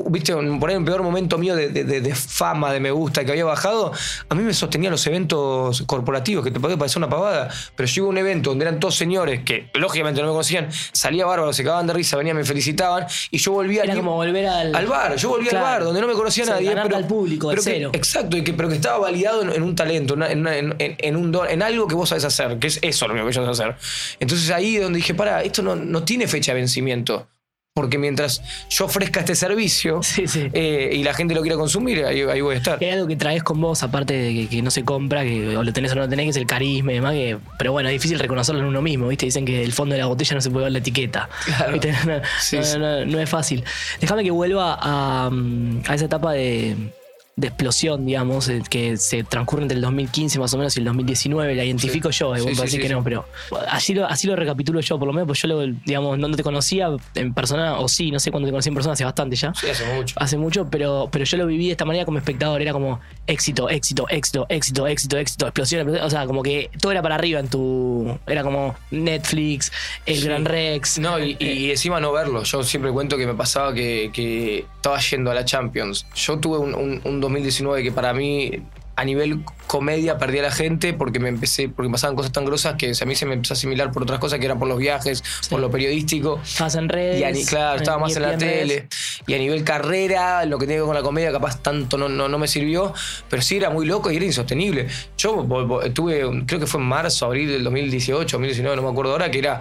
viste, 0.07 0.33
poner 0.33 0.77
un 0.77 0.85
peor 0.85 1.03
momento 1.03 1.37
mío 1.37 1.55
de, 1.55 1.69
de, 1.69 1.83
de, 1.83 2.15
fama, 2.15 2.71
de 2.71 2.79
me 2.79 2.91
gusta, 2.91 3.25
que 3.25 3.31
había 3.31 3.45
bajado, 3.45 3.91
a 4.29 4.35
mí 4.35 4.43
me 4.43 4.53
sostenía 4.53 4.89
los 4.89 5.05
eventos 5.07 5.83
corporativos, 5.87 6.43
que 6.43 6.51
te 6.51 6.59
puede 6.59 6.77
parecer 6.77 6.97
una 6.99 7.09
pavada, 7.09 7.49
pero 7.75 7.87
yo 7.87 8.03
iba 8.03 8.07
a 8.07 8.09
un 8.09 8.17
evento 8.17 8.49
donde 8.51 8.65
eran 8.65 8.79
todos 8.79 8.95
señores 8.95 9.41
que 9.43 9.69
lógicamente 9.73 10.21
no 10.21 10.27
me 10.27 10.33
conocían, 10.33 10.69
salía 10.91 11.22
bárbaro, 11.23 11.53
se 11.53 11.63
cagaban 11.63 11.87
de 11.87 11.93
risa, 11.93 12.17
venían, 12.17 12.35
me 12.35 12.45
felicitaban 12.45 13.05
y 13.31 13.37
yo 13.37 13.51
volvía 13.51 13.83
Era 13.83 13.95
como 13.95 14.15
volver 14.15 14.47
al, 14.47 14.75
al 14.75 14.85
bar. 14.85 15.15
Yo 15.15 15.29
volvía 15.29 15.51
al 15.51 15.61
bar 15.61 15.83
donde 15.83 16.01
no 16.01 16.07
me 16.07 16.13
conocía 16.13 16.45
nadie. 16.45 16.71
Pero, 16.73 16.95
al 16.95 17.07
público, 17.07 17.49
pero 17.49 17.61
cero. 17.61 17.91
exacto, 17.93 18.37
y 18.37 18.43
que, 18.43 18.53
pero 18.53 18.69
que 18.69 18.75
estaba 18.75 18.97
validado 18.97 19.41
en, 19.41 19.63
un 19.63 19.75
talento, 19.75 20.15
en, 20.15 20.47
en, 20.79 21.15
un 21.15 21.39
en 21.49 21.61
algo 21.61 21.87
que 21.87 21.95
vos 21.95 22.09
sabés 22.09 22.25
hacer, 22.25 22.59
que 22.59 22.67
es 22.67 22.79
eso 22.81 23.07
lo 23.07 23.13
único 23.13 23.27
que 23.27 23.33
yo 23.33 23.45
sé 23.45 23.63
hacer. 23.63 23.75
Entonces 24.19 24.49
ahí 24.51 24.77
donde 24.77 24.97
dije, 24.97 25.13
para, 25.13 25.43
esto 25.43 25.61
no, 25.61 25.75
no 25.75 26.03
tiene 26.03 26.27
fecha 26.27 26.53
de 26.53 26.59
vencimiento. 26.59 27.27
Porque 27.75 27.97
mientras 27.97 28.43
yo 28.69 28.85
ofrezca 28.85 29.21
este 29.21 29.33
servicio 29.33 30.01
eh, 30.53 30.91
y 30.93 31.03
la 31.03 31.15
gente 31.15 31.33
lo 31.33 31.41
quiera 31.41 31.57
consumir, 31.57 32.05
ahí, 32.05 32.21
voy 32.39 32.53
a 32.53 32.57
estar. 32.59 32.77
Hay 32.79 32.91
algo 32.91 33.07
que 33.07 33.15
traes 33.15 33.41
con 33.41 33.59
vos, 33.59 33.81
aparte 33.81 34.13
de 34.13 34.47
que, 34.47 34.61
no 34.61 34.69
se 34.69 34.85
compra, 34.85 35.23
que 35.23 35.57
o 35.57 35.63
lo 35.63 35.73
tenés 35.73 35.91
o 35.93 35.95
no 35.95 36.01
lo 36.01 36.07
tenés, 36.07 36.25
que 36.25 36.29
es 36.29 36.35
el 36.35 36.45
carisma 36.45 36.91
y 36.91 36.95
demás. 36.95 37.13
Que, 37.13 37.39
pero 37.57 37.71
bueno, 37.71 37.89
es 37.89 37.93
difícil 37.93 38.19
reconocerlo 38.19 38.61
en 38.61 38.67
uno 38.67 38.83
mismo, 38.83 39.07
¿viste? 39.07 39.25
Dicen 39.25 39.43
que 39.43 39.63
el 39.63 39.73
fondo 39.73 39.93
de 39.93 40.01
la 40.01 40.05
botella 40.05 40.35
no 40.35 40.41
se 40.41 40.51
puede 40.51 40.65
ver 40.65 40.71
la 40.71 40.77
etiqueta. 40.77 41.29
No, 43.07 43.19
es 43.19 43.29
fácil. 43.29 43.63
Déjame 43.99 44.23
que 44.23 44.29
vuelva 44.29 44.77
a 44.79 45.31
esa 45.95 46.05
etapa 46.05 46.33
de 46.33 46.75
de 47.35 47.47
explosión, 47.47 48.05
digamos, 48.05 48.47
eh, 48.47 48.61
que 48.69 48.95
se 48.97 49.23
transcurre 49.23 49.63
entre 49.63 49.75
el 49.75 49.81
2015 49.81 50.37
más 50.37 50.53
o 50.53 50.57
menos 50.57 50.77
y 50.77 50.79
el 50.81 50.85
2019, 50.85 51.55
la 51.55 51.65
identifico 51.65 52.11
yo, 52.11 52.35
eh, 52.35 52.41
decir 52.43 52.79
que 52.79 52.89
no, 52.89 53.03
pero 53.03 53.25
así 53.69 53.95
lo, 53.95 54.05
así 54.05 54.27
lo 54.27 54.35
recapitulo 54.35 54.79
yo, 54.81 54.99
por 54.99 55.07
lo 55.07 55.13
menos, 55.13 55.27
pues 55.27 55.41
yo 55.41 55.47
lo, 55.47 55.61
digamos, 55.65 56.19
no 56.19 56.29
te 56.29 56.43
conocía 56.43 56.89
en 57.15 57.33
persona, 57.33 57.79
o 57.79 57.87
sí, 57.87 58.11
no 58.11 58.19
sé 58.19 58.29
cuándo 58.29 58.47
te 58.47 58.51
conocí 58.51 58.69
en 58.69 58.75
persona, 58.75 58.93
hace 58.93 59.03
bastante 59.03 59.35
ya. 59.35 59.51
Sí, 59.55 59.67
hace 59.67 59.85
mucho. 59.95 60.15
Hace 60.19 60.37
mucho, 60.37 60.69
pero, 60.69 61.09
pero 61.11 61.25
yo 61.25 61.37
lo 61.37 61.47
viví 61.47 61.65
de 61.65 61.71
esta 61.71 61.85
manera 61.85 62.05
como 62.05 62.19
espectador, 62.19 62.61
era 62.61 62.71
como 62.71 62.99
éxito, 63.25 63.67
éxito, 63.67 64.07
éxito, 64.09 64.45
éxito, 64.49 64.85
éxito, 64.85 65.17
éxito, 65.17 65.45
explosión, 65.47 65.89
o 65.89 66.09
sea, 66.11 66.27
como 66.27 66.43
que 66.43 66.69
todo 66.79 66.91
era 66.91 67.01
para 67.01 67.15
arriba 67.15 67.39
en 67.39 67.47
tu, 67.47 68.15
era 68.27 68.43
como 68.43 68.75
Netflix, 68.91 69.71
el 70.05 70.23
Gran 70.23 70.45
Rex. 70.45 70.99
No, 70.99 71.17
y, 71.17 71.35
y, 71.39 71.71
encima 71.71 71.99
no 71.99 72.11
verlo, 72.11 72.43
yo 72.43 72.61
siempre 72.61 72.91
cuento 72.91 73.17
que 73.17 73.25
me 73.25 73.33
pasaba 73.33 73.73
que, 73.73 74.11
que 74.13 74.65
estaba 74.75 74.99
yendo 74.99 75.31
a 75.31 75.33
la 75.33 75.45
Champions. 75.45 76.05
Yo 76.13 76.37
tuve 76.37 76.59
un, 76.59 76.75
un 76.75 77.22
2019 77.23 77.83
que 77.83 77.91
para 77.91 78.13
mí 78.13 78.63
a 78.95 79.05
nivel 79.05 79.43
comedia 79.67 80.17
perdí 80.17 80.39
a 80.39 80.43
la 80.43 80.51
gente 80.51 80.93
porque 80.93 81.19
me 81.19 81.29
empecé 81.29 81.67
porque 81.67 81.89
pasaban 81.91 82.15
cosas 82.15 82.31
tan 82.31 82.45
grosas 82.45 82.75
que 82.75 82.93
a 82.99 83.05
mí 83.05 83.15
se 83.15 83.25
me 83.25 83.33
empezó 83.33 83.53
a 83.53 83.55
asimilar 83.55 83.91
por 83.91 84.03
otras 84.03 84.19
cosas 84.19 84.39
que 84.39 84.45
eran 84.45 84.59
por 84.59 84.67
los 84.67 84.77
viajes, 84.77 85.23
por 85.49 85.59
lo 85.59 85.71
periodístico. 85.71 86.39
Estabas 86.43 86.75
en 86.75 86.89
redes. 86.89 87.39
Y 87.39 87.45
claro, 87.45 87.77
estaba 87.77 87.97
más 87.97 88.15
en 88.15 88.21
la 88.21 88.37
tele. 88.37 88.87
Y 89.25 89.33
a 89.33 89.37
nivel 89.37 89.63
carrera, 89.63 90.45
lo 90.45 90.59
que 90.59 90.67
tengo 90.67 90.85
con 90.85 90.95
la 90.95 91.01
comedia 91.01 91.31
capaz 91.31 91.61
tanto 91.61 91.97
no, 91.97 92.07
no, 92.07 92.27
no, 92.27 92.37
me 92.37 92.47
sirvió, 92.47 92.93
pero 93.29 93.41
sí 93.41 93.57
era 93.57 93.69
muy 93.71 93.85
loco 93.85 94.11
y 94.11 94.17
era 94.17 94.25
insostenible. 94.25 94.87
Yo 95.17 95.47
tuve, 95.93 96.45
creo 96.45 96.59
que 96.59 96.67
fue 96.67 96.79
en 96.79 96.87
marzo, 96.87 97.25
abril 97.25 97.49
del 97.49 97.63
2018, 97.63 98.37
2019, 98.37 98.75
no 98.75 98.83
me 98.83 98.89
acuerdo 98.89 99.13
ahora, 99.13 99.31
que 99.31 99.39
era 99.39 99.59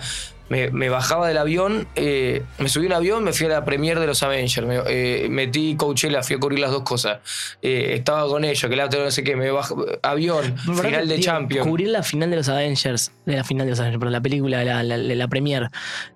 me, 0.53 0.89
bajaba 0.89 1.29
del 1.29 1.39
avión, 1.39 1.89
eh, 1.97 2.43
me 2.59 2.69
subí 2.69 2.87
un 2.87 2.93
avión, 2.93 3.25
me 3.25 3.33
fui 3.33 3.47
a 3.47 3.49
la 3.49 3.65
premiere 3.65 4.01
de 4.01 4.07
los 4.07 4.23
Avengers, 4.23 4.67
me, 4.67 4.81
eh, 4.87 5.29
metí 5.31 5.77
Coachella, 5.77 6.23
fui 6.23 6.37
a 6.37 6.39
cubrir 6.39 6.59
las 6.59 6.71
dos 6.71 6.83
cosas. 6.83 7.21
Eh, 7.63 7.95
estaba 7.95 8.27
con 8.27 8.45
ellos, 8.45 8.69
que 8.69 8.77
la 8.77 8.87
no 8.87 9.11
sé 9.11 9.25
qué, 9.25 9.35
me 9.35 9.51
bajó, 9.51 9.85
avión, 10.03 10.57
final 10.59 11.09
de 11.09 11.21
Champions. 11.21 11.67
Cubrir 11.67 11.89
la 11.89 12.03
final 12.03 12.31
de 12.31 12.37
los 12.37 12.49
Avengers, 12.49 13.13
de 13.25 13.37
la 13.37 13.45
final 13.45 13.67
de 13.67 13.71
los 13.71 13.81
Avengers, 13.81 14.13
la 14.13 14.21
película, 14.21 14.65
la, 14.65 14.83
la, 14.83 14.97
la, 14.97 15.29
premiere, 15.29 15.69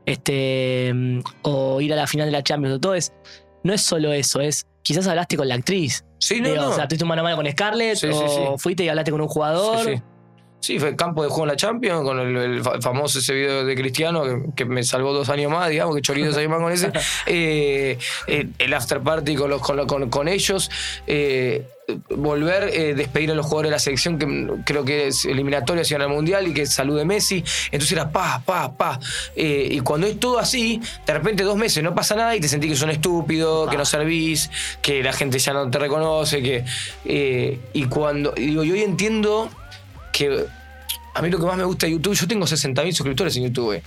este, 0.05 0.93
o 1.43 1.81
ir 1.81 1.93
a 1.93 1.97
la 1.97 2.07
final 2.07 2.27
de 2.27 2.33
la 2.33 2.43
Champions, 2.43 2.81
todo 2.81 2.95
es, 2.95 3.13
no 3.65 3.73
es 3.73 3.81
solo 3.81 4.13
eso, 4.13 4.41
es 4.41 4.67
quizás 4.83 5.07
hablaste 5.07 5.37
con 5.37 5.49
la 5.49 5.55
actriz. 5.55 6.05
Sí, 6.19 6.41
no, 6.41 6.69
O 6.69 6.75
sea, 6.75 6.89
tuviste 6.89 7.05
un 7.05 7.09
mano 7.09 7.21
a 7.21 7.25
mano 7.25 7.37
con 7.37 7.51
Scarlett, 7.51 8.05
o 8.05 8.59
fuiste 8.59 8.85
y 8.85 8.89
hablaste 8.89 9.11
con 9.11 9.21
un 9.21 9.29
jugador. 9.29 10.03
Sí, 10.61 10.81
fue 10.81 10.97
campo 10.97 11.23
de 11.23 11.29
juego 11.29 11.45
en 11.45 11.49
la 11.51 11.57
Champions, 11.57 12.03
con 12.03 12.19
el, 12.19 12.63
famoso 12.81 13.19
ese 13.19 13.35
video 13.35 13.65
de 13.65 13.75
Cristiano 13.77 14.25
que, 14.57 14.65
me 14.65 14.83
salvó 14.83 15.13
dos 15.13 15.29
años 15.29 15.53
más, 15.53 15.69
digamos, 15.69 15.95
que 15.95 16.03
chorizo 16.03 16.29
dos 16.29 16.39
años 16.39 16.51
más 16.51 16.61
con 16.61 16.73
ese. 16.73 16.93
Eh, 17.27 17.99
eh, 18.27 18.49
el 18.59 18.75
after 18.75 19.01
party 19.01 19.35
con, 19.35 19.51
los, 19.51 19.61
con, 19.61 20.11
con, 20.11 20.29
ellos. 20.29 20.71
Eh, 21.07 21.67
volver, 22.11 22.71
eh, 22.73 22.95
despedir 22.95 23.31
a 23.31 23.35
los 23.35 23.47
jugadores 23.47 23.71
de 23.71 23.73
la 23.73 23.79
selección, 23.79 24.19
que 24.19 24.63
creo 24.65 24.85
que 24.85 25.09
es 25.09 25.25
eliminatoria 25.25 25.83
hacia 25.83 25.99
el 25.99 26.09
Mundial 26.09 26.49
y 26.49 26.55
que 26.55 26.67
salude 26.67 27.05
Messi. 27.05 27.45
Entonces 27.67 27.93
era 27.93 28.11
pa, 28.11 28.43
pa, 28.45 28.77
pa. 28.77 28.99
y 29.37 29.79
cuando 29.81 30.07
es 30.07 30.19
todo 30.19 30.39
así, 30.39 30.81
de 31.07 31.13
repente 31.13 31.43
dos 31.43 31.57
meses 31.57 31.83
no 31.83 31.95
pasa 31.95 32.17
nada 32.17 32.35
y 32.35 32.41
te 32.41 32.49
sentís 32.49 32.71
que 32.71 32.77
son 32.77 32.91
estúpidos, 32.91 33.71
que 33.71 33.77
no 33.77 33.85
servís, 33.85 34.51
que 34.83 35.03
la 35.03 35.13
gente 35.13 35.39
ya 35.39 35.53
no 35.53 35.71
te 35.71 35.79
reconoce, 35.79 36.43
que. 36.43 37.61
y 37.73 37.85
cuando. 37.85 38.33
Digo, 38.33 38.65
yo 38.65 38.75
hoy 38.75 38.83
entiendo 38.83 39.51
que 40.17 40.47
a 41.15 41.23
mí 41.23 41.31
lo 41.31 41.39
que 41.39 41.45
más 41.45 41.59
me 41.59 41.65
gusta 41.65 41.87
de 41.87 41.93
YouTube, 41.93 42.15
yo 42.15 42.27
tengo 42.27 42.47
60.000 42.47 42.93
suscriptores 42.93 43.37
en 43.37 43.45
YouTube. 43.45 43.83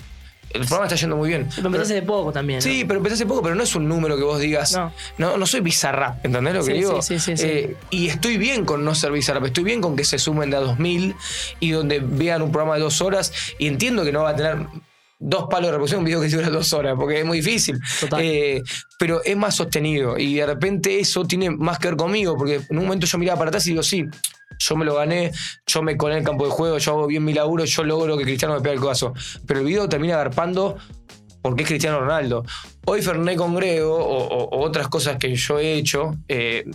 El 0.52 0.62
programa 0.62 0.86
está 0.86 0.96
yendo 0.96 1.16
muy 1.16 1.30
bien. 1.30 1.48
Pero 1.56 1.68
empezaste 1.68 1.98
hace 1.98 2.06
poco 2.06 2.32
también. 2.32 2.62
Sí, 2.62 2.84
pero 2.88 2.98
empecé 2.98 3.16
hace 3.16 3.26
poco, 3.26 3.42
pero 3.42 3.56
no 3.56 3.64
es 3.64 3.76
un 3.76 3.88
número 3.88 4.16
que 4.16 4.24
vos 4.24 4.40
digas. 4.40 4.78
No, 5.18 5.38
no, 5.38 5.46
soy 5.46 5.62
bizarra, 5.62 6.20
¿entendés 6.24 6.54
lo 6.54 6.64
que 6.64 6.74
digo? 6.74 7.02
Sí, 7.02 7.20
sí, 7.20 7.36
sí. 7.36 7.46
Eh, 7.46 7.76
y 7.90 8.08
estoy 8.08 8.38
bien 8.38 8.66
con 8.66 8.86
no 8.86 8.94
ser 8.94 9.12
bizarra, 9.12 9.46
estoy 9.46 9.64
bien 9.64 9.82
con 9.82 9.96
que 9.96 10.04
se 10.04 10.20
sumen 10.20 10.50
de 10.52 10.58
a 10.58 10.60
2000 10.60 11.16
y 11.60 11.72
donde 11.72 12.00
vean 12.00 12.42
un 12.44 12.52
programa 12.52 12.76
de 12.76 12.82
dos 12.82 13.02
horas. 13.02 13.32
Y 13.58 13.68
entiendo 13.68 14.04
que 14.04 14.12
no 14.12 14.24
va 14.24 14.30
a 14.30 14.36
tener 14.36 14.68
dos 15.20 15.48
palos 15.50 15.68
de 15.68 15.72
reproducción 15.72 16.00
un 16.00 16.06
video 16.06 16.22
que 16.22 16.30
dura 16.30 16.50
dos 16.50 16.74
horas, 16.74 16.96
porque 16.96 17.20
es 17.20 17.26
muy 17.26 17.42
difícil. 17.42 17.80
Eh, 18.20 18.62
pero 18.98 19.24
es 19.24 19.38
más 19.38 19.56
sostenido. 19.56 20.18
Y 20.18 20.36
de 20.36 20.46
repente 20.46 21.00
eso 21.00 21.26
tiene 21.26 21.50
más 21.50 21.78
que 21.78 21.90
ver 21.90 21.98
conmigo, 21.98 22.36
porque 22.38 22.62
en 22.70 22.78
un 22.78 22.86
momento 22.86 23.06
yo 23.06 23.18
miraba 23.18 23.38
para 23.38 23.50
atrás 23.50 23.66
y 23.68 23.72
digo, 23.72 23.84
sí, 23.84 24.06
yo 24.60 24.76
me 24.76 24.86
lo 24.86 24.96
gané, 24.96 25.32
yo 25.66 25.82
me 25.82 25.98
colé 25.98 26.16
en 26.16 26.20
el 26.20 26.26
campo 26.26 26.46
de 26.46 26.52
juego, 26.52 26.78
yo 26.78 26.92
hago 26.92 27.08
bien 27.08 27.24
mi 27.24 27.34
laburo, 27.34 27.66
yo 27.66 27.84
logro 27.84 28.18
que 28.18 28.24
Cristiano 28.24 28.56
me 28.56 28.62
pegue 28.62 28.76
el 28.76 28.82
codazo. 28.82 29.14
Pero 29.48 29.62
el 29.62 29.66
video 29.66 29.90
termina 29.90 30.16
agarpando 30.16 30.78
porque 31.42 31.64
es 31.64 31.70
Cristiano 31.70 32.02
Ronaldo. 32.02 32.44
Hoy 32.86 33.02
Ferné 33.02 33.36
Congrego 33.36 33.96
o, 33.96 34.60
otras 34.62 34.88
cosas 34.88 35.18
que 35.18 35.34
yo 35.36 35.60
he 35.60 35.74
hecho, 35.74 36.18
eh, 36.28 36.66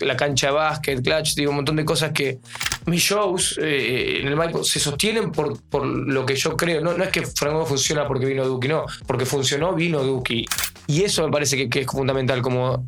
la 0.00 0.16
cancha 0.16 0.48
de 0.48 0.52
básquet, 0.54 1.02
clutch, 1.02 1.34
digo, 1.34 1.50
un 1.50 1.56
montón 1.56 1.76
de 1.76 1.84
cosas 1.84 2.10
que 2.12 2.38
mis 2.86 3.02
shows 3.02 3.58
eh, 3.62 4.20
en 4.20 4.28
el 4.28 4.36
Michael 4.36 4.64
se 4.64 4.80
sostienen 4.80 5.30
por, 5.30 5.62
por 5.62 5.86
lo 5.86 6.26
que 6.26 6.34
yo 6.34 6.56
creo. 6.56 6.80
No, 6.80 6.94
no 6.94 7.04
es 7.04 7.10
que 7.10 7.24
Franco 7.24 7.64
funciona 7.66 8.06
porque 8.08 8.26
vino 8.26 8.44
Duki, 8.44 8.68
no, 8.68 8.86
porque 9.06 9.24
funcionó, 9.24 9.74
vino 9.74 10.02
Duki. 10.02 10.46
Y 10.86 11.02
eso 11.02 11.24
me 11.24 11.30
parece 11.30 11.56
que, 11.56 11.68
que 11.68 11.80
es 11.80 11.86
fundamental, 11.86 12.42
como 12.42 12.84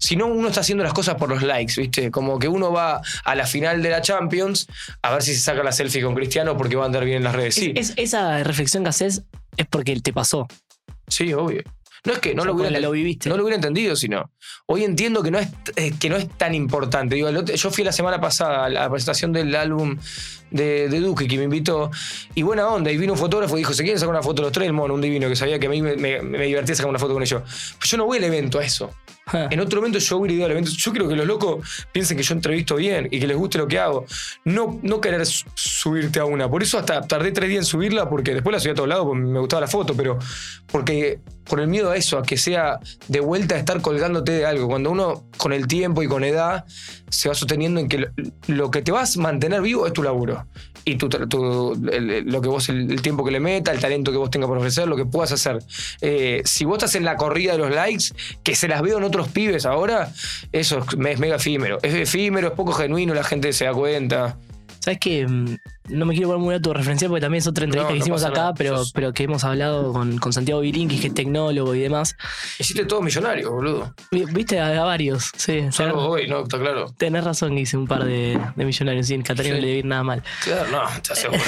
si 0.00 0.16
no, 0.16 0.26
uno 0.26 0.48
está 0.48 0.62
haciendo 0.62 0.82
las 0.82 0.94
cosas 0.94 1.16
por 1.16 1.28
los 1.28 1.42
likes, 1.42 1.74
¿viste? 1.76 2.10
Como 2.10 2.38
que 2.38 2.48
uno 2.48 2.72
va 2.72 3.02
a 3.24 3.34
la 3.34 3.46
final 3.46 3.82
de 3.82 3.90
la 3.90 4.00
Champions 4.00 4.66
a 5.02 5.12
ver 5.12 5.22
si 5.22 5.34
se 5.34 5.40
saca 5.40 5.62
la 5.62 5.72
selfie 5.72 6.02
con 6.02 6.14
Cristiano 6.14 6.56
porque 6.56 6.74
va 6.74 6.84
a 6.84 6.86
andar 6.86 7.04
bien 7.04 7.18
en 7.18 7.24
las 7.24 7.34
redes. 7.34 7.54
Sí. 7.54 7.74
esa 7.76 8.42
reflexión 8.42 8.82
que 8.82 8.88
haces 8.88 9.22
es 9.58 9.66
porque 9.66 10.00
te 10.00 10.12
pasó. 10.12 10.48
Sí, 11.06 11.34
obvio. 11.34 11.62
No 12.04 12.12
es 12.12 12.18
que 12.18 12.34
no, 12.34 12.44
lo, 12.44 12.54
hubiera, 12.54 12.78
lo 12.80 12.90
viviste. 12.90 13.28
no 13.28 13.36
lo 13.36 13.42
hubiera 13.42 13.56
entendido, 13.56 13.94
sino. 13.96 14.32
Hoy 14.66 14.84
entiendo 14.84 15.22
que 15.22 15.30
no 15.30 15.38
es, 15.38 15.48
eh, 15.76 15.92
que 15.98 16.08
no 16.08 16.16
es 16.16 16.28
tan 16.30 16.54
importante. 16.54 17.14
Digo, 17.14 17.30
yo 17.30 17.70
fui 17.70 17.84
la 17.84 17.92
semana 17.92 18.20
pasada 18.20 18.64
a 18.64 18.68
la 18.68 18.90
presentación 18.90 19.32
del 19.32 19.54
álbum 19.54 19.98
de, 20.50 20.88
de, 20.88 21.00
Duque, 21.00 21.28
que 21.28 21.36
me 21.36 21.44
invitó, 21.44 21.90
y 22.34 22.42
buena 22.42 22.68
onda, 22.68 22.90
y 22.90 22.96
vino 22.96 23.12
un 23.12 23.18
fotógrafo 23.18 23.56
y 23.56 23.60
dijo: 23.60 23.74
¿Se 23.74 23.82
quieren 23.82 23.98
sacar 23.98 24.14
una 24.14 24.22
foto 24.22 24.42
los 24.42 24.52
tres? 24.52 24.66
El 24.66 24.72
mono, 24.72 24.94
un 24.94 25.00
divino, 25.00 25.28
que 25.28 25.36
sabía 25.36 25.58
que 25.58 25.66
a 25.66 25.70
mí 25.70 25.82
me, 25.82 25.96
me 25.96 26.46
divertía 26.46 26.74
sacar 26.74 26.88
una 26.88 26.98
foto 26.98 27.14
con 27.14 27.22
ellos. 27.22 27.42
Pues 27.78 27.90
yo 27.90 27.96
no 27.96 28.06
voy 28.06 28.18
al 28.18 28.24
evento 28.24 28.58
a 28.58 28.64
eso. 28.64 28.90
En 29.32 29.60
otro 29.60 29.80
momento 29.80 29.98
yo 29.98 30.18
hubiera 30.18 30.34
ido 30.34 30.44
al 30.44 30.50
evento. 30.52 30.70
Yo 30.76 30.90
quiero 30.90 31.08
que 31.08 31.16
los 31.16 31.26
locos 31.26 31.86
piensen 31.92 32.16
que 32.16 32.22
yo 32.22 32.34
entrevisto 32.34 32.76
bien 32.76 33.08
y 33.10 33.20
que 33.20 33.26
les 33.26 33.36
guste 33.36 33.58
lo 33.58 33.68
que 33.68 33.78
hago. 33.78 34.04
No, 34.44 34.78
no 34.82 35.00
querer 35.00 35.24
subirte 35.26 36.20
a 36.20 36.24
una. 36.24 36.50
Por 36.50 36.62
eso 36.62 36.78
hasta 36.78 37.02
tardé 37.02 37.32
tres 37.32 37.48
días 37.48 37.60
en 37.60 37.66
subirla, 37.66 38.08
porque 38.08 38.34
después 38.34 38.52
la 38.52 38.60
subí 38.60 38.72
a 38.72 38.74
todos 38.74 38.88
lados, 38.88 39.06
porque 39.06 39.20
me 39.20 39.38
gustaba 39.38 39.60
la 39.60 39.68
foto, 39.68 39.94
pero 39.94 40.18
porque 40.66 41.20
por 41.50 41.60
el 41.60 41.66
miedo 41.66 41.90
a 41.90 41.96
eso, 41.96 42.16
a 42.16 42.22
que 42.22 42.36
sea 42.36 42.78
de 43.08 43.18
vuelta 43.18 43.56
a 43.56 43.58
estar 43.58 43.82
colgándote 43.82 44.30
de 44.30 44.46
algo. 44.46 44.68
Cuando 44.68 44.92
uno, 44.92 45.24
con 45.36 45.52
el 45.52 45.66
tiempo 45.66 46.00
y 46.00 46.06
con 46.06 46.22
edad, 46.22 46.64
se 47.08 47.28
va 47.28 47.34
sosteniendo 47.34 47.80
en 47.80 47.88
que 47.88 48.06
lo, 48.46 48.70
que 48.70 48.82
te 48.82 48.92
vas 48.92 49.16
a 49.16 49.20
mantener 49.20 49.60
vivo 49.60 49.84
es 49.84 49.92
tu 49.92 50.04
laburo. 50.04 50.46
Y 50.84 50.94
tu, 50.94 51.08
lo 51.08 52.40
que 52.40 52.48
vos, 52.48 52.68
el, 52.68 53.02
tiempo 53.02 53.24
que 53.24 53.32
le 53.32 53.40
meta, 53.40 53.72
el 53.72 53.80
talento 53.80 54.12
que 54.12 54.18
vos 54.18 54.30
tengas 54.30 54.46
por 54.46 54.58
ofrecer, 54.58 54.86
lo 54.86 54.94
que 54.94 55.04
puedas 55.04 55.32
hacer. 55.32 55.58
Eh, 56.00 56.40
si 56.44 56.64
vos 56.64 56.78
estás 56.78 56.94
en 56.94 57.04
la 57.04 57.16
corrida 57.16 57.52
de 57.52 57.58
los 57.58 57.72
likes, 57.72 58.14
que 58.44 58.54
se 58.54 58.68
las 58.68 58.80
veo 58.80 58.98
en 58.98 59.04
otros 59.04 59.26
pibes 59.28 59.66
ahora, 59.66 60.12
eso 60.52 60.78
es, 60.78 60.84
es 60.86 61.18
mega 61.18 61.34
efímero. 61.34 61.78
Es 61.82 61.94
efímero, 61.94 62.48
es 62.48 62.54
poco 62.54 62.72
genuino, 62.72 63.12
la 63.12 63.24
gente 63.24 63.52
se 63.52 63.64
da 63.64 63.72
cuenta. 63.74 64.38
¿Sabes 64.78 65.00
qué? 65.00 65.26
No 65.90 66.06
me 66.06 66.14
quiero 66.14 66.28
poner 66.28 66.42
muy 66.42 66.54
a 66.54 66.60
tu 66.60 66.72
referencia 66.72 67.08
porque 67.08 67.20
también 67.20 67.40
es 67.40 67.46
otra 67.46 67.64
entrevista 67.64 67.92
que 67.92 67.98
hicimos 67.98 68.24
acá, 68.24 68.54
pero, 68.56 68.82
pero 68.94 69.12
que 69.12 69.24
hemos 69.24 69.44
hablado 69.44 69.92
con, 69.92 70.18
con 70.18 70.32
Santiago 70.32 70.60
Virinqui, 70.60 70.98
que 70.98 71.08
es 71.08 71.14
tecnólogo 71.14 71.74
y 71.74 71.80
demás. 71.80 72.16
Hiciste 72.58 72.84
todo 72.84 73.02
millonario, 73.02 73.52
boludo. 73.52 73.94
Viste 74.10 74.60
a, 74.60 74.82
varios, 74.84 75.30
sí. 75.36 75.66
Salvo 75.70 76.08
hoy, 76.08 76.28
¿no? 76.28 76.42
Está 76.42 76.58
claro. 76.58 76.86
Tenés 76.96 77.24
razón 77.24 77.54
que 77.54 77.62
hice 77.62 77.76
un 77.76 77.86
par 77.86 78.04
de, 78.04 78.40
de 78.56 78.64
millonarios, 78.64 79.06
sí, 79.06 79.14
en 79.14 79.22
Catalina 79.22 79.56
no 79.56 79.62
le 79.62 79.68
ir 79.68 79.84
nada 79.84 80.02
mal. 80.02 80.22
Claro, 80.44 80.70
no, 80.70 80.82
te 81.02 81.12
aseguro. 81.12 81.40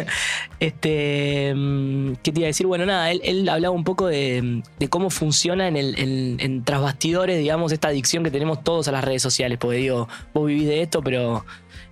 este, 0.60 1.52
mm, 1.54 2.14
¿Qué 2.22 2.32
te 2.32 2.40
iba 2.40 2.46
a 2.46 2.48
decir? 2.48 2.66
Bueno, 2.66 2.86
nada, 2.86 3.10
él, 3.10 3.20
él 3.24 3.48
hablaba 3.48 3.74
un 3.74 3.84
poco 3.84 4.06
de, 4.06 4.62
de 4.78 4.88
cómo 4.88 5.10
funciona 5.10 5.68
en, 5.68 5.76
el, 5.76 5.98
en, 5.98 6.36
en 6.40 6.64
trasbastidores, 6.64 7.38
digamos, 7.38 7.72
esta 7.72 7.88
adicción 7.88 8.24
que 8.24 8.30
tenemos 8.30 8.62
todos 8.64 8.88
a 8.88 8.92
las 8.92 9.04
redes 9.04 9.22
sociales. 9.22 9.58
Porque 9.58 9.78
digo, 9.78 10.08
vos 10.32 10.46
vivís 10.46 10.66
de 10.66 10.82
esto, 10.82 11.02
pero 11.02 11.44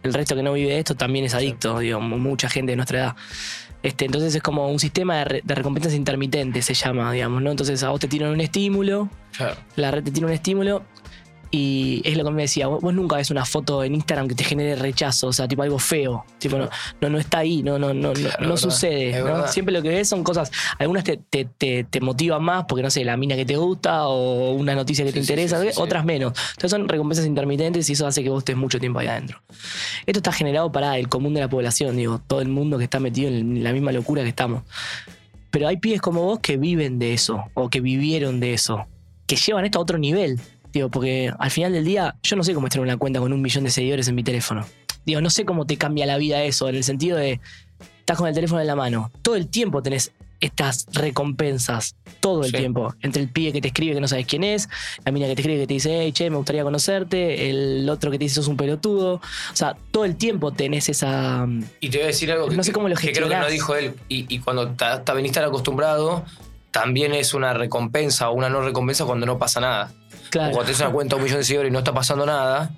el 0.03 0.15
resto 0.15 0.35
que 0.35 0.43
no 0.43 0.53
vive 0.53 0.71
de 0.71 0.79
esto 0.79 0.95
también 0.95 1.25
es 1.25 1.35
adicto, 1.35 1.79
digo, 1.79 2.01
mucha 2.01 2.49
gente 2.49 2.73
de 2.73 2.77
nuestra 2.77 2.99
edad. 2.99 3.17
Este, 3.83 4.05
entonces 4.05 4.35
es 4.35 4.43
como 4.43 4.69
un 4.69 4.79
sistema 4.79 5.25
de, 5.25 5.43
recompensas 5.47 5.95
intermitentes, 5.95 6.67
se 6.67 6.75
llama, 6.75 7.13
digamos, 7.13 7.43
¿no? 7.43 7.51
Entonces 7.51 7.83
a 7.83 7.91
vos 7.91 8.01
te 8.01 8.09
tiran 8.09 8.31
un 8.31 8.41
estímulo, 8.41 9.09
la 9.77 9.91
red 9.91 10.05
te 10.05 10.11
tiene 10.11 10.27
un 10.27 10.33
estímulo 10.35 10.85
y 11.53 12.01
es 12.05 12.17
lo 12.17 12.25
que 12.25 12.31
me 12.31 12.43
decía, 12.43 12.69
vos, 12.69 12.95
nunca 12.95 13.17
ves 13.17 13.31
una 13.31 13.45
foto 13.45 13.83
en 13.83 13.97
Instagram 13.97 14.29
que 14.29 14.37
te 14.37 14.45
genere 14.45 14.77
rechazo, 14.77 15.29
o 15.29 15.33
sea, 15.33 15.49
tipo 15.49 15.63
algo 15.63 15.81
feo. 15.81 16.25
Tipo, 16.39 16.59
no, 16.59 17.09
no, 17.09 17.19
está 17.19 17.39
ahí, 17.39 17.63
no, 17.63 17.77
no, 17.77 17.93
no, 17.93 18.13
no, 18.39 18.57
sucede. 18.57 19.21
Siempre 19.49 19.75
lo 19.75 19.83
que 19.83 19.89
ves 19.89 20.09
son 20.09 20.23
cosas, 20.23 20.53
algunas 20.79 21.03
te, 21.03 21.19
te, 21.19 21.85
te, 21.85 22.01
motivan 22.01 22.45
más 22.45 22.67
porque, 22.69 22.83
no 22.83 22.91
sé, 22.91 23.05
la 23.05 23.17
mina 23.17 23.35
que 23.35 23.45
te 23.45 23.57
gusta 23.57 24.07
o 24.07 24.53
una 24.53 24.77
noticia 24.77 25.05
que 25.05 25.13
te 25.13 25.19
interesa, 25.19 25.61
otras 25.77 26.05
menos. 26.05 26.35
Entonces 26.53 26.71
son 26.71 26.89
recompensas 26.89 27.27
intermitentes 27.27 27.91
y 27.91 27.95
eso 27.95 28.07
hace 28.07 28.23
que 28.23 28.31
vos 28.31 28.39
estés 28.39 28.57
mucho 28.57 28.79
tiempo 28.79 29.01
ahí 29.01 29.09
adentro. 29.09 29.43
Esto 30.07 30.21
está 30.21 30.33
generado 30.33 30.71
para 30.71 30.99
el 30.99 31.09
común 31.09 31.35
de 31.35 31.41
la 31.41 31.49
población, 31.49 31.97
digo, 31.97 32.21
todo 32.27 32.41
el 32.43 32.49
mundo 32.49 32.79
que 32.79 32.85
está 32.85 33.01
metido 33.01 33.29
en 33.29 33.65
la 33.65 33.73
misma 33.73 33.91
locura 33.91 34.23
que 34.23 34.29
estamos. 34.29 34.63
Pero 35.51 35.67
hay 35.67 35.79
pibes 35.79 36.01
como 36.01 36.23
vos 36.23 36.39
que 36.39 36.57
viven 36.57 37.01
de 37.01 37.13
eso, 37.13 37.45
o 37.55 37.69
que 37.71 37.81
vivieron 37.81 38.39
de 38.39 38.55
eso, 38.55 38.87
que 39.27 39.35
llevan 39.35 39.65
esto 39.65 39.81
a 39.81 39.83
otro 39.83 39.99
nivel. 39.99 40.39
Digo, 40.73 40.89
porque 40.89 41.33
al 41.39 41.51
final 41.51 41.73
del 41.73 41.85
día, 41.85 42.17
yo 42.23 42.37
no 42.37 42.45
sé 42.45 42.55
cómo 42.55 42.67
estar 42.67 42.81
una 42.81 42.97
cuenta 42.97 43.21
con 43.21 43.33
un 43.33 43.43
millón 43.43 43.65
de 43.65 43.71
seguidores 43.71 44.09
en 44.09 44.15
mi 44.15 44.23
teléfono. 44.23 44.67
Digo, 45.05 45.21
no 45.21 45.31
sé 45.31 45.45
cómo 45.45 45.67
te 45.67 45.77
cambia 45.77 46.07
la 46.07 46.19
vida 46.19 46.43
eso, 46.43 46.69
en 46.69 46.77
el 46.77 46.85
sentido 46.85 47.17
de, 47.17 47.41
estás 47.99 48.19
con 48.19 48.29
el 48.29 48.35
teléfono 48.35 48.61
en 48.61 48.67
la 48.67 48.77
mano, 48.77 49.11
todo 49.23 49.37
el 49.37 49.49
tiempo 49.49 49.83
tenés 49.83 50.13
estas 50.41 50.87
recompensas, 50.93 51.97
todo 52.21 52.45
el 52.45 52.53
tiempo, 52.53 52.95
entre 53.03 53.23
el 53.23 53.29
pibe 53.29 53.53
que 53.53 53.61
te 53.61 53.69
escribe 53.69 53.95
que 53.95 54.01
no 54.01 54.09
sabes 54.09 54.27
quién 54.27 54.43
es, 54.43 54.69
la 55.05 55.13
mina 55.13 55.27
que 55.27 55.35
te 55.35 55.43
escribe 55.43 55.61
que 55.61 55.67
te 55.67 55.75
dice, 55.75 56.01
hey, 56.01 56.13
che, 56.13 56.31
me 56.31 56.37
gustaría 56.37 56.63
conocerte, 56.65 57.51
el 57.51 57.89
otro 57.89 58.11
que 58.11 58.19
te 58.19 58.25
dice 58.25 58.37
sos 58.37 58.49
un 58.49 58.57
pelotudo, 58.57 59.15
o 59.15 59.21
sea, 59.57 59.77
todo 59.91 60.05
el 60.05 60.17
tiempo 60.17 60.51
tenés 60.53 60.89
esa... 60.89 61.47
Y 61.81 61.91
te 61.91 61.99
voy 61.99 62.05
a 62.05 62.07
decir 62.09 62.33
algo 62.33 62.49
que, 62.49 62.57
no 62.57 62.65
sé 62.65 62.73
cómo 62.73 62.89
lo 62.89 62.97
que 62.97 63.13
creo 63.13 63.29
que 63.29 63.37
no 63.37 63.49
dijo 63.49 63.77
él, 63.77 63.95
y, 64.09 64.39
cuando 64.39 64.69
te, 64.71 65.13
veniste 65.13 65.41
acostumbrado, 65.41 66.25
también 66.71 67.15
es 67.15 67.35
una 67.35 67.53
recompensa 67.53 68.31
o 68.31 68.35
una 68.35 68.49
no 68.49 68.61
recompensa 68.61 69.05
cuando 69.05 69.27
no 69.27 69.39
pasa 69.39 69.61
nada. 69.61 69.93
Claro. 70.31 70.53
cuando 70.53 70.67
tenés 70.67 70.81
una 70.81 70.91
cuenta 70.91 71.17
de 71.17 71.19
un 71.19 71.25
millón 71.25 71.41
de 71.41 71.45
seguidores 71.45 71.71
y 71.71 71.73
no 71.73 71.81
está 71.81 71.93
pasando 71.93 72.25
nada, 72.25 72.71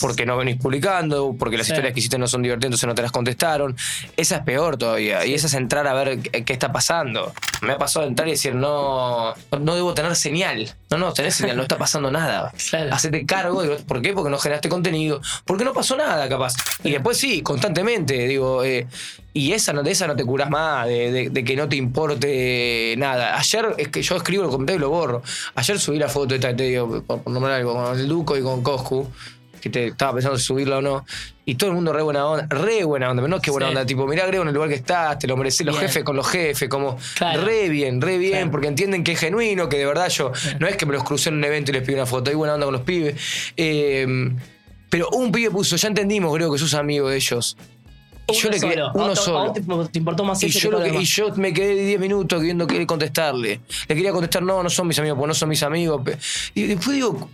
porque 0.00 0.26
no 0.26 0.36
venís 0.36 0.56
publicando, 0.56 1.34
porque 1.38 1.56
las 1.56 1.68
historias 1.68 1.92
que 1.92 2.00
hiciste 2.00 2.18
no 2.18 2.26
son 2.26 2.42
divertidas, 2.42 2.68
entonces 2.68 2.86
no 2.86 2.94
te 2.94 3.02
las 3.02 3.12
contestaron. 3.12 3.76
Esa 4.16 4.36
es 4.36 4.42
peor 4.42 4.76
todavía. 4.76 5.24
Y 5.26 5.34
esa 5.34 5.46
es 5.46 5.54
entrar 5.54 5.86
a 5.86 5.94
ver 5.94 6.18
qué, 6.18 6.52
está 6.52 6.72
pasando. 6.72 7.32
Me 7.62 7.72
ha 7.72 7.78
pasado 7.78 8.06
entrar 8.06 8.28
y 8.28 8.32
decir, 8.32 8.54
no, 8.54 9.34
no 9.60 9.74
debo 9.74 9.94
tener 9.94 10.14
señal. 10.16 10.74
No, 10.90 10.98
no, 10.98 11.12
tenés 11.12 11.34
señal, 11.34 11.56
no 11.56 11.62
está 11.62 11.78
pasando 11.78 12.10
nada. 12.10 12.52
Hacete 12.90 13.24
cargo. 13.26 13.62
¿Por 13.86 14.02
qué? 14.02 14.12
Porque 14.12 14.30
no 14.30 14.38
generaste 14.38 14.68
contenido. 14.68 15.20
Porque 15.44 15.64
no 15.64 15.72
pasó 15.72 15.96
nada, 15.96 16.28
capaz. 16.28 16.54
Y 16.82 16.90
después 16.90 17.16
sí, 17.16 17.42
constantemente, 17.42 18.26
digo, 18.26 18.64
eh, 18.64 18.86
y 19.32 19.52
esa 19.52 19.72
no, 19.72 19.82
de 19.82 19.92
esa 19.92 20.08
no 20.08 20.16
te 20.16 20.24
curas 20.24 20.50
más, 20.50 20.88
de, 20.88 21.30
que 21.46 21.56
no 21.56 21.68
te 21.68 21.76
importe 21.76 22.94
nada. 22.98 23.38
Ayer 23.38 23.74
es 23.78 23.88
que 23.88 24.02
yo 24.02 24.16
escribo 24.16 24.44
el 24.44 24.50
comentario 24.50 24.78
y 24.78 24.80
lo 24.80 24.90
borro. 24.90 25.22
Ayer 25.54 25.78
subí 25.78 25.98
la 25.98 26.08
foto 26.08 26.34
esta, 26.34 26.54
te 26.54 26.64
digo, 26.64 27.02
por 27.02 27.28
nombrar 27.28 27.54
algo, 27.54 27.74
con 27.74 27.98
el 27.98 28.08
Duco 28.08 28.36
y 28.36 28.42
con 28.42 28.62
Coscu 28.62 29.08
que 29.60 29.70
te 29.70 29.86
estaba 29.88 30.14
pensando 30.14 30.38
si 30.38 30.44
subirla 30.44 30.78
o 30.78 30.82
no. 30.82 31.04
Y 31.44 31.56
todo 31.56 31.70
el 31.70 31.74
mundo 31.74 31.92
re 31.92 32.02
buena 32.02 32.26
onda, 32.26 32.46
re 32.48 32.84
buena 32.84 33.10
onda, 33.10 33.22
pero 33.22 33.36
no 33.36 33.40
que 33.40 33.50
buena 33.50 33.68
onda, 33.68 33.84
tipo, 33.84 34.06
mirá, 34.06 34.26
Grego 34.26 34.42
en 34.42 34.48
el 34.48 34.54
lugar 34.54 34.68
que 34.68 34.76
estás, 34.76 35.18
te 35.18 35.26
lo 35.26 35.36
mereces, 35.36 35.66
los 35.66 35.78
jefes 35.78 36.04
con 36.04 36.14
los 36.14 36.28
jefes, 36.28 36.68
como 36.68 36.96
re 37.18 37.68
bien, 37.68 38.00
re 38.00 38.18
bien, 38.18 38.50
porque 38.50 38.68
entienden 38.68 39.02
que 39.02 39.12
es 39.12 39.18
genuino, 39.18 39.68
que 39.68 39.78
de 39.78 39.86
verdad 39.86 40.08
yo, 40.10 40.30
no 40.60 40.68
es 40.68 40.76
que 40.76 40.86
me 40.86 40.92
los 40.92 41.02
crucé 41.02 41.30
en 41.30 41.36
un 41.36 41.44
evento 41.44 41.72
y 41.72 41.74
les 41.74 41.82
pido 41.82 41.98
una 41.98 42.06
foto, 42.06 42.30
hay 42.30 42.36
buena 42.36 42.54
onda 42.54 42.66
con 42.66 42.74
los 42.74 42.82
pibes. 42.82 43.16
Em, 43.56 44.36
pero 44.88 45.08
un 45.10 45.32
pibe 45.32 45.50
puso, 45.50 45.76
ya 45.76 45.88
entendimos, 45.88 46.34
creo 46.34 46.52
que 46.52 46.58
sos 46.58 46.74
amigo 46.74 47.08
de 47.08 47.16
ellos. 47.16 47.56
yo 48.28 48.50
le 48.50 48.60
quería 48.60 48.92
uno 48.92 49.16
solo. 49.16 49.52
te, 49.52 49.98
importó 49.98 50.24
más 50.24 50.42
y 50.42 50.48
yo, 50.50 50.86
y 50.86 51.04
yo 51.04 51.34
me 51.36 51.52
quedé 51.52 51.84
10 51.84 52.00
minutos 52.00 52.42
viendo 52.42 52.66
qué 52.66 52.86
contestarle. 52.86 53.60
Le 53.88 53.94
quería 53.94 54.12
contestar, 54.12 54.42
no, 54.42 54.62
no 54.62 54.70
son 54.70 54.86
mis 54.86 54.98
amigos, 54.98 55.18
pues 55.18 55.28
no 55.28 55.34
son 55.34 55.48
mis 55.48 55.62
amigos. 55.62 56.02
Y 56.54 56.64
después 56.64 56.94
digo, 56.94 57.28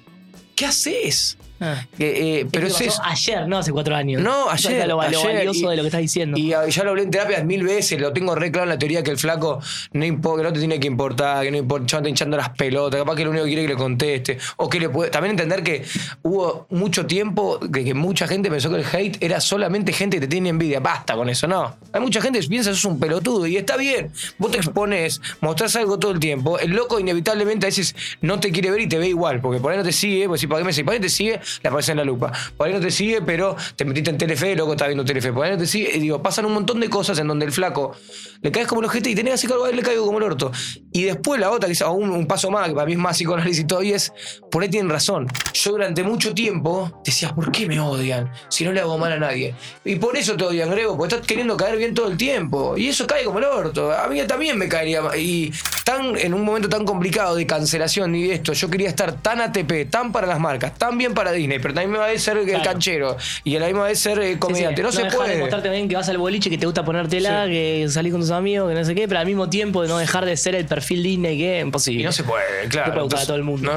¿qué 0.55 0.67
haces? 0.67 1.37
Ah. 1.61 1.85
Eh, 1.99 2.47
pero 2.53 2.67
es 2.67 3.01
Ayer, 3.03 3.49
no 3.49 3.59
hace 3.59 3.73
cuatro 3.73 3.95
años. 3.95 4.23
No, 4.23 4.51
ayer. 4.51 4.87
Lo, 4.87 5.01
ayer, 5.01 5.21
valioso 5.21 5.71
de 5.71 5.77
lo 5.77 5.83
que 5.83 5.89
estás 5.89 6.01
diciendo. 6.01 6.39
Y 6.39 6.49
ya 6.49 6.85
lo 6.85 6.91
hablé 6.91 7.03
en 7.03 7.11
terapias 7.11 7.45
mil 7.45 7.63
veces, 7.63 8.01
lo 8.01 8.13
tengo 8.13 8.35
re 8.35 8.51
claro 8.51 8.65
en 8.65 8.71
la 8.71 8.79
teoría 8.79 9.03
que 9.03 9.11
el 9.11 9.19
flaco 9.19 9.61
no, 9.93 10.05
importa, 10.05 10.43
que 10.43 10.49
no 10.49 10.53
te 10.53 10.59
tiene 10.59 10.81
que 10.81 10.87
importar, 10.87 11.45
que 11.45 11.51
no 11.51 11.57
importa, 11.57 11.97
está 11.97 12.09
hinchando 12.09 12.37
las 12.37 12.51
pelotas, 12.51 13.01
capaz 13.01 13.17
que 13.17 13.25
lo 13.25 13.31
único 13.31 13.45
que 13.45 13.51
quiere 13.51 13.63
es 13.63 13.69
que 13.69 13.75
le 13.75 13.79
conteste. 13.79 14.39
O 14.57 14.69
que 14.69 14.81
le 14.81 14.89
puede. 14.89 15.11
También 15.11 15.33
entender 15.33 15.63
que 15.63 15.85
hubo 16.23 16.67
mucho 16.71 17.07
tiempo 17.07 17.59
que, 17.61 17.85
que 17.85 17.95
mucha 17.95 18.27
gente 18.27 18.51
pensó 18.51 18.71
que 18.71 18.77
el 18.77 18.85
hate 18.85 19.23
era 19.23 19.41
solamente 19.41 19.93
gente 19.93 20.17
que 20.19 20.23
te 20.23 20.29
tiene 20.29 20.51
envidia. 20.51 20.81
Basta 20.81 21.15
con 21.15 21.29
eso, 21.29 21.47
no. 21.47 21.77
Hay 21.93 22.01
mucha 22.01 22.21
gente 22.21 22.41
que 22.41 22.49
piensa 22.49 22.71
que 22.71 22.77
sos 22.77 22.85
un 22.85 23.01
pelotudo 23.01 23.47
y 23.47 23.57
está 23.57 23.77
bien. 23.77 24.11
Vos 24.39 24.51
te 24.51 24.59
expones, 24.59 25.21
mostrás 25.41 25.77
algo 25.77 25.99
todo 25.99 26.13
el 26.13 26.21
tiempo. 26.21 26.59
El 26.59 26.73
loco 26.73 27.01
inevitablemente 27.01 27.67
a 27.67 27.69
veces 27.69 27.95
no 28.21 28.41
te 28.41 28.53
quiere 28.53 28.71
ver 28.71 28.81
y 28.81 28.89
te 28.89 28.99
ve 28.99 29.09
igual, 29.09 29.41
porque 29.41 29.61
por 29.61 29.73
ahí 29.73 29.79
no 29.79 29.85
te 29.85 29.93
sigue, 29.93 30.29
pues 30.29 30.41
si 30.41 30.47
para 30.47 30.61
qué 30.61 30.65
me 30.65 30.73
sigue, 30.73 30.85
por 30.85 30.95
ahí 30.95 31.01
te 31.01 31.09
sigue, 31.09 31.41
le 31.63 31.69
aparece 31.69 31.93
en 31.93 31.99
la 31.99 32.05
lupa. 32.05 32.33
Por 32.57 32.67
ahí 32.67 32.73
no 32.73 32.81
te 32.81 32.91
sigue, 32.91 33.23
pero 33.23 33.57
te 33.77 33.85
metiste 33.85 34.11
en 34.11 34.19
Telefe, 34.19 34.57
loco 34.57 34.73
está 34.73 34.87
viendo 34.87 35.05
Telefe. 35.05 35.33
Por 35.33 35.45
ahí 35.45 35.53
no 35.53 35.59
te 35.59 35.67
sigue. 35.67 35.97
Y 35.97 36.01
digo, 36.01 36.23
pasan 36.23 36.47
un 36.47 36.55
montón 36.55 36.81
de 36.81 36.89
cosas 36.89 37.19
en 37.19 37.29
donde 37.29 37.47
el 37.47 37.53
flaco 37.53 37.95
le 38.43 38.53
caes 38.53 38.67
como 38.67 38.81
el 38.81 38.87
ojete 38.87 39.11
y 39.11 39.15
tenés 39.15 39.35
así 39.35 39.47
que 39.47 39.55
a 39.55 39.69
él 39.69 39.77
le 39.77 39.83
caigo 39.83 40.05
como 40.07 40.19
el 40.19 40.25
orto. 40.25 40.53
Y 40.93 41.05
después 41.05 41.41
la 41.41 41.51
otra, 41.51 41.67
que 41.67 41.73
es 41.73 41.81
un 41.83 42.27
paso 42.27 42.51
más, 42.51 42.69
que 42.69 42.75
para 42.75 42.87
mí 42.87 42.93
es 42.93 42.99
más 42.99 43.17
psicoanálisis 43.17 43.67
todavía, 43.67 43.97
es 43.97 44.13
por 44.51 44.63
ahí 44.63 44.69
tienen 44.69 44.91
razón. 44.91 45.27
Yo 45.53 45.73
durante 45.73 46.03
mucho 46.03 46.35
tiempo 46.35 47.01
decía, 47.05 47.35
¿por 47.35 47.51
qué 47.53 47.67
me 47.67 47.79
odian? 47.81 48.31
Si 48.49 48.65
no 48.65 48.73
le 48.73 48.81
hago 48.81 48.99
mal 48.99 49.13
a 49.13 49.19
nadie. 49.19 49.55
Y 49.85 49.97
por 49.97 50.17
eso 50.17 50.37
te 50.37 50.45
odian, 50.45 50.71
Grego, 50.71 50.97
porque 50.97 51.15
estás 51.15 51.27
queriendo 51.27 51.57
caer 51.57 51.77
bien 51.77 51.95
todo 51.95 52.09
el 52.09 52.17
tiempo. 52.17 52.77
Y 52.77 52.89
eso 52.89 53.07
cae 53.07 53.25
como 53.25 53.39
el 53.39 53.45
orto. 53.45 53.93
A 53.93 54.07
mí 54.09 54.23
también 54.27 54.59
me 54.59 54.69
caería. 54.69 55.03
Y 55.17 55.53
tan 55.85 56.17
en 56.17 56.35
un 56.35 56.45
momento 56.45 56.69
tan 56.69 56.85
complicado 56.85 57.37
de 57.37 57.47
cancelación 57.47 58.15
y 58.15 58.29
de 58.29 58.35
esto, 58.35 58.53
yo 58.53 58.71
quería 58.71 58.89
estar 58.89 59.21
tan 59.21 59.41
ATP, 59.41 59.91
tan 59.91 60.13
para 60.13 60.27
las 60.27 60.41
marcas, 60.41 60.75
tan 60.75 60.99
bien 60.99 61.15
para 61.15 61.33
Disney, 61.37 61.59
pero 61.59 61.75
también 61.75 61.93
me 61.93 61.99
va 61.99 62.07
a 62.07 62.19
ser 62.19 62.39
el 62.39 62.63
canchero 62.63 63.17
y 63.45 63.57
a 63.57 63.61
la 63.61 63.67
misma 63.67 63.85
vez 63.85 63.99
ser 63.99 64.19
eh, 64.21 64.39
comediante. 64.39 64.83
No, 64.83 64.93
se 64.93 65.05
puede. 65.07 65.35
demostrarte 65.35 65.69
también 65.69 65.89
que 65.89 65.97
vas 65.97 66.09
al 66.09 66.19
boliche, 66.19 66.51
que 66.51 66.59
te 66.59 66.67
gusta 66.67 66.85
ponértela, 66.85 67.47
que 67.47 67.87
salís 67.89 68.13
con 68.13 68.21
tus 68.21 68.31
amigos, 68.31 68.69
que 68.69 68.75
no 68.79 68.85
sé 68.85 68.95
qué, 68.95 69.09
pero 69.09 69.21
al 69.21 69.27
mismo 69.27 69.49
tiempo 69.49 69.85
no 69.87 69.99
dejar 69.99 70.25
de 70.25 70.37
ser 70.37 70.55
el 70.55 70.67
perfil 70.67 71.03
Disney 71.03 71.39
que 71.39 71.59
es 71.59 71.65
imposible. 71.65 72.03
Y 72.03 72.05
no 72.05 72.13
se 72.13 72.25
puede, 72.25 72.69
claro. 72.69 72.95
No 72.95 73.09
puede 73.09 73.27
todo 73.27 73.37
el 73.37 73.43
mundo. 73.43 73.73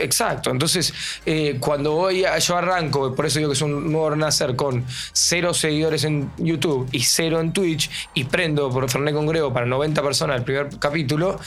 exacto. 0.00 0.50
Entonces, 0.50 0.92
eh, 1.26 1.56
cuando 1.60 1.92
voy 1.92 2.24
a, 2.24 2.38
yo 2.38 2.56
arranco, 2.56 3.14
por 3.14 3.26
eso 3.26 3.38
digo 3.38 3.50
que 3.50 3.54
es 3.54 3.62
un 3.62 3.90
nuevo 3.90 4.14
nacer 4.16 4.56
con 4.56 4.84
cero 5.12 5.54
seguidores 5.54 6.04
en 6.04 6.30
YouTube 6.38 6.88
y 6.92 7.00
cero 7.00 7.40
en 7.40 7.52
Twitch 7.52 7.90
y 8.14 8.24
prendo 8.24 8.70
por 8.70 8.88
Fernet 8.90 9.14
Congrego 9.14 9.52
para 9.52 9.66
90 9.66 10.02
personas 10.02 10.36
el 10.38 10.44
primer 10.44 10.68
capítulo, 10.78 11.38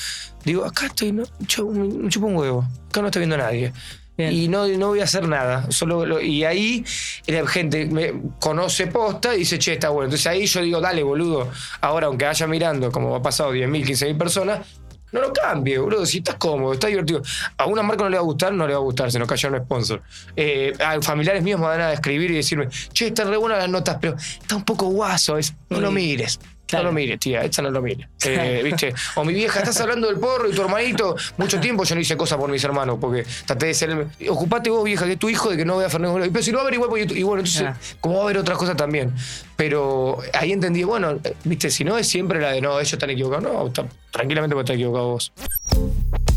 digo, 0.44 0.66
acá 0.66 0.88
estoy, 0.88 1.12
no, 1.12 1.24
me 1.40 2.10
chupo 2.10 2.28
un 2.28 2.36
huevo, 2.36 2.68
acá 2.90 3.02
no 3.02 3.08
estoy 3.08 3.22
viendo 3.22 3.36
a 3.36 3.40
nadie. 3.40 3.74
Y 4.30 4.48
no, 4.48 4.68
no 4.68 4.90
voy 4.90 5.00
a 5.00 5.06
hacer 5.06 5.28
nada. 5.28 5.72
Solo 5.72 6.22
y 6.22 6.44
ahí 6.44 6.84
la 7.28 7.48
gente 7.48 7.86
me 7.86 8.14
conoce 8.40 8.88
posta 8.88 9.36
y 9.36 9.40
dice, 9.40 9.58
che, 9.58 9.74
está 9.74 9.90
bueno. 9.90 10.06
Entonces 10.06 10.28
ahí 10.28 10.46
yo 10.46 10.62
digo, 10.62 10.82
dale, 10.82 11.04
boludo. 11.04 11.50
Ahora, 11.82 12.08
aunque 12.08 12.26
haya 12.26 12.48
mirando, 12.48 12.92
como 12.92 13.16
ha 13.16 13.22
pasado 13.22 13.54
10.000, 13.54 13.86
15.000 13.86 14.18
personas, 14.18 14.60
no 15.12 15.22
lo 15.22 15.34
cambie, 15.34 15.78
boludo. 15.78 16.06
Si 16.06 16.20
estás 16.20 16.36
cómodo, 16.36 16.74
está 16.74 16.88
divertido. 16.88 17.22
A 17.58 17.66
una 17.66 17.84
marca 17.84 18.04
no 18.04 18.10
le 18.10 18.18
va 18.18 18.22
a 18.22 18.26
gustar, 18.26 18.54
no 18.54 18.66
le 18.66 18.74
va 18.74 18.80
a 18.80 18.84
gustar, 18.84 19.12
se 19.12 19.20
nos 19.20 19.28
cayó 19.28 19.50
un 19.50 19.58
sponsor. 19.60 20.02
Eh, 20.36 20.74
a 20.80 21.02
familiares 21.02 21.44
míos 21.44 21.60
me 21.60 21.68
van 21.68 21.82
a 21.82 21.94
escribir 21.94 22.32
y 22.32 22.36
decirme, 22.36 22.68
che, 22.94 23.08
están 23.08 23.30
re 23.30 23.38
buenas 23.38 23.60
las 23.60 23.70
notas, 23.70 23.98
pero 24.00 24.16
está 24.16 24.56
un 24.56 24.64
poco 24.64 24.88
guaso, 24.88 25.38
es, 25.38 25.54
no 25.70 25.82
lo 25.82 25.92
mires. 25.92 26.40
No 26.78 26.84
lo 26.84 26.92
mires, 26.92 27.20
tía, 27.20 27.44
esta 27.44 27.62
no 27.62 27.72
lo 27.72 27.82
mires. 27.82 28.08
Eh, 28.24 28.62
¿viste? 28.64 28.94
O 29.16 29.26
mi 29.26 29.34
vieja, 29.34 29.60
estás 29.60 29.80
hablando 29.82 30.08
del 30.08 30.18
porro 30.18 30.50
y 30.50 30.54
tu 30.54 30.62
hermanito. 30.62 31.16
Mucho 31.38 31.60
tiempo 31.60 31.84
yo 31.84 31.96
no 31.96 32.02
hice 32.02 32.16
cosas 32.16 32.38
por 32.38 32.50
mis 32.50 32.64
hermanos, 32.64 32.98
porque 33.02 33.26
traté 33.46 33.66
de 33.68 33.74
ser. 33.74 34.08
Ocupate 34.30 34.70
vos, 34.70 34.84
vieja, 34.84 35.06
que 35.06 35.14
es 35.14 35.20
tu 35.20 35.30
hijo, 35.30 35.50
de 35.50 35.58
que 35.58 35.66
no 35.66 35.78
vea 35.78 35.88
a 35.88 35.90
Fernando. 35.90 36.20
Pero 36.32 36.44
si 36.44 36.52
lo 36.52 36.58
va 36.58 36.64
a 36.64 36.66
ver 36.66 36.76
igual, 36.76 36.90
pues, 36.90 37.12
y 37.12 37.24
bueno, 37.24 37.42
entonces, 37.42 37.98
como 38.00 38.16
va 38.16 38.22
a 38.22 38.24
haber 38.26 38.38
otras 38.38 38.58
cosas 38.58 38.78
también. 38.78 39.14
Pero 39.56 40.20
ahí 40.34 40.52
entendí, 40.52 40.84
bueno, 40.84 41.20
viste, 41.44 41.70
si 41.70 41.84
no 41.84 41.98
es 41.98 42.08
siempre 42.08 42.40
la 42.40 42.52
de 42.52 42.62
no, 42.62 42.80
ellos 42.80 42.94
están 42.94 43.10
equivocados. 43.10 43.44
No, 43.44 43.72
tranquilamente 44.12 44.56
puedes 44.56 44.66
estar 44.66 44.76
equivocado 44.76 45.10
vos. 45.10 45.34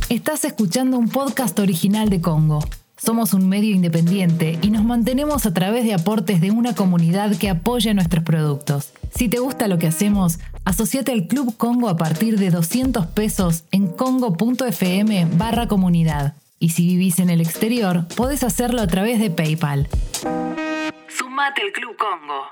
Estás 0.09 0.45
escuchando 0.45 0.99
un 0.99 1.09
podcast 1.09 1.59
original 1.59 2.09
de 2.11 2.21
Congo. 2.21 2.61
Somos 3.05 3.35
un 3.35 3.47
medio 3.51 3.75
independiente 3.75 4.59
y 4.63 4.71
nos 4.71 4.83
mantenemos 4.83 5.45
a 5.45 5.53
través 5.53 5.85
de 5.85 5.93
aportes 5.93 6.41
de 6.41 6.51
una 6.51 6.75
comunidad 6.75 7.37
que 7.37 7.51
apoya 7.51 7.93
nuestros 7.93 8.25
productos. 8.25 8.95
Si 9.15 9.29
te 9.29 9.41
gusta 9.41 9.69
lo 9.69 9.77
que 9.77 9.89
hacemos, 9.89 10.39
asociate 10.65 11.13
al 11.13 11.27
Club 11.27 11.55
Congo 11.59 11.91
a 11.91 11.99
partir 11.99 12.39
de 12.39 12.49
200 12.49 13.07
pesos 13.09 13.65
en 13.73 13.89
congo.fm 13.89 15.27
barra 15.37 15.69
comunidad. 15.69 16.35
Y 16.59 16.71
si 16.71 16.87
vivís 16.87 17.19
en 17.19 17.29
el 17.29 17.43
exterior, 17.43 18.07
podés 18.17 18.43
hacerlo 18.43 18.81
a 18.81 18.87
través 18.87 19.21
de 19.21 19.29
PayPal. 19.29 19.87
Sumate 21.09 21.61
al 21.61 21.73
Club 21.75 21.97
Congo. 21.99 22.45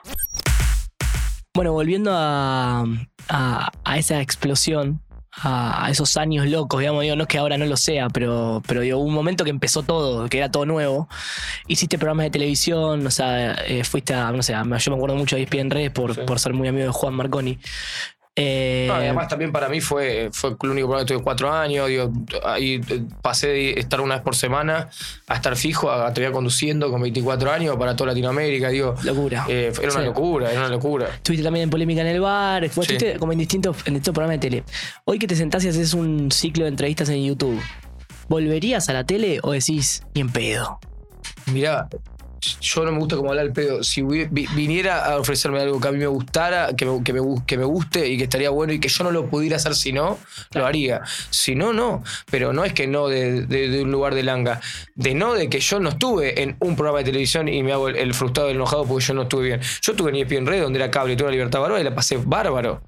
Bueno, 1.55 1.73
volviendo 1.73 2.11
a, 2.13 2.85
a 3.29 3.99
esa 3.99 4.21
explosión 4.21 5.01
a, 5.35 5.89
esos 5.91 6.17
años 6.17 6.47
locos, 6.47 6.81
digamos, 6.81 7.03
digo, 7.03 7.17
no 7.17 7.23
es 7.23 7.29
que 7.29 7.39
ahora 7.39 7.57
no 7.57 7.65
lo 7.65 7.77
sea, 7.77 8.09
pero, 8.11 8.63
pero 8.67 8.81
digo, 8.83 8.99
hubo 8.99 9.07
un 9.07 9.15
momento 9.15 9.45
que 9.45 9.51
empezó 9.51 9.83
todo, 9.83 10.29
que 10.29 10.39
era 10.39 10.51
todo 10.51 10.67
nuevo. 10.67 11.09
Hiciste 11.67 11.99
programas 11.99 12.25
de 12.25 12.31
televisión, 12.31 13.07
o 13.07 13.11
sea, 13.11 13.53
eh, 13.67 13.85
fuiste 13.85 14.15
a, 14.15 14.31
no 14.33 14.43
sé, 14.43 14.53
yo 14.53 14.65
me 14.65 14.97
acuerdo 14.97 15.17
mucho 15.17 15.37
de 15.37 15.43
ESPN 15.43 15.71
Redes 15.71 15.91
por, 15.91 16.25
por 16.25 16.39
ser 16.39 16.53
muy 16.53 16.69
amigo 16.69 16.87
de 16.87 16.93
Juan 16.93 17.15
Marconi. 17.15 17.59
Eh, 18.35 18.89
además 18.91 19.29
también 19.29 19.53
para 19.53 19.69
mí 19.69 19.83
fue, 19.83 20.31
fue 20.33 20.57
el 20.63 20.71
único 20.71 20.89
programa 20.89 21.07
que 21.07 21.15
tuve 21.15 21.23
cuatro 21.23 21.53
años. 21.53 21.87
Digo, 21.89 22.11
ahí 22.45 22.81
eh, 22.89 23.03
pasé 23.21 23.49
de 23.49 23.71
estar 23.73 24.01
una 24.01 24.15
vez 24.15 24.25
por 24.25 24.35
semana 24.35 24.89
a 25.29 25.35
estar 25.35 25.55
fijo, 25.55 25.91
a, 25.91 26.09
a 26.09 26.33
conduciendo 26.33 26.91
con 26.91 27.03
24 27.03 27.53
años 27.53 27.77
para 27.77 27.95
toda 27.95 28.09
Latinoamérica. 28.09 28.71
Digo, 28.71 28.95
locura. 29.03 29.45
Eh, 29.49 29.73
era 29.83 29.93
una 29.93 30.03
locura, 30.03 30.51
era 30.51 30.61
una 30.61 30.71
locura. 30.71 31.09
Estuviste 31.09 31.45
también 31.45 31.65
en 31.65 31.71
polémica 31.71 32.01
en 32.01 32.07
el 32.07 32.21
bar, 32.21 32.65
estuviste 32.65 33.19
como 33.19 33.33
en 33.33 33.39
distintos, 33.39 33.77
en 33.85 33.95
distintos 33.95 34.15
programas 34.15 34.41
de 34.41 34.49
tele. 34.49 34.65
Hoy 35.05 35.19
que 35.19 35.27
te 35.27 35.37
sentás 35.37 35.65
y 35.65 35.69
haces 35.69 35.93
un 35.93 36.33
ciclo 36.33 36.65
de 36.65 36.71
entrevistas 36.71 37.11
en 37.11 37.23
YouTube, 37.23 37.61
¿volverías 38.29 38.89
a 38.89 38.95
la 38.95 39.05
tele 39.05 39.41
o 39.43 39.53
decís, 39.53 40.05
ni 40.15 40.23
en 40.23 40.31
pedo? 40.31 40.81
Mirá, 41.53 41.89
yo 42.61 42.85
no 42.85 42.93
me 42.93 42.99
gusta 42.99 43.17
como 43.17 43.31
hablar 43.31 43.47
el 43.47 43.53
pedo. 43.53 43.83
Si 43.83 44.03
viniera 44.03 45.07
a 45.07 45.19
ofrecerme 45.19 45.61
algo 45.61 45.81
que 45.81 45.89
a 45.89 45.93
mí 45.93 45.99
me 45.99 46.07
gustara, 46.07 46.75
que 46.77 46.85
me, 46.85 47.03
que 47.03 47.13
me, 47.57 47.65
guste 47.65 48.09
y 48.09 48.17
que 48.17 48.25
estaría 48.25 48.51
bueno 48.51 48.73
y 48.73 48.81
que 48.81 48.89
yo 48.89 49.05
no 49.05 49.11
lo 49.11 49.27
pudiera 49.27 49.57
hacer 49.57 49.75
si 49.75 49.93
no, 49.93 50.19
lo 50.55 50.67
haría. 50.67 51.03
Si 51.31 51.55
no, 51.55 51.73
no. 51.73 52.03
Pero 52.31 52.53
no 52.53 52.65
es 52.65 52.73
que 52.73 52.87
no 52.87 53.09
de, 53.09 53.81
un 53.83 53.93
lugar 53.93 54.15
de 54.15 54.23
langa. 54.23 54.61
De 54.95 55.15
no 55.15 55.35
de 55.35 55.49
que 55.49 55.61
yo 55.61 55.79
no 55.81 55.91
estuve 55.91 56.43
en 56.43 56.57
un 56.61 56.77
programa 56.77 56.99
de 56.99 57.05
televisión 57.05 57.49
y 57.49 57.63
me 57.63 57.73
hago 57.73 57.89
el, 57.89 58.15
frustrado 58.15 58.51
y 58.51 58.55
enojado 58.55 58.85
porque 58.85 59.05
yo 59.05 59.15
no 59.15 59.23
estuve 59.23 59.45
bien. 59.45 59.61
Yo 59.81 59.93
estuve 59.93 60.11
en 60.11 60.17
ESPN 60.17 60.47
Red, 60.47 60.63
donde 60.63 60.79
era 60.79 60.91
cable 60.91 61.15
y 61.15 61.17
toda 61.17 61.31
la 61.31 61.37
libertad 61.37 61.61
bárbara 61.61 61.81
y 61.81 61.85
la 61.85 61.95
pasé 61.95 62.17
bárbaro 62.17 62.83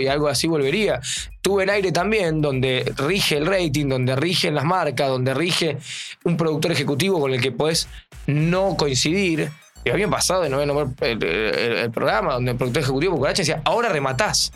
y 0.00 0.08
algo 0.08 0.28
así 0.28 0.46
volvería. 0.46 1.00
Tuve 1.40 1.64
en 1.64 1.70
aire 1.70 1.92
también, 1.92 2.40
donde 2.40 2.92
rige 2.96 3.36
el 3.36 3.46
rating, 3.46 3.88
donde 3.88 4.16
rigen 4.16 4.54
las 4.54 4.64
marcas, 4.64 5.08
donde 5.08 5.34
rige 5.34 5.78
un 6.24 6.36
productor 6.36 6.72
ejecutivo 6.72 7.20
con 7.20 7.32
el 7.32 7.40
que 7.40 7.52
podés 7.52 7.88
no 8.26 8.76
coincidir. 8.76 9.50
Y 9.84 9.90
había 9.90 10.08
pasado 10.08 10.42
de 10.42 10.50
no 10.50 10.60
el, 10.60 11.24
el, 11.24 11.90
programa 11.92 12.34
donde 12.34 12.50
el 12.52 12.56
productor 12.56 12.82
ejecutivo 12.82 13.24
decía, 13.24 13.62
ahora 13.64 13.88
rematás 13.88 14.52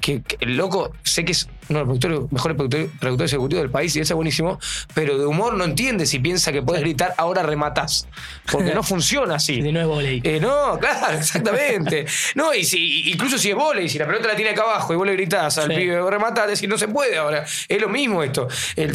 que, 0.00 0.22
el 0.40 0.56
loco, 0.56 0.92
sé 1.02 1.24
que 1.24 1.32
es 1.32 1.48
uno 1.68 1.84
de 1.84 2.08
los 2.08 2.32
mejores 2.32 2.56
productores, 2.56 3.32
ejecutivos 3.32 3.62
del 3.62 3.70
país 3.70 3.94
y 3.94 4.00
ese 4.00 4.12
es 4.12 4.16
buenísimo, 4.16 4.58
pero 4.94 5.18
de 5.18 5.26
humor 5.26 5.54
no 5.54 5.64
entiende 5.64 6.06
si 6.06 6.18
piensa 6.18 6.52
que 6.52 6.62
puedes 6.62 6.82
gritar 6.82 7.14
ahora 7.16 7.42
rematas 7.42 8.08
Porque 8.50 8.74
no 8.74 8.82
funciona 8.82 9.36
así. 9.36 9.60
De 9.60 9.72
no 9.72 9.80
es 9.80 9.86
volei. 9.86 10.20
Eh, 10.24 10.40
no, 10.40 10.78
claro, 10.78 11.16
exactamente. 11.16 12.06
no, 12.34 12.52
y 12.52 12.64
si, 12.64 13.10
incluso 13.10 13.38
si 13.38 13.50
es 13.50 13.56
volei, 13.56 13.88
si 13.88 13.98
la 13.98 14.06
pelota 14.06 14.28
la 14.28 14.36
tiene 14.36 14.50
acá 14.50 14.62
abajo 14.62 14.92
y 14.92 14.96
vos 14.96 15.06
le 15.06 15.12
gritás 15.12 15.58
al 15.58 15.68
pibe 15.68 16.00
rematar, 16.10 16.48
decir, 16.48 16.68
no 16.68 16.76
se 16.76 16.88
puede 16.88 17.16
ahora. 17.16 17.44
Es 17.68 17.80
lo 17.80 17.88
mismo 17.88 18.22
esto. 18.22 18.48
Eh, 18.76 18.92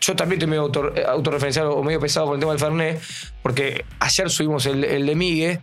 yo 0.00 0.16
también 0.16 0.38
estoy 0.38 0.48
medio 0.48 0.62
auto, 0.62 0.92
autorreferenciado 1.06 1.74
o 1.74 1.82
medio 1.82 2.00
pesado 2.00 2.26
con 2.26 2.34
el 2.36 2.40
tema 2.40 2.52
del 2.52 2.60
Fernet, 2.60 3.00
porque 3.42 3.84
ayer 4.00 4.30
subimos 4.30 4.64
el, 4.66 4.84
el 4.84 5.06
de 5.06 5.14
Migue, 5.14 5.60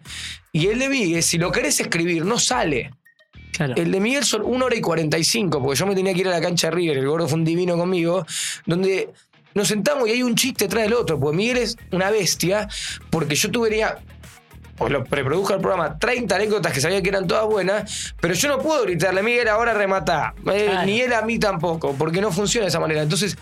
y 0.52 0.68
el 0.68 0.78
de 0.78 0.90
Migue, 0.90 1.22
si 1.24 1.40
lo 1.40 1.52
querés 1.52 1.80
escribir, 1.80 2.26
no 2.26 2.38
sale. 2.38 2.92
El 3.60 3.92
de 3.92 4.00
Miguel 4.00 4.24
son 4.24 4.42
1 4.44 4.66
hora 4.66 4.76
y 4.76 4.82
45, 4.82 5.62
porque 5.62 5.80
yo 5.80 5.86
me 5.86 5.96
tenía 5.96 6.14
que 6.14 6.22
ir 6.22 6.28
a 6.28 6.32
la 6.32 6.42
cancha 6.42 6.68
de 6.68 6.76
River, 6.76 6.98
el 6.98 7.08
gordo 7.08 7.28
fue 7.28 7.38
un 7.38 7.46
divino 7.46 7.78
conmigo, 7.78 8.26
donde 8.66 9.10
nos 9.54 9.68
sentamos 9.68 10.08
y 10.08 10.12
hay 10.12 10.24
un 10.24 10.36
chiste 10.36 10.66
detrás 10.66 10.84
del 10.84 10.94
otro, 10.94 11.20
porque 11.20 11.38
Miguel 11.38 11.58
es 11.58 11.78
una 11.92 12.10
bestia, 12.10 12.68
porque 13.10 13.36
yo 13.36 13.52
tuve 13.52 13.86
pues 14.78 14.92
lo 14.92 15.04
preprodujo 15.04 15.54
el 15.54 15.62
programa, 15.62 16.00
30 16.00 16.36
anécdotas 16.36 16.74
que 16.74 16.82
sabía 16.82 17.02
que 17.02 17.10
eran 17.10 17.28
todas 17.28 17.46
buenas, 17.46 18.16
pero 18.20 18.34
yo 18.34 18.48
no 18.50 18.60
puedo 18.60 18.84
gritarle, 18.84 19.22
Miguel, 19.22 19.48
ahora 19.48 19.74
remata. 19.74 20.34
Eh, 20.52 20.76
ni 20.86 21.00
él 21.00 21.14
a 21.14 21.22
mí 21.22 21.38
tampoco, 21.38 21.94
porque 21.98 22.20
no 22.22 22.32
funciona 22.32 22.66
de 22.66 22.70
esa 22.70 22.80
manera. 22.80 23.04
Entonces, 23.04 23.38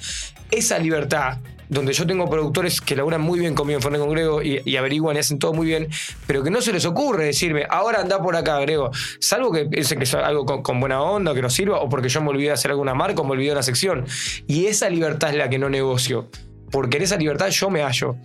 esa 0.51 0.77
libertad 0.77 1.37
donde 1.71 1.93
yo 1.93 2.05
tengo 2.05 2.29
productores 2.29 2.81
que 2.81 2.97
laburan 2.97 3.21
muy 3.21 3.39
bien 3.39 3.55
conmigo 3.55 3.77
en 3.77 3.81
Fernet 3.81 4.01
con 4.01 4.09
Grego 4.09 4.41
y, 4.43 4.75
averiguan 4.75 5.15
y 5.15 5.19
hacen 5.19 5.39
todo 5.39 5.53
muy 5.53 5.65
bien, 5.65 5.87
pero 6.27 6.43
que 6.43 6.51
no 6.51 6.61
se 6.61 6.73
les 6.73 6.83
ocurre 6.85 7.23
decirme, 7.23 7.65
ahora 7.69 8.01
anda 8.01 8.21
por 8.21 8.35
acá, 8.35 8.59
Grego. 8.59 8.91
Salvo 9.21 9.53
que 9.53 9.65
piensen 9.65 9.97
que 9.97 10.03
es 10.03 10.13
algo 10.13 10.45
con, 10.45 10.79
buena 10.81 11.01
onda, 11.01 11.33
que 11.33 11.41
nos 11.41 11.53
sirva, 11.53 11.79
o 11.79 11.87
porque 11.87 12.09
yo 12.09 12.21
me 12.21 12.27
olvidé 12.27 12.47
de 12.47 12.53
hacer 12.53 12.71
alguna 12.71 12.93
marca 12.93 13.21
o 13.21 13.23
me 13.23 13.31
olvidé 13.31 13.47
de 13.47 13.53
una 13.53 13.63
sección. 13.63 14.05
Y 14.47 14.65
esa 14.65 14.89
libertad 14.89 15.29
es 15.29 15.37
la 15.37 15.49
que 15.49 15.57
no 15.57 15.69
negocio. 15.69 16.27
Porque 16.71 16.97
en 16.97 17.03
esa 17.03 17.15
libertad 17.15 17.47
yo 17.49 17.69
me 17.69 17.83
hallo. 17.83 18.17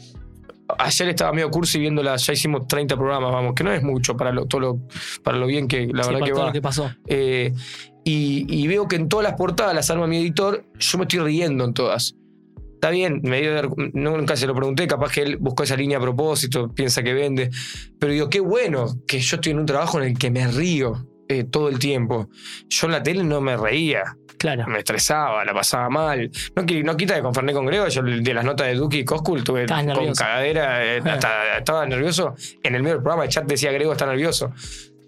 Ayer 0.78 1.10
estaba 1.10 1.32
medio 1.32 1.48
cursi 1.48 1.78
viéndola, 1.78 2.16
ya 2.16 2.32
hicimos 2.32 2.66
30 2.66 2.96
programas, 2.96 3.30
vamos, 3.30 3.54
que 3.54 3.62
no 3.62 3.72
es 3.72 3.84
mucho 3.84 4.16
para 4.16 4.32
lo, 4.32 4.46
todo 4.46 4.60
lo, 4.60 4.78
para 5.22 5.36
lo 5.36 5.46
bien 5.46 5.68
que 5.68 5.86
la 5.86 6.04
verdad 6.04 6.26
que 6.26 6.32
va. 6.32 6.46
Lo 6.46 6.52
que 6.52 6.62
pasó. 6.62 6.90
Eh, 7.06 7.52
y, 8.02 8.66
veo 8.66 8.88
que 8.88 8.96
en 8.96 9.08
todas 9.08 9.22
las 9.22 9.34
portadas 9.34 9.72
las 9.72 9.88
arma 9.90 10.08
mi 10.08 10.18
editor, 10.18 10.64
yo 10.78 10.98
me 10.98 11.04
estoy 11.04 11.20
riendo 11.20 11.64
en 11.64 11.74
todas. 11.74 12.16
Está 12.86 12.94
bien, 12.94 13.20
me 13.24 13.42
nunca 13.94 14.36
se 14.36 14.46
lo 14.46 14.54
pregunté, 14.54 14.86
capaz 14.86 15.10
que 15.10 15.22
él 15.22 15.38
buscó 15.38 15.64
esa 15.64 15.74
línea 15.74 15.98
a 15.98 16.00
propósito, 16.00 16.72
piensa 16.72 17.02
que 17.02 17.14
vende. 17.14 17.50
Pero 17.98 18.12
digo, 18.12 18.30
qué 18.30 18.38
bueno 18.38 18.86
que 19.08 19.18
yo 19.18 19.34
estoy 19.34 19.50
en 19.50 19.58
un 19.58 19.66
trabajo 19.66 20.00
en 20.00 20.10
el 20.10 20.16
que 20.16 20.30
me 20.30 20.46
río 20.46 21.04
eh, 21.28 21.42
todo 21.42 21.68
el 21.68 21.80
tiempo. 21.80 22.28
Yo 22.68 22.86
en 22.86 22.92
la 22.92 23.02
tele 23.02 23.24
no 23.24 23.40
me 23.40 23.56
reía. 23.56 24.16
Claro. 24.38 24.68
Me 24.68 24.78
estresaba, 24.78 25.44
la 25.44 25.52
pasaba 25.52 25.88
mal. 25.90 26.30
No, 26.54 26.62
no 26.62 26.96
quita 26.96 27.16
de 27.16 27.22
con 27.22 27.34
Ferné 27.34 27.52
con 27.52 27.66
Grego, 27.66 27.88
yo 27.88 28.02
de 28.02 28.34
las 28.34 28.44
notas 28.44 28.68
de 28.68 28.74
Duki 28.74 28.98
y 28.98 29.04
Coscul 29.04 29.42
tuve 29.42 29.66
con 29.66 30.14
cagadera, 30.14 30.84
eh, 30.84 31.02
estaba 31.58 31.86
nervioso. 31.86 32.36
En 32.62 32.76
el 32.76 32.84
medio 32.84 32.94
del 32.94 33.02
programa 33.02 33.24
el 33.24 33.30
chat 33.30 33.46
decía 33.46 33.72
Grego 33.72 33.90
está 33.90 34.06
nervioso. 34.06 34.52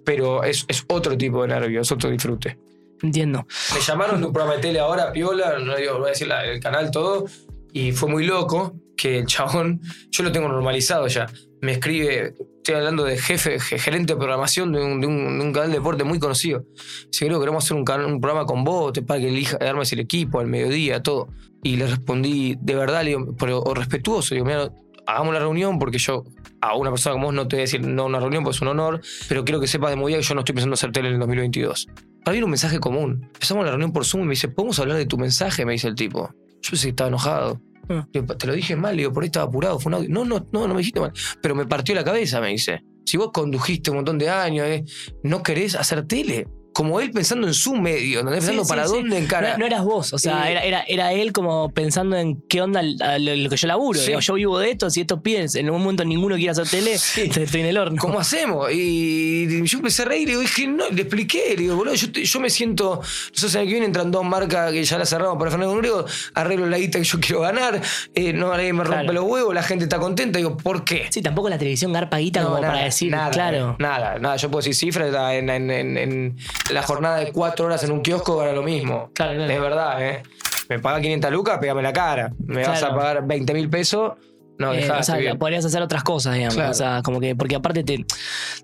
Pero 0.04 0.42
es, 0.42 0.64
es 0.66 0.84
otro 0.88 1.16
tipo 1.16 1.42
de 1.42 1.48
nervio, 1.54 1.82
es 1.82 1.92
otro 1.92 2.10
disfrute. 2.10 2.58
Entiendo. 3.02 3.46
Me 3.72 3.80
llamaron 3.80 4.20
de 4.20 4.26
un 4.26 4.32
programa 4.32 4.56
de 4.56 4.62
tele 4.62 4.80
ahora, 4.80 5.12
Piola, 5.12 5.60
no 5.60 5.76
digo, 5.76 5.98
voy 5.98 6.08
a 6.08 6.10
decir 6.10 6.28
el 6.44 6.58
canal, 6.58 6.90
todo, 6.90 7.26
y 7.72 7.92
fue 7.92 8.08
muy 8.08 8.24
loco 8.26 8.74
que 8.96 9.18
el 9.18 9.26
chabón, 9.26 9.80
yo 10.10 10.24
lo 10.24 10.32
tengo 10.32 10.48
normalizado 10.48 11.06
ya, 11.06 11.26
me 11.60 11.72
escribe, 11.72 12.34
estoy 12.56 12.74
hablando 12.74 13.04
de 13.04 13.16
jefe, 13.16 13.58
gerente 13.60 14.14
de 14.14 14.18
programación 14.18 14.72
de 14.72 14.80
un, 14.80 15.52
canal 15.52 15.70
de 15.70 15.78
deporte 15.78 16.04
muy 16.04 16.18
conocido. 16.18 16.64
Si 17.10 17.24
creo 17.24 17.38
que 17.38 17.44
queremos 17.44 17.64
hacer 17.64 17.76
un, 17.76 17.84
programa 17.84 18.44
con 18.46 18.64
vos, 18.64 18.92
para 19.06 19.20
que 19.20 19.28
elija, 19.28 19.56
armes 19.56 19.92
el 19.92 20.00
equipo 20.00 20.40
al 20.40 20.46
mediodía, 20.46 21.02
todo. 21.02 21.28
Y 21.62 21.76
le 21.76 21.86
respondí, 21.86 22.56
de 22.60 22.74
verdad, 22.74 23.02
le 23.02 23.10
digo, 23.10 23.34
pero 23.36 23.60
o 23.60 23.74
respetuoso, 23.74 24.34
digo, 24.34 24.46
mira, 24.46 24.70
hagamos 25.06 25.32
la 25.32 25.40
reunión 25.40 25.78
porque 25.78 25.98
yo 25.98 26.24
a 26.60 26.76
una 26.76 26.90
persona 26.90 27.14
como 27.14 27.26
vos 27.26 27.34
no 27.34 27.48
te 27.48 27.56
voy 27.56 27.60
a 27.60 27.64
decir 27.64 27.80
no 27.80 28.06
una 28.06 28.20
reunión, 28.20 28.44
pues 28.44 28.56
es 28.56 28.62
un 28.62 28.68
honor, 28.68 29.00
pero 29.28 29.44
quiero 29.44 29.60
que 29.60 29.66
sepas 29.66 29.90
de 29.90 29.96
movida 29.96 30.18
que 30.18 30.22
yo 30.22 30.34
no 30.34 30.40
estoy 30.40 30.54
pensando 30.54 30.74
hacer 30.74 30.92
tele 30.92 31.08
en 31.08 31.14
el 31.14 31.20
2022. 31.20 31.88
Había 32.26 32.44
un 32.44 32.50
mensaje 32.50 32.78
común. 32.78 33.22
Empezamos 33.32 33.64
la 33.64 33.70
reunión 33.70 33.92
por 33.92 34.04
Zoom 34.04 34.24
y 34.24 34.26
me 34.26 34.30
dice, 34.30 34.48
¿podemos 34.48 34.78
hablar 34.78 34.98
de 34.98 35.06
tu 35.06 35.16
mensaje? 35.16 35.64
Me 35.64 35.72
dice 35.72 35.88
el 35.88 35.94
tipo. 35.94 36.34
Yo 36.68 36.72
pensé 36.72 36.86
que 36.86 36.90
estaba 36.90 37.08
enojado. 37.08 37.60
Ah. 37.88 38.06
te 38.12 38.46
lo 38.46 38.52
dije 38.52 38.76
mal, 38.76 38.94
digo, 38.98 39.10
por 39.10 39.22
ahí 39.22 39.28
estaba 39.28 39.46
apurado, 39.46 39.78
fue 39.78 39.88
un 39.88 39.94
audio. 39.94 40.10
No, 40.10 40.22
no, 40.22 40.46
no, 40.52 40.68
no 40.68 40.74
me 40.74 40.80
dijiste 40.80 41.00
mal. 41.00 41.12
Pero 41.40 41.54
me 41.54 41.64
partió 41.64 41.94
la 41.94 42.04
cabeza, 42.04 42.38
me 42.38 42.48
dice. 42.48 42.82
Si 43.06 43.16
vos 43.16 43.30
condujiste 43.32 43.90
un 43.90 43.96
montón 43.96 44.18
de 44.18 44.28
años, 44.28 44.66
eh, 44.66 44.84
¿no 45.22 45.42
querés 45.42 45.74
hacer 45.74 46.06
tele? 46.06 46.46
Como 46.78 47.00
él 47.00 47.10
pensando 47.10 47.48
en 47.48 47.54
su 47.54 47.74
medio, 47.74 48.22
¿no? 48.22 48.30
pensando 48.30 48.64
para 48.64 48.84
dónde 48.84 49.18
encara. 49.18 49.58
No, 49.58 49.66
eras 49.66 49.82
vos, 49.82 50.12
o 50.12 50.18
sea, 50.18 50.48
era, 50.48 50.60
era, 50.60 50.84
era, 50.86 51.12
él 51.12 51.32
como 51.32 51.72
pensando 51.72 52.16
en 52.16 52.40
qué 52.42 52.62
onda 52.62 52.82
lo, 52.82 53.50
que 53.50 53.56
yo 53.56 53.66
laburo. 53.66 53.98
yo 53.98 54.34
vivo 54.34 54.60
de 54.60 54.70
esto, 54.70 54.88
si 54.88 55.00
estos 55.00 55.20
pies 55.20 55.56
en 55.56 55.66
algún 55.66 55.80
momento 55.80 56.04
ninguno 56.04 56.36
quiere 56.36 56.52
hacer 56.52 56.68
tele, 56.68 56.92
estoy 57.16 57.62
en 57.62 57.66
el 57.66 57.78
horno. 57.78 58.00
¿Cómo 58.00 58.20
hacemos? 58.20 58.70
Y 58.72 59.60
yo 59.64 59.78
empecé 59.78 60.02
a 60.02 60.04
reír 60.04 60.28
y 60.28 60.36
dije, 60.36 60.68
no, 60.68 60.88
le 60.88 61.02
expliqué, 61.02 61.46
le 61.48 61.62
digo, 61.62 61.74
boludo, 61.74 61.94
yo, 61.94 62.12
yo 62.12 62.38
me 62.38 62.48
siento, 62.48 63.00
no 63.42 63.48
sé, 63.48 63.58
que 63.58 63.64
viene 63.64 63.86
entran 63.86 64.12
dos 64.12 64.24
marcas 64.24 64.70
que 64.70 64.84
ya 64.84 64.98
las 64.98 65.08
cerramos 65.08 65.36
para 65.36 65.50
Fernando 65.50 65.74
Griego, 65.78 66.04
arreglo 66.34 66.66
la 66.66 66.78
guita 66.78 67.00
que 67.00 67.04
yo 67.04 67.18
quiero 67.18 67.40
ganar, 67.40 67.82
eh, 68.14 68.32
no 68.32 68.50
nadie 68.50 68.72
me 68.72 68.84
rompe 68.84 69.12
los 69.12 69.24
huevos, 69.24 69.52
la 69.52 69.64
gente 69.64 69.82
está 69.86 69.98
contenta, 69.98 70.38
digo, 70.38 70.56
¿por 70.56 70.84
qué? 70.84 71.08
Sí, 71.10 71.22
tampoco 71.22 71.48
la 71.48 71.58
televisión 71.58 71.92
garpa 71.92 72.18
guita 72.18 72.44
como 72.44 72.60
para 72.60 72.84
decir, 72.84 73.10
nada, 73.10 73.32
claro. 73.32 73.74
Nada, 73.80 74.20
nada, 74.20 74.36
yo 74.36 74.48
puedo 74.48 74.60
decir 74.60 74.76
cifras 74.76 75.12
en, 75.34 75.50
en, 75.50 75.96
en 75.98 76.36
la 76.70 76.82
jornada 76.82 77.18
de 77.18 77.32
cuatro 77.32 77.66
horas 77.66 77.82
en 77.84 77.92
un 77.92 78.02
kiosco 78.02 78.42
era 78.42 78.52
lo 78.52 78.62
mismo. 78.62 79.10
Claro, 79.14 79.42
Es 79.42 79.60
verdad, 79.60 80.06
¿eh? 80.06 80.22
Me 80.68 80.78
paga 80.78 81.00
500 81.00 81.32
lucas, 81.32 81.58
pégame 81.58 81.82
la 81.82 81.92
cara. 81.92 82.32
Me 82.46 82.66
vas 82.66 82.82
a 82.82 82.94
pagar 82.94 83.26
20 83.26 83.54
mil 83.54 83.70
pesos. 83.70 84.12
No, 84.58 84.74
eh, 84.74 84.90
o 84.90 85.02
sea, 85.04 85.36
podrías 85.36 85.64
hacer 85.64 85.80
otras 85.82 86.02
cosas, 86.02 86.34
digamos. 86.34 86.58
O 86.58 86.74
sea, 86.74 87.00
como 87.02 87.20
que, 87.20 87.36
porque 87.36 87.54
aparte 87.54 87.84
te. 87.84 88.04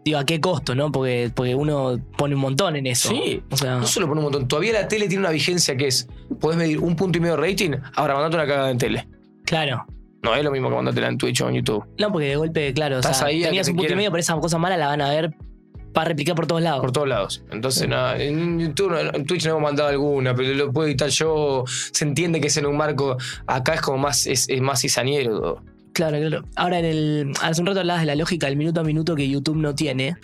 Digo, 0.04 0.18
¿a 0.18 0.26
qué 0.26 0.40
costo, 0.40 0.74
no? 0.74 0.90
Porque, 0.90 1.30
porque 1.32 1.54
uno 1.54 1.98
pone 2.18 2.34
un 2.34 2.40
montón 2.40 2.74
en 2.74 2.88
eso. 2.88 3.10
Sí. 3.10 3.42
O 3.50 3.56
sea. 3.56 3.76
No 3.76 3.86
solo 3.86 4.08
pone 4.08 4.18
un 4.18 4.24
montón. 4.24 4.48
Todavía 4.48 4.72
la 4.72 4.88
tele 4.88 5.06
tiene 5.06 5.20
una 5.20 5.30
vigencia 5.30 5.76
que 5.76 5.86
es. 5.86 6.08
Podés 6.40 6.58
medir 6.58 6.80
un 6.80 6.96
punto 6.96 7.18
y 7.18 7.20
medio 7.20 7.36
de 7.36 7.48
rating, 7.48 7.70
ahora 7.94 8.14
mandate 8.14 8.34
una 8.34 8.46
cagada 8.46 8.70
en 8.70 8.78
tele. 8.78 9.08
Claro. 9.44 9.86
No 10.22 10.34
es 10.34 10.42
lo 10.42 10.50
mismo 10.50 10.68
que 10.68 10.74
mandátela 10.74 11.08
en 11.08 11.18
Twitch 11.18 11.42
o 11.42 11.48
en 11.48 11.56
YouTube. 11.56 11.84
No, 11.98 12.10
porque 12.10 12.28
de 12.28 12.36
golpe, 12.36 12.74
claro, 12.74 12.98
o 12.98 13.02
sea, 13.02 13.26
tenías 13.26 13.68
un 13.68 13.76
punto 13.76 13.92
y 13.92 13.96
medio, 13.96 14.10
pero 14.10 14.20
esa 14.20 14.34
cosa 14.36 14.58
mala 14.58 14.76
la 14.76 14.86
van 14.88 15.02
a 15.02 15.10
ver 15.10 15.36
para 15.94 16.08
replicar 16.08 16.34
por 16.34 16.46
todos 16.46 16.60
lados. 16.60 16.80
Por 16.80 16.92
todos 16.92 17.08
lados. 17.08 17.42
Entonces, 17.50 17.88
nada, 17.88 18.20
en 18.20 18.58
YouTube, 18.58 18.94
en 19.14 19.24
Twitch 19.24 19.44
no 19.44 19.52
hemos 19.52 19.62
mandado 19.62 19.88
alguna, 19.88 20.34
pero 20.34 20.52
lo 20.52 20.72
puedo 20.72 20.88
editar 20.88 21.08
yo. 21.08 21.64
Se 21.92 22.04
entiende 22.04 22.40
que 22.40 22.48
es 22.48 22.56
en 22.56 22.66
un 22.66 22.76
marco. 22.76 23.16
Acá 23.46 23.74
es 23.74 23.80
como 23.80 23.98
más, 23.98 24.26
es, 24.26 24.48
más 24.60 24.82
cizañero. 24.82 25.62
Claro, 25.94 26.18
claro. 26.18 26.44
Ahora, 26.56 26.80
en 26.80 26.84
el, 26.84 27.32
hace 27.40 27.60
un 27.60 27.68
rato 27.68 27.80
hablabas 27.80 28.02
de 28.02 28.06
la 28.06 28.16
lógica 28.16 28.48
del 28.48 28.56
minuto 28.56 28.80
a 28.80 28.84
minuto 28.84 29.14
que 29.14 29.28
YouTube 29.28 29.56
no 29.56 29.74
tiene. 29.74 30.16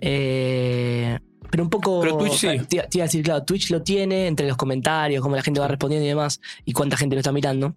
Eh, 0.00 1.18
pero 1.50 1.62
un 1.62 1.70
poco. 1.70 2.00
Pero 2.00 2.18
Twitch 2.18 2.32
sí. 2.32 2.48
Te, 2.68 2.76
iba 2.76 3.04
a 3.04 3.06
decir, 3.06 3.22
claro, 3.22 3.44
Twitch 3.44 3.70
lo 3.70 3.82
tiene 3.82 4.26
entre 4.26 4.48
los 4.48 4.56
comentarios, 4.56 5.22
cómo 5.22 5.36
la 5.36 5.42
gente 5.42 5.60
va 5.60 5.68
respondiendo 5.68 6.04
y 6.04 6.08
demás, 6.08 6.40
y 6.64 6.72
cuánta 6.72 6.96
gente 6.96 7.14
lo 7.14 7.20
está 7.20 7.30
mirando. 7.30 7.76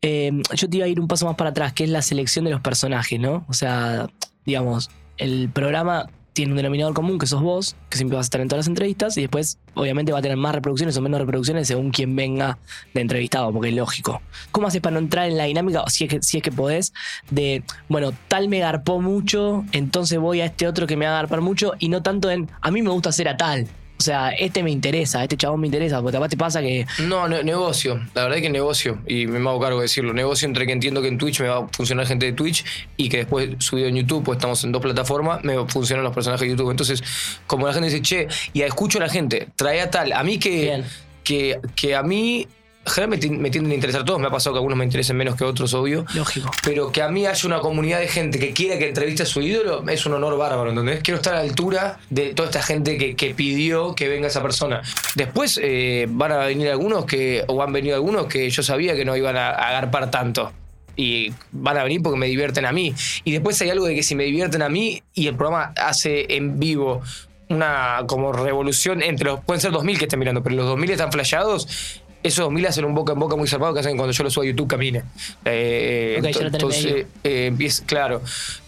Eh, 0.00 0.30
yo 0.54 0.70
te 0.70 0.76
iba 0.76 0.86
a 0.86 0.88
ir 0.88 1.00
un 1.00 1.08
paso 1.08 1.26
más 1.26 1.34
para 1.34 1.50
atrás, 1.50 1.72
que 1.72 1.82
es 1.82 1.90
la 1.90 2.02
selección 2.02 2.44
de 2.44 2.52
los 2.52 2.60
personajes, 2.60 3.18
¿no? 3.18 3.44
O 3.48 3.54
sea, 3.54 4.06
digamos, 4.44 4.90
el 5.16 5.48
programa 5.52 6.08
tiene 6.34 6.52
un 6.52 6.56
denominador 6.56 6.94
común 6.94 7.18
que 7.18 7.26
sos 7.26 7.40
vos, 7.40 7.76
que 7.88 7.96
siempre 7.96 8.16
vas 8.16 8.24
a 8.24 8.26
estar 8.26 8.40
en 8.40 8.48
todas 8.48 8.64
las 8.64 8.68
entrevistas, 8.68 9.16
y 9.16 9.22
después, 9.22 9.58
obviamente, 9.74 10.12
va 10.12 10.18
a 10.18 10.22
tener 10.22 10.36
más 10.36 10.54
reproducciones 10.54 10.96
o 10.96 11.00
menos 11.00 11.20
reproducciones 11.20 11.68
según 11.68 11.90
quien 11.90 12.14
venga 12.16 12.58
de 12.92 13.00
entrevistado, 13.00 13.52
porque 13.52 13.68
es 13.68 13.74
lógico. 13.74 14.20
¿Cómo 14.50 14.66
haces 14.66 14.80
para 14.80 14.94
no 14.94 14.98
entrar 14.98 15.28
en 15.28 15.38
la 15.38 15.44
dinámica, 15.44 15.84
si 15.86 16.04
es 16.04 16.10
que, 16.10 16.22
si 16.22 16.38
es 16.38 16.42
que 16.42 16.52
podés, 16.52 16.92
de, 17.30 17.62
bueno, 17.88 18.12
tal 18.28 18.48
me 18.48 18.58
garpó 18.58 19.00
mucho, 19.00 19.64
entonces 19.72 20.18
voy 20.18 20.40
a 20.40 20.46
este 20.46 20.66
otro 20.66 20.86
que 20.86 20.96
me 20.96 21.06
va 21.06 21.12
a 21.12 21.16
garpar 21.22 21.40
mucho, 21.40 21.72
y 21.78 21.88
no 21.88 22.02
tanto 22.02 22.30
en, 22.30 22.50
a 22.60 22.70
mí 22.70 22.82
me 22.82 22.90
gusta 22.90 23.10
hacer 23.10 23.28
a 23.28 23.36
tal? 23.36 23.68
O 23.96 24.02
sea, 24.02 24.30
este 24.30 24.62
me 24.62 24.70
interesa, 24.70 25.22
este 25.22 25.36
chabón 25.36 25.60
me 25.60 25.66
interesa, 25.66 26.00
porque 26.02 26.16
además 26.16 26.30
te 26.30 26.36
pasa 26.36 26.60
que. 26.60 26.86
No, 27.06 27.28
negocio. 27.28 28.00
La 28.14 28.22
verdad 28.22 28.38
es 28.38 28.42
que 28.42 28.50
negocio. 28.50 28.98
Y 29.06 29.26
me 29.26 29.38
hago 29.48 29.60
cargo 29.60 29.78
de 29.78 29.84
decirlo. 29.84 30.12
Negocio 30.12 30.46
entre 30.46 30.66
que 30.66 30.72
entiendo 30.72 31.00
que 31.00 31.08
en 31.08 31.16
Twitch 31.16 31.40
me 31.40 31.48
va 31.48 31.58
a 31.58 31.68
funcionar 31.68 32.06
gente 32.06 32.26
de 32.26 32.32
Twitch 32.32 32.64
y 32.96 33.08
que 33.08 33.18
después 33.18 33.50
subido 33.58 33.88
en 33.88 33.96
YouTube, 33.96 34.24
pues 34.24 34.36
estamos 34.36 34.62
en 34.64 34.72
dos 34.72 34.82
plataformas, 34.82 35.44
me 35.44 35.54
funcionan 35.68 36.04
los 36.04 36.12
personajes 36.12 36.46
de 36.46 36.50
YouTube. 36.50 36.70
Entonces, 36.70 37.02
como 37.46 37.66
la 37.66 37.72
gente 37.72 37.88
dice, 37.88 38.02
che, 38.02 38.28
y 38.52 38.62
escucho 38.62 38.98
a 38.98 39.02
la 39.02 39.08
gente, 39.08 39.48
trae 39.56 39.80
a 39.80 39.90
tal. 39.90 40.12
A 40.12 40.22
mí 40.22 40.38
que. 40.38 40.82
Que, 41.22 41.58
que 41.74 41.94
a 41.94 42.02
mí 42.02 42.46
generalmente 42.86 43.30
me, 43.30 43.50
tienden 43.50 43.72
a 43.72 43.74
interesar 43.74 44.04
todos, 44.04 44.20
me 44.20 44.26
ha 44.26 44.30
pasado 44.30 44.54
que 44.54 44.58
algunos 44.58 44.78
me 44.78 44.84
interesen 44.84 45.16
menos 45.16 45.36
que 45.36 45.44
otros, 45.44 45.72
obvio. 45.74 46.04
Lógico. 46.14 46.50
Pero 46.62 46.92
que 46.92 47.02
a 47.02 47.08
mí 47.08 47.26
haya 47.26 47.46
una 47.46 47.60
comunidad 47.60 48.00
de 48.00 48.08
gente 48.08 48.38
que 48.38 48.52
quiera 48.52 48.78
que 48.78 48.88
entreviste 48.88 49.22
a 49.22 49.26
su 49.26 49.40
ídolo 49.40 49.84
es 49.88 50.04
un 50.06 50.14
honor 50.14 50.36
bárbaro, 50.36 50.70
¿entendés? 50.70 51.00
Quiero 51.02 51.16
estar 51.16 51.34
a 51.34 51.38
la 51.38 51.42
altura 51.42 51.98
de 52.10 52.34
toda 52.34 52.48
esta 52.48 52.62
gente 52.62 52.96
que, 53.16 53.34
pidió 53.34 53.94
que 53.94 54.08
venga 54.08 54.28
esa 54.28 54.42
persona. 54.42 54.82
Después 55.16 55.58
eh, 55.62 56.06
van 56.08 56.32
a 56.32 56.38
venir 56.38 56.68
algunos 56.68 57.04
que, 57.04 57.44
o 57.48 57.62
han 57.62 57.72
venido 57.72 57.96
algunos 57.96 58.26
que 58.26 58.48
yo 58.50 58.62
sabía 58.62 58.94
que 58.94 59.04
no 59.04 59.16
iban 59.16 59.36
a 59.36 59.50
agarpar 59.50 60.10
tanto 60.10 60.52
y 60.96 61.32
van 61.52 61.76
a 61.78 61.84
venir 61.84 62.02
porque 62.02 62.18
me 62.18 62.26
divierten 62.26 62.66
a 62.66 62.72
mí. 62.72 62.94
Y 63.24 63.32
después 63.32 63.60
hay 63.62 63.70
algo 63.70 63.86
de 63.86 63.94
que 63.94 64.02
si 64.02 64.14
me 64.14 64.24
divierten 64.24 64.62
a 64.62 64.68
mí 64.68 65.02
y 65.14 65.26
el 65.26 65.36
programa 65.36 65.72
hace 65.76 66.26
en 66.36 66.58
vivo 66.58 67.02
una 67.48 68.04
como 68.06 68.32
revolución 68.32 69.02
entre 69.02 69.26
los, 69.26 69.40
pueden 69.40 69.60
ser 69.60 69.72
2000 69.72 69.98
que 69.98 70.04
estén 70.04 70.18
mirando, 70.18 70.42
pero 70.42 70.56
los 70.56 70.66
2000 70.66 70.90
están 70.90 71.12
flasheados, 71.12 72.02
esos 72.24 72.50
mil 72.50 72.66
hacen 72.66 72.86
un 72.86 72.94
boca 72.94 73.12
en 73.12 73.18
boca 73.18 73.36
muy 73.36 73.46
zarpado 73.46 73.74
que 73.74 73.80
hacen 73.80 73.96
cuando 73.96 74.12
yo 74.12 74.24
lo 74.24 74.30
subo 74.30 74.44
a 74.44 74.46
YouTube 74.46 74.66
camine. 74.66 75.04
Eh, 75.44 76.20
entonces, 76.22 77.06
eh, 77.22 77.46
empieza, 77.46 77.84
claro. 77.84 78.22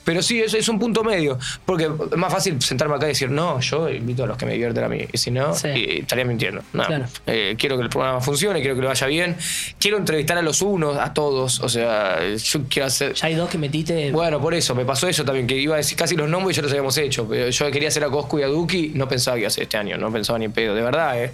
Pero 0.07 0.23
sí, 0.23 0.41
eso 0.41 0.57
es 0.57 0.69
un 0.69 0.79
punto 0.79 1.03
medio. 1.03 1.37
Porque 1.65 1.85
es 2.13 2.17
más 2.17 2.33
fácil 2.33 2.63
sentarme 2.63 2.95
acá 2.95 3.07
y 3.07 3.09
decir, 3.09 3.29
no, 3.29 3.59
yo 3.59 3.91
invito 3.91 4.23
a 4.23 4.29
los 4.29 4.39
que 4.39 4.47
me 4.47 4.53
divierten 4.53 4.85
a 4.85 4.89
mí. 4.89 5.01
Y 5.13 5.19
si 5.19 5.33
no, 5.33 5.51
estaría 5.51 6.25
mintiendo. 6.25 6.63
Eh, 7.27 7.57
quiero 7.59 7.77
que 7.77 7.83
el 7.83 7.89
programa 7.89 8.21
funcione, 8.21 8.61
quiero 8.61 8.77
que 8.77 8.83
le 8.83 8.87
vaya 8.87 9.07
bien. 9.09 9.37
Quiero 9.81 9.97
entrevistar 9.97 10.39
a 10.39 10.43
los 10.43 10.63
unos, 10.63 10.97
a 10.97 11.13
todos. 11.13 11.59
O 11.59 11.69
sea, 11.69 12.21
yo 12.37 12.61
quiero 12.69 12.87
hacer. 12.87 13.15
Ya 13.15 13.27
hay 13.27 13.35
dos 13.35 13.51
que 13.51 13.59
metiste. 13.59 14.13
Bueno, 14.13 14.41
por 14.41 14.55
eso, 14.55 14.77
me 14.77 14.85
pasó 14.85 15.09
eso 15.09 15.25
también, 15.25 15.49
que 15.49 15.57
iba 15.57 15.75
a 15.75 15.79
decir 15.79 15.99
casi 15.99 16.15
los 16.15 16.29
nombres 16.29 16.57
y 16.57 16.59
ya 16.59 16.63
los 16.63 16.71
habíamos 16.71 16.97
hecho. 16.99 17.29
Yo 17.51 17.71
quería 17.73 17.89
hacer 17.89 18.05
a 18.05 18.09
Coscu 18.09 18.39
y 18.39 18.43
a 18.45 18.47
Duki, 18.47 18.93
no 18.95 19.09
pensaba 19.09 19.35
que 19.35 19.41
iba 19.41 19.47
a 19.47 19.49
hacer 19.49 19.65
este 19.65 19.77
año, 19.77 19.97
no 19.97 20.13
pensaba 20.13 20.39
ni 20.39 20.45
en 20.45 20.53
pedo, 20.53 20.73
de 20.73 20.83
verdad, 20.83 21.21
¿eh? 21.21 21.33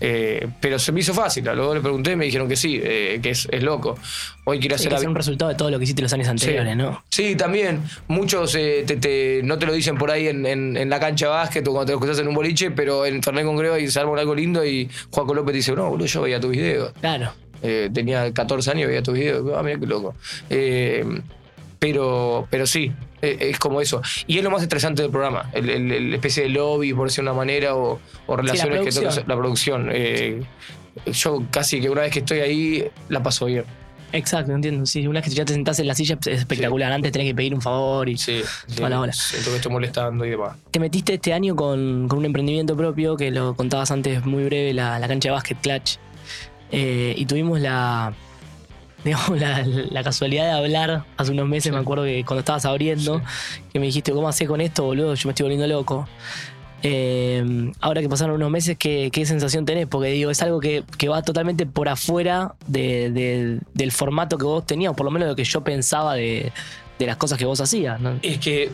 eh 0.00 0.48
pero 0.60 0.78
se 0.78 0.92
me 0.92 1.00
hizo 1.00 1.12
fácil. 1.12 1.44
Luego 1.44 1.74
le 1.74 1.80
pregunté 1.80 2.12
y 2.12 2.16
me 2.16 2.26
dijeron 2.26 2.48
que 2.48 2.54
sí, 2.54 2.80
eh, 2.80 3.18
que 3.20 3.30
es, 3.30 3.48
loco. 3.62 3.98
Hoy 4.44 4.60
quiero 4.60 4.76
hacer. 4.76 4.94
Que 4.94 5.06
un 5.08 5.14
resultado 5.14 5.48
de 5.48 5.56
todo 5.56 5.70
lo 5.70 5.78
que 5.78 5.84
hiciste 5.84 6.02
los 6.02 6.12
años 6.12 6.28
anteriores, 6.28 6.76
¿no? 6.76 7.02
Sí, 7.08 7.34
también 7.34 7.82
muchos 8.12 8.54
eh, 8.56 9.40
no 9.44 9.58
te 9.58 9.66
lo 9.66 9.72
dicen 9.72 9.96
por 9.96 10.10
ahí 10.10 10.28
en, 10.28 10.88
la 10.88 11.00
cancha 11.00 11.26
de 11.26 11.32
básquet 11.32 11.66
o 11.66 11.72
cuando 11.72 11.86
te 11.86 11.92
lo 11.92 11.98
escuchas 11.98 12.18
en 12.20 12.28
un 12.28 12.34
boliche, 12.34 12.70
pero 12.70 13.04
en 13.04 13.22
Fernet 13.22 13.44
con 13.44 13.80
y 13.80 13.88
se 13.88 14.00
arma 14.00 14.18
algo 14.18 14.34
lindo 14.34 14.64
y 14.64 14.88
Juaco 15.10 15.34
López 15.34 15.54
dice, 15.54 15.72
no, 15.72 15.88
boludo, 15.90 16.06
yo 16.06 16.22
veía 16.22 16.38
tu 16.38 16.48
video. 16.48 16.92
Claro. 17.00 17.32
Eh, 17.62 17.90
tenía 17.92 18.32
14 18.32 18.70
años 18.70 18.84
y 18.84 18.86
veía 18.86 19.02
tu 19.02 19.12
video. 19.12 19.56
Ah, 19.56 19.62
mira 19.62 19.78
qué 19.78 19.86
loco. 19.86 20.14
Eh, 20.50 21.04
pero, 21.78 22.46
pero 22.50 22.66
sí, 22.66 22.92
e, 23.20 23.50
es 23.50 23.58
como 23.58 23.80
eso. 23.80 24.02
Y 24.26 24.38
es 24.38 24.44
lo 24.44 24.50
más 24.50 24.62
estresante 24.62 25.02
del 25.02 25.10
programa, 25.10 25.50
el, 25.52 26.14
especie 26.14 26.44
de 26.44 26.48
lobby, 26.50 26.92
por 26.92 27.08
decir 27.08 27.22
una 27.22 27.32
manera, 27.32 27.74
o, 27.74 28.00
relaciones 28.28 28.84
que 28.84 28.90
toca 28.92 29.22
la 29.26 29.36
producción. 29.36 29.88
Eh, 29.92 30.42
yo 31.06 31.42
casi 31.50 31.80
que 31.80 31.88
una 31.88 32.02
vez 32.02 32.12
que 32.12 32.18
estoy 32.18 32.40
ahí, 32.40 32.88
la 33.08 33.22
paso 33.22 33.46
bien. 33.46 33.64
Exacto, 34.12 34.52
entiendo. 34.52 34.86
Sí, 34.86 35.06
una 35.06 35.20
vez 35.20 35.28
que 35.28 35.34
ya 35.34 35.44
te 35.44 35.54
sentás 35.54 35.78
en 35.78 35.86
la 35.86 35.94
silla 35.94 36.18
es 36.20 36.38
espectacular. 36.40 36.92
Antes 36.92 37.12
tenés 37.12 37.28
que 37.28 37.34
pedir 37.34 37.54
un 37.54 37.62
favor 37.62 38.08
y 38.08 38.18
sí, 38.18 38.42
toda 38.76 38.90
la 38.90 39.00
hora. 39.00 39.12
Siento 39.12 39.50
que 39.50 39.56
estoy 39.56 39.72
molestando 39.72 40.24
y 40.24 40.30
demás. 40.30 40.56
Te 40.70 40.78
metiste 40.78 41.14
este 41.14 41.32
año 41.32 41.56
con, 41.56 42.08
con 42.08 42.18
un 42.18 42.24
emprendimiento 42.26 42.76
propio 42.76 43.16
que 43.16 43.30
lo 43.30 43.54
contabas 43.54 43.90
antes 43.90 44.24
muy 44.24 44.44
breve, 44.44 44.74
la, 44.74 44.98
la 44.98 45.08
cancha 45.08 45.30
de 45.30 45.32
básquet 45.32 45.58
Clutch. 45.60 45.98
Eh, 46.70 47.14
y 47.16 47.26
tuvimos 47.26 47.60
la, 47.60 48.14
digamos, 49.04 49.38
la, 49.38 50.02
casualidad 50.02 50.44
de 50.44 50.52
hablar 50.52 51.04
hace 51.16 51.32
unos 51.32 51.48
meses, 51.48 51.72
me 51.72 51.78
acuerdo 51.78 52.04
que 52.04 52.24
cuando 52.24 52.40
estabas 52.40 52.64
abriendo, 52.64 53.20
que 53.72 53.78
me 53.78 53.86
dijiste, 53.86 54.12
¿cómo 54.12 54.28
haces 54.28 54.48
con 54.48 54.60
esto, 54.60 54.84
boludo? 54.84 55.14
Yo 55.14 55.28
me 55.28 55.32
estoy 55.32 55.44
volviendo 55.44 55.66
loco. 55.66 56.08
Eh, 56.82 57.72
ahora 57.80 58.00
que 58.00 58.08
pasaron 58.08 58.36
unos 58.36 58.50
meses, 58.50 58.76
¿qué, 58.76 59.10
sensación 59.24 59.64
tenés? 59.64 59.86
Porque 59.86 60.08
digo, 60.08 60.30
es 60.30 60.42
algo 60.42 60.60
que, 60.60 60.84
va 61.08 61.22
totalmente 61.22 61.66
por 61.66 61.88
afuera 61.88 62.54
del 62.66 63.60
formato 63.92 64.36
que 64.38 64.44
vos 64.44 64.66
tenías, 64.66 64.92
o 64.92 64.96
por 64.96 65.04
lo 65.04 65.10
menos 65.10 65.28
lo 65.28 65.36
que 65.36 65.44
yo 65.44 65.62
pensaba 65.62 66.14
de, 66.14 66.52
las 66.98 67.16
cosas 67.16 67.36
que 67.36 67.44
vos 67.44 67.60
hacías. 67.60 68.00
Es 68.22 68.38
que 68.38 68.70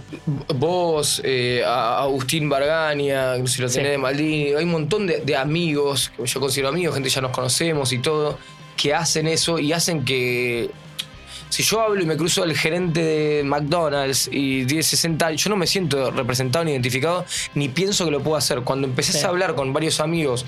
vos, 0.54 1.22
eh, 1.24 1.62
Agustín 1.66 2.48
Bargania, 2.48 3.34
si 3.46 3.62
lo 3.62 3.70
tenés 3.70 3.92
de 3.92 3.98
Maldini, 3.98 4.52
hay 4.52 4.64
un 4.64 4.70
montón 4.70 5.06
de, 5.06 5.36
amigos, 5.36 6.12
que 6.14 6.26
yo 6.26 6.40
considero 6.40 6.68
amigos, 6.68 6.94
gente 6.94 7.08
ya 7.08 7.22
nos 7.22 7.30
conocemos 7.30 7.92
y 7.92 7.98
todo, 7.98 8.38
que 8.76 8.94
hacen 8.94 9.26
eso 9.26 9.58
y 9.58 9.72
hacen 9.72 10.04
que 10.04 10.70
si 11.48 11.62
yo 11.62 11.80
hablo 11.80 12.00
y 12.02 12.06
me 12.06 12.16
cruzo 12.16 12.42
al 12.42 12.54
gerente 12.54 13.02
de 13.02 13.42
McDonald's 13.44 14.28
y 14.30 14.64
tiene 14.66 14.82
60 14.82 15.32
yo 15.32 15.50
no 15.50 15.56
me 15.56 15.66
siento 15.66 16.10
representado 16.10 16.64
ni 16.64 16.72
identificado, 16.72 17.24
ni 17.54 17.68
pienso 17.68 18.04
que 18.04 18.10
lo 18.10 18.20
puedo 18.20 18.36
hacer. 18.36 18.60
Cuando 18.62 18.86
empecé 18.86 19.24
a 19.24 19.28
hablar 19.28 19.54
con 19.54 19.72
varios 19.72 20.00
amigos 20.00 20.44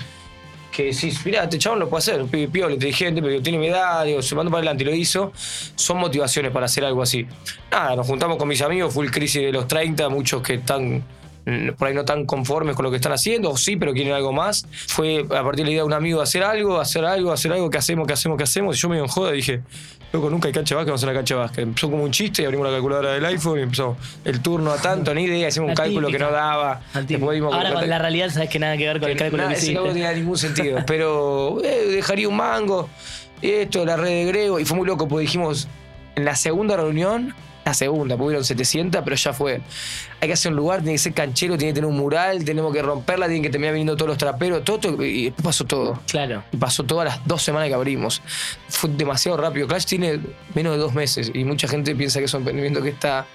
que 0.71 0.85
decís, 0.85 1.23
mirá, 1.25 1.43
este 1.43 1.57
chabón 1.57 1.79
lo 1.79 1.89
puede 1.89 1.99
hacer, 1.99 2.25
piola, 2.49 2.73
inteligente, 2.73 3.21
pero 3.21 3.41
tiene 3.41 3.57
mi 3.57 3.67
edad, 3.67 4.05
digo, 4.05 4.21
se 4.21 4.35
mandó 4.35 4.49
para 4.49 4.59
adelante 4.59 4.83
y 4.83 4.87
lo 4.87 4.95
hizo, 4.95 5.31
son 5.75 5.97
motivaciones 5.97 6.51
para 6.51 6.65
hacer 6.65 6.85
algo 6.85 7.01
así. 7.01 7.27
Nada, 7.69 7.97
nos 7.97 8.07
juntamos 8.07 8.37
con 8.37 8.47
mis 8.47 8.61
amigos, 8.61 8.93
fue 8.93 9.05
el 9.05 9.11
crisis 9.11 9.41
de 9.41 9.51
los 9.51 9.67
30, 9.67 10.07
muchos 10.09 10.41
que 10.41 10.55
están 10.55 11.03
mm, 11.45 11.71
por 11.77 11.89
ahí 11.89 11.93
no 11.93 12.05
tan 12.05 12.25
conformes 12.25 12.75
con 12.75 12.83
lo 12.83 12.89
que 12.89 12.97
están 12.97 13.11
haciendo, 13.11 13.51
o 13.51 13.57
sí, 13.57 13.75
pero 13.75 13.93
quieren 13.93 14.13
algo 14.13 14.31
más. 14.31 14.65
Fue 14.87 15.19
a 15.19 15.43
partir 15.43 15.57
de 15.57 15.63
la 15.65 15.71
idea 15.71 15.81
de 15.81 15.87
un 15.87 15.93
amigo 15.93 16.21
hacer 16.21 16.43
algo, 16.43 16.79
hacer 16.79 17.03
algo, 17.03 17.33
hacer 17.33 17.51
algo, 17.51 17.69
que 17.69 17.77
hacemos, 17.77 18.07
que 18.07 18.13
hacemos, 18.13 18.37
que 18.37 18.43
hacemos. 18.43 18.77
Y 18.77 18.79
yo 18.79 18.89
me 18.89 18.97
en 18.97 19.07
joda 19.07 19.31
dije, 19.31 19.61
Loco, 20.13 20.29
nunca 20.29 20.47
hay 20.47 20.53
cancha 20.53 20.75
de 20.75 20.77
básquet, 20.77 20.91
vamos 20.91 21.03
a 21.03 21.07
la 21.07 21.13
cancha 21.13 21.35
de 21.35 21.39
básquet. 21.39 21.63
Empezó 21.63 21.89
como 21.89 22.03
un 22.03 22.11
chiste 22.11 22.41
y 22.41 22.45
abrimos 22.45 22.67
la 22.67 22.73
calculadora 22.73 23.13
del 23.13 23.25
iPhone 23.25 23.59
y 23.59 23.61
empezó 23.61 23.95
el 24.25 24.41
turno 24.41 24.71
a 24.71 24.77
tanto, 24.77 25.13
ni 25.13 25.23
idea, 25.23 25.47
hicimos 25.47 25.69
un 25.69 25.75
cálculo 25.75 26.09
que 26.09 26.19
no 26.19 26.31
daba. 26.31 26.81
Ahora 26.93 27.73
con 27.73 27.89
la 27.89 27.99
realidad 27.99 28.29
sabes 28.29 28.49
que 28.49 28.59
nada 28.59 28.75
que 28.75 28.87
ver 28.87 28.99
con 28.99 29.09
el 29.09 29.17
cálculo 29.17 29.47
que 29.47 29.53
hiciste. 29.53 29.73
No 29.73 29.83
tenía 29.83 30.11
ningún 30.11 30.37
sentido, 30.37 30.79
pero 30.87 31.63
eh, 31.63 31.85
dejaría 31.87 32.27
un 32.27 32.35
mango, 32.35 32.89
esto, 33.41 33.85
la 33.85 33.95
red 33.95 34.09
de 34.09 34.25
Grego, 34.25 34.59
y 34.59 34.65
fue 34.65 34.77
muy 34.77 34.85
loco 34.85 35.07
porque 35.07 35.21
dijimos, 35.23 35.67
en 36.15 36.25
la 36.25 36.35
segunda 36.35 36.75
reunión 36.75 37.33
la 37.65 37.73
segunda, 37.73 38.15
porque 38.15 38.27
hubieron 38.27 38.45
700, 38.45 39.01
pero 39.03 39.15
ya 39.15 39.33
fue. 39.33 39.61
Hay 40.19 40.27
que 40.27 40.33
hacer 40.33 40.51
un 40.51 40.57
lugar, 40.57 40.79
tiene 40.79 40.93
que 40.93 40.97
ser 40.97 41.13
canchero, 41.13 41.57
tiene 41.57 41.73
que 41.73 41.75
tener 41.75 41.89
un 41.89 41.97
mural, 41.97 42.43
tenemos 42.43 42.73
que 42.73 42.81
romperla, 42.81 43.27
tienen 43.27 43.43
que 43.43 43.49
terminar 43.49 43.73
viniendo 43.73 43.95
todos 43.95 44.09
los 44.09 44.17
traperos, 44.17 44.63
todo, 44.63 45.03
y 45.03 45.25
después 45.25 45.43
pasó 45.43 45.65
todo. 45.65 45.99
Claro. 46.07 46.43
Y 46.51 46.57
pasó 46.57 46.83
todas 46.83 47.05
las 47.05 47.27
dos 47.27 47.41
semanas 47.41 47.69
que 47.69 47.75
abrimos. 47.75 48.21
Fue 48.69 48.89
demasiado 48.89 49.37
rápido. 49.37 49.67
Clash 49.67 49.85
tiene 49.85 50.19
menos 50.55 50.73
de 50.73 50.79
dos 50.79 50.93
meses 50.93 51.31
y 51.33 51.43
mucha 51.43 51.67
gente 51.67 51.95
piensa 51.95 52.19
que 52.19 52.25
es 52.25 52.33
un 52.33 52.39
emprendimiento 52.39 52.81
que 52.81 52.89
está 52.89 53.25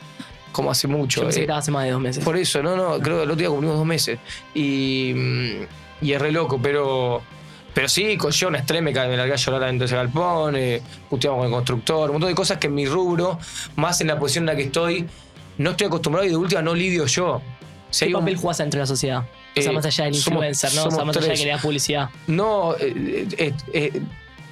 como 0.53 0.70
hace 0.70 0.89
mucho. 0.89 1.20
Yo 1.20 1.27
pensé 1.27 1.47
que 1.47 1.53
hace 1.53 1.70
más 1.70 1.85
de 1.85 1.91
dos 1.91 2.01
meses. 2.01 2.24
Por 2.24 2.37
eso, 2.37 2.62
no, 2.62 2.77
no, 2.77 2.99
creo 3.01 3.18
que 3.18 3.24
el 3.24 3.31
otro 3.31 3.37
día 3.37 3.49
cumplimos 3.49 3.77
dos 3.77 3.87
meses. 3.87 4.18
Y, 4.55 5.12
mm, 5.14 6.05
y 6.05 6.12
es 6.12 6.20
re 6.20 6.33
loco, 6.33 6.59
pero 6.61 7.22
pero 7.77 7.91
sí, 7.91 8.16
con 8.16 8.33
John 8.33 8.55
Estreme 8.55 8.91
me 8.91 9.16
largué 9.18 9.35
a 9.35 9.37
llorar 9.37 9.64
adentro 9.64 9.81
de 9.81 9.85
ese 9.85 9.97
galpón, 9.97 10.57
eh, 10.57 10.81
puteamos 11.11 11.41
con 11.41 11.47
el 11.49 11.53
constructor, 11.53 12.09
un 12.09 12.14
montón 12.14 12.31
de 12.31 12.35
cosas 12.35 12.57
que 12.57 12.68
en 12.68 12.74
mi 12.74 12.87
rubro, 12.87 13.39
más 13.74 14.01
en 14.01 14.07
la 14.07 14.18
posición 14.18 14.45
en 14.45 14.47
la 14.47 14.57
que 14.57 14.62
estoy, 14.62 15.07
no 15.59 15.72
estoy 15.72 15.89
acostumbrado 15.89 16.27
y 16.27 16.31
de 16.31 16.37
última 16.37 16.62
no 16.62 16.74
lidio 16.74 17.05
yo. 17.05 17.43
¿Qué 17.93 18.09
papel 18.09 18.37
jugás 18.39 18.57
dentro 18.57 18.79
de 18.79 18.85
la 18.85 18.87
sociedad? 18.87 19.24
o 19.55 19.61
sea, 19.61 19.72
eh, 19.72 19.74
más 19.74 19.85
allá 19.85 20.05
del 20.05 20.14
influencer, 20.14 20.74
¿no? 20.74 20.85
O 20.85 20.91
sea, 20.91 21.05
más 21.05 21.18
allá 21.18 21.29
de 21.29 21.35
que 21.35 21.45
le 21.45 21.51
das 21.51 21.61
publicidad. 21.61 22.09
No, 22.27 22.74
eh, 22.81 24.03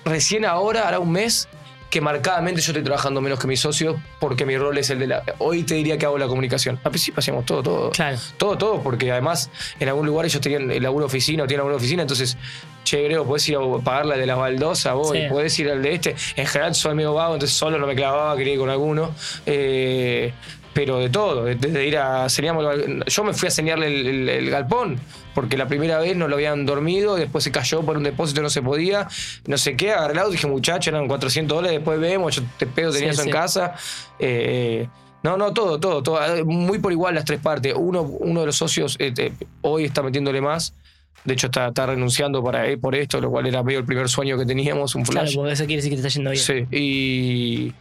recién 0.04 0.44
ahora, 0.44 0.86
hará 0.86 0.98
un 0.98 1.12
mes, 1.12 1.48
que 1.94 2.00
marcadamente 2.00 2.60
yo 2.60 2.72
estoy 2.72 2.82
trabajando 2.82 3.20
menos 3.20 3.38
que 3.38 3.46
mis 3.46 3.60
socios 3.60 3.94
porque 4.18 4.44
mi 4.44 4.58
rol 4.58 4.76
es 4.76 4.90
el 4.90 4.98
de 4.98 5.06
la. 5.06 5.22
Hoy 5.38 5.62
te 5.62 5.76
diría 5.76 5.96
que 5.96 6.06
hago 6.06 6.18
la 6.18 6.26
comunicación. 6.26 6.80
Al 6.82 6.90
principio 6.90 7.20
hacíamos 7.20 7.46
todo, 7.46 7.62
todo. 7.62 7.90
Claro. 7.90 8.18
Todo, 8.36 8.58
todo, 8.58 8.82
porque 8.82 9.12
además 9.12 9.48
en 9.78 9.88
algún 9.88 10.04
lugar 10.04 10.26
ellos 10.26 10.40
tenían 10.40 10.72
el 10.72 10.82
laburo 10.82 11.06
oficina 11.06 11.44
o 11.44 11.46
tienen 11.46 11.60
alguna 11.60 11.76
oficina, 11.76 12.02
entonces, 12.02 12.36
che, 12.82 13.00
Grego, 13.04 13.24
podés 13.24 13.48
ir 13.48 13.58
a 13.58 13.60
pagar 13.84 14.06
la 14.06 14.16
de 14.16 14.26
la 14.26 14.34
baldosa, 14.34 14.94
vos, 14.94 15.16
podés 15.28 15.56
ir 15.60 15.70
al 15.70 15.82
de 15.82 15.94
este. 15.94 16.16
En 16.34 16.48
general 16.48 16.74
soy 16.74 16.96
medio 16.96 17.14
vago, 17.14 17.34
entonces 17.34 17.56
solo 17.56 17.78
no 17.78 17.86
me 17.86 17.94
clavaba, 17.94 18.36
quería 18.36 18.54
ir 18.54 18.58
con 18.58 18.70
alguno. 18.70 19.14
Eh, 19.46 20.32
pero 20.74 20.98
de 20.98 21.08
todo, 21.08 21.44
desde 21.44 21.86
ir 21.86 21.96
a 21.96 22.26
Yo 22.26 23.24
me 23.24 23.32
fui 23.32 23.48
a 23.48 23.50
señalarle 23.50 24.38
el, 24.38 24.50
galpón, 24.50 24.98
porque 25.32 25.56
la 25.56 25.68
primera 25.68 25.98
vez 25.98 26.16
no 26.16 26.26
lo 26.26 26.34
habían 26.34 26.66
dormido, 26.66 27.14
después 27.14 27.44
se 27.44 27.52
cayó 27.52 27.82
por 27.82 27.96
un 27.96 28.02
depósito, 28.02 28.42
no 28.42 28.50
se 28.50 28.60
podía, 28.60 29.06
no 29.46 29.56
sé 29.56 29.76
qué, 29.76 29.92
agarré 29.92 30.20
el 30.20 30.32
dije, 30.32 30.48
muchacho, 30.48 30.90
eran 30.90 31.06
400 31.06 31.56
dólares, 31.56 31.78
después 31.78 32.00
vemos, 32.00 32.34
yo 32.34 32.42
te 32.58 32.66
pedo, 32.66 32.92
tenía 32.92 33.10
eso 33.10 33.22
en 33.22 33.30
casa. 33.30 33.74
Eh, 34.18 34.88
no, 35.22 35.38
no, 35.38 35.54
todo, 35.54 35.78
todo, 35.80 36.02
todo, 36.02 36.44
muy 36.44 36.78
por 36.80 36.92
igual 36.92 37.14
las 37.14 37.24
tres 37.24 37.40
partes. 37.40 37.72
Uno, 37.74 38.02
uno 38.02 38.40
de 38.40 38.46
los 38.46 38.56
socios 38.56 38.96
eh, 38.98 39.32
hoy 39.62 39.84
está 39.84 40.02
metiéndole 40.02 40.40
más. 40.40 40.74
De 41.24 41.32
hecho, 41.32 41.46
está, 41.46 41.68
está 41.68 41.86
renunciando 41.86 42.44
para, 42.44 42.68
eh, 42.68 42.76
por 42.76 42.94
esto, 42.94 43.20
lo 43.20 43.30
cual 43.30 43.46
era 43.46 43.62
medio 43.62 43.78
el 43.78 43.86
primer 43.86 44.10
sueño 44.10 44.36
que 44.36 44.44
teníamos, 44.44 44.94
un 44.94 45.06
flash. 45.06 45.32
Claro, 45.32 45.36
porque 45.36 45.52
eso 45.52 45.64
quiere 45.64 45.76
decir 45.76 45.90
que 45.90 45.96
te 45.96 46.06
está 46.06 46.14
yendo 46.14 46.30
bien. 46.30 46.42
Sí, 46.42 46.66
y 46.70 47.72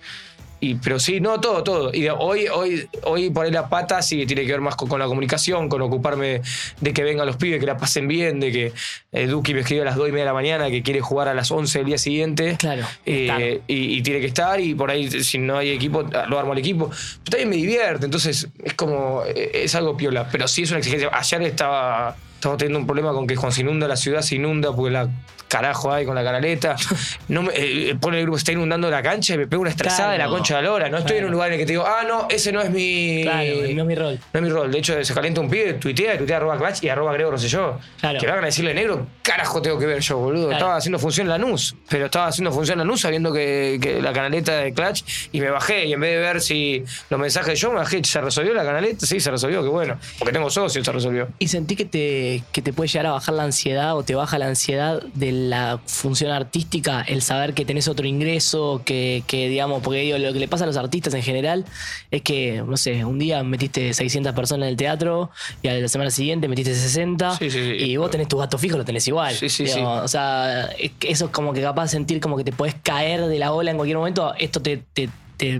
pero 0.76 1.00
sí, 1.00 1.20
no, 1.20 1.40
todo, 1.40 1.64
todo. 1.64 1.94
Y 1.94 2.08
hoy, 2.10 2.48
hoy, 2.48 2.88
hoy 3.04 3.30
por 3.30 3.46
ahí 3.46 3.52
la 3.52 3.70
pata 3.70 4.02
sí 4.02 4.26
tiene 4.26 4.46
que 4.46 4.52
ver 4.52 4.62
más 4.62 4.76
con, 4.76 5.00
la 5.00 5.06
comunicación, 5.06 5.70
con 5.70 5.82
ocuparme 5.82 6.42
de 6.80 6.94
que 6.94 7.04
vengan 7.04 7.26
los 7.26 7.38
pibes, 7.38 7.60
que 7.60 7.66
la 7.66 7.78
pasen 7.78 8.08
bien, 8.08 8.40
de 8.40 8.52
que 8.52 8.74
eh, 9.12 9.28
Duki 9.28 9.54
me 9.54 9.62
escribe 9.62 9.82
a 9.82 9.86
las 9.86 9.96
2 9.96 10.10
y 10.10 10.12
media 10.12 10.24
de 10.24 10.30
la 10.30 10.34
mañana 10.34 10.70
que 10.70 10.82
quiere 10.82 11.02
jugar 11.02 11.28
a 11.28 11.34
las 11.34 11.52
11 11.52 11.80
del 11.80 11.88
día 11.88 11.98
siguiente. 11.98 12.56
Claro. 12.58 12.86
Eh, 13.06 13.62
y, 13.68 14.02
tiene 14.04 14.20
que 14.20 14.28
estar, 14.28 14.60
y 14.60 14.74
por 14.76 14.90
ahí, 14.90 15.10
si 15.10 15.38
no 15.38 15.58
hay 15.58 15.70
equipo, 15.70 16.04
lo 16.04 16.40
armo 16.40 16.54
al 16.54 16.58
equipo. 16.58 16.90
Pero 16.90 17.32
también 17.32 17.50
me 17.50 17.56
divierte, 17.56 18.06
entonces 18.06 18.48
es 18.64 18.74
como, 18.74 19.24
eh, 19.26 19.52
es 19.54 19.76
algo 19.76 19.98
piola. 19.98 20.28
Pero 20.32 20.48
sí 20.48 20.64
es 20.64 20.70
una 20.72 20.80
exigencia. 20.80 21.10
Ayer 21.12 21.42
estaba, 21.44 22.16
estaba 22.44 22.58
teniendo 22.58 22.80
un 22.80 22.86
problema 22.86 23.14
con 23.14 23.26
que 23.26 23.36
cuando 23.36 23.56
se 23.56 23.62
inunda 23.62 23.88
la 23.88 23.96
ciudad, 23.96 24.22
se 24.22 24.36
inunda 24.36 24.76
porque 24.76 24.92
la 24.92 25.08
carajo 25.54 25.94
hay 25.94 26.06
con 26.06 26.16
la 26.16 26.24
canaleta. 26.24 26.76
No 27.30 27.42
me, 27.42 27.54
eh, 27.56 27.96
pone 28.00 28.18
el 28.18 28.24
grupo, 28.24 28.38
está 28.38 28.52
inundando 28.52 28.90
la 28.90 29.02
cancha 29.02 29.36
y 29.36 29.38
me 29.38 29.48
pego 29.48 29.62
una 29.62 29.72
estresada 29.72 30.12
de 30.12 30.18
la 30.18 30.28
concha 30.28 30.58
de 30.58 30.62
la 30.62 30.68
lora. 30.68 30.90
No 30.90 30.98
estoy 30.98 31.18
en 31.18 31.26
un 31.26 31.32
lugar 31.32 31.48
en 31.48 31.54
el 31.54 31.60
que 31.60 31.66
te 31.66 31.72
digo, 31.72 31.86
ah, 31.86 32.04
no, 32.06 32.28
ese 32.30 32.52
no 32.52 32.62
es 32.62 32.70
mi. 32.70 33.22
Claro, 33.24 33.44
no 33.74 33.82
es 33.82 33.88
mi 33.88 33.96
rol. 33.96 34.20
No 34.34 34.40
es 34.40 34.44
mi 34.44 34.50
rol. 34.50 34.72
De 34.72 34.78
hecho, 34.78 35.04
se 35.04 35.14
calienta 35.14 35.40
un 35.40 35.50
pibe, 35.50 35.74
tuitea, 35.76 36.18
tuitea 36.18 36.38
arroba 36.38 36.58
clutch 36.58 36.84
y 36.84 36.90
arroba 36.90 37.14
Grego 37.14 37.36
yo 37.36 37.80
Claro. 38.00 38.20
Que 38.20 38.28
van 38.28 38.40
a 38.40 38.46
decirle 38.46 38.74
negro, 38.74 39.08
carajo 39.22 39.62
tengo 39.62 39.80
que 39.80 39.86
ver 39.86 40.00
yo, 40.02 40.18
boludo. 40.18 40.52
Estaba 40.52 40.76
haciendo 40.76 41.00
función 41.00 41.28
la 41.28 41.38
NUS, 41.38 41.76
pero 41.90 42.06
estaba 42.06 42.28
haciendo 42.28 42.52
función 42.52 42.78
la 42.78 42.84
NUS 42.84 43.02
sabiendo 43.02 43.32
que, 43.32 44.00
la 44.02 44.12
canaleta 44.12 44.58
de 44.58 44.74
Clutch 44.74 45.30
y 45.32 45.40
me 45.40 45.50
bajé 45.50 45.86
y 45.86 45.94
en 45.94 46.02
vez 46.02 46.12
de 46.12 46.20
ver 46.20 46.42
si 46.42 46.84
los 47.10 47.20
mensajes 47.20 47.54
de 47.54 47.56
yo 47.56 47.72
me 47.72 47.78
bajé, 47.78 48.04
¿se 48.04 48.22
resolvió 48.22 48.54
la 48.54 48.66
canaleta? 48.66 49.06
Sí, 49.06 49.20
se 49.20 49.32
resolvió, 49.32 49.64
qué 49.64 49.70
bueno. 49.70 49.98
Porque 50.20 50.34
tengo 50.34 50.50
socios, 50.50 50.86
se 50.86 50.92
resolvió. 50.92 51.30
¿Y 51.40 51.48
sentí 51.48 51.76
que 51.76 51.86
te, 51.86 52.33
que 52.52 52.62
te 52.62 52.74
puede 52.74 52.88
llegar 52.88 53.08
a 53.08 53.12
bajar 53.12 53.36
la 53.36 53.44
ansiedad 53.44 53.96
o 53.96 54.04
te 54.04 54.16
baja 54.16 54.40
la 54.40 54.48
ansiedad 54.48 55.04
de 55.14 55.32
la 55.32 55.80
función 55.86 56.32
artística, 56.32 57.02
el 57.02 57.22
saber 57.22 57.54
que 57.54 57.66
tenés 57.66 57.88
otro 57.88 58.08
ingreso, 58.08 58.82
que, 58.86 59.24
digamos, 59.30 59.82
porque 59.84 60.00
digo, 60.00 60.18
lo 60.18 60.34
que 60.34 60.40
le 60.40 60.48
pasa 60.48 60.64
a 60.64 60.68
los 60.68 60.78
artistas 60.78 61.14
en 61.14 61.22
general 61.22 61.66
es 62.12 62.22
que, 62.22 62.64
no 62.66 62.78
sé, 62.78 63.06
un 63.06 63.20
día 63.20 63.44
metiste 63.44 63.94
600 63.94 64.34
personas 64.34 64.66
en 64.66 64.70
el 64.72 64.78
teatro 64.78 65.30
y 65.62 65.68
a 65.68 65.74
la 65.74 65.88
semana 65.88 66.10
siguiente 66.10 66.48
metiste 66.48 66.74
60 66.74 67.38
y 67.80 67.98
vos 67.98 68.10
tenés 68.10 68.28
tu 68.28 68.38
gato 68.38 68.58
fijo, 68.58 68.78
lo 68.78 68.86
tenés 68.86 69.08
igual. 69.08 69.36
o 69.36 70.08
sea, 70.08 70.70
eso 71.02 71.26
es 71.26 71.32
como 71.32 71.54
que 71.54 71.62
capaz 71.62 71.84
de 71.84 71.90
sentir 71.90 72.20
como 72.20 72.38
que 72.38 72.44
te 72.44 72.52
puedes 72.52 72.76
caer 72.76 73.28
de 73.28 73.40
la 73.40 73.54
ola 73.54 73.72
en 73.72 73.78
cualquier 73.78 73.98
momento, 73.98 74.34
esto 74.38 74.62
te, 74.62 74.84
te, 74.94 75.10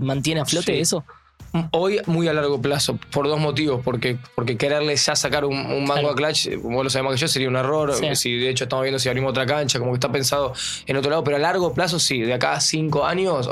mantiene 0.00 0.40
a 0.40 0.44
flote, 0.46 0.80
eso. 0.80 1.04
Hoy 1.70 2.00
muy 2.06 2.28
a 2.28 2.32
largo 2.32 2.60
plazo, 2.60 2.98
por 3.10 3.28
dos 3.28 3.40
motivos. 3.40 3.80
Porque, 3.84 4.18
porque 4.34 4.56
quererle 4.56 4.96
ya 4.96 5.16
sacar 5.16 5.44
un, 5.44 5.84
mango 5.84 6.10
a 6.10 6.14
Clutch, 6.14 6.60
como 6.60 6.82
lo 6.82 6.90
sabemos 6.90 7.14
que 7.14 7.20
yo, 7.20 7.28
sería 7.28 7.48
un 7.48 7.56
error. 7.56 7.94
Si 8.16 8.36
de 8.36 8.50
hecho 8.50 8.64
estamos 8.64 8.82
viendo 8.82 8.98
si 8.98 9.08
abrimos 9.08 9.30
otra 9.30 9.46
cancha, 9.46 9.78
como 9.78 9.92
que 9.92 9.96
está 9.96 10.10
pensado 10.10 10.52
en 10.86 10.96
otro 10.96 11.10
lado. 11.10 11.24
Pero 11.24 11.36
a 11.36 11.40
largo 11.40 11.72
plazo 11.72 11.98
sí, 11.98 12.20
de 12.20 12.34
acá 12.34 12.54
a 12.54 12.60
cinco 12.60 13.04
años 13.04 13.48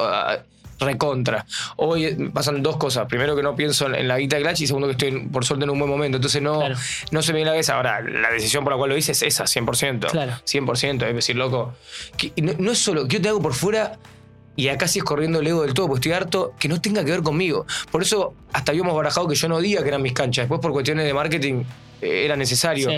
recontra. 0.84 1.46
Hoy 1.76 2.30
pasan 2.32 2.62
dos 2.62 2.76
cosas. 2.76 3.06
Primero 3.06 3.36
que 3.36 3.42
no 3.42 3.54
pienso 3.54 3.92
en 3.92 4.08
la 4.08 4.18
guita 4.18 4.36
de 4.36 4.42
Clutch 4.42 4.60
y 4.60 4.66
segundo 4.66 4.88
que 4.88 4.92
estoy 4.92 5.26
por 5.28 5.44
suerte 5.44 5.64
en 5.64 5.70
un 5.70 5.78
buen 5.78 5.90
momento. 5.90 6.16
Entonces 6.16 6.42
no, 6.42 6.60
no 7.10 7.22
se 7.22 7.32
me 7.32 7.36
viene 7.36 7.50
la 7.50 7.54
cabeza. 7.54 7.76
Ahora, 7.76 8.00
la 8.00 8.30
decisión 8.30 8.64
por 8.64 8.72
la 8.72 8.78
cual 8.78 8.90
lo 8.90 8.96
hice 8.96 9.12
es 9.12 9.22
esa, 9.22 9.44
100%. 9.44 10.10
Claro. 10.10 10.32
100%. 10.44 11.06
Es 11.06 11.14
decir, 11.14 11.36
loco, 11.36 11.74
no, 12.58 12.72
es 12.72 12.78
solo 12.78 13.06
yo 13.06 13.20
te 13.20 13.28
hago 13.28 13.40
por 13.40 13.54
fuera 13.54 13.98
y 14.56 14.68
acá 14.68 14.88
sí 14.88 14.98
es 14.98 15.04
corriendo 15.04 15.40
el 15.40 15.46
ego 15.46 15.62
del 15.62 15.74
todo, 15.74 15.88
porque 15.88 16.08
estoy 16.08 16.12
harto 16.12 16.54
que 16.58 16.68
no 16.68 16.80
tenga 16.80 17.04
que 17.04 17.10
ver 17.10 17.22
conmigo. 17.22 17.66
Por 17.90 18.02
eso 18.02 18.34
hasta 18.52 18.72
habíamos 18.72 18.94
barajado 18.94 19.28
que 19.28 19.34
yo 19.34 19.48
no 19.48 19.60
diga 19.60 19.82
que 19.82 19.88
eran 19.88 20.02
mis 20.02 20.12
canchas. 20.12 20.44
Después 20.44 20.60
por 20.60 20.72
cuestiones 20.72 21.04
de 21.04 21.14
marketing 21.14 21.64
era 22.02 22.36
necesario. 22.36 22.90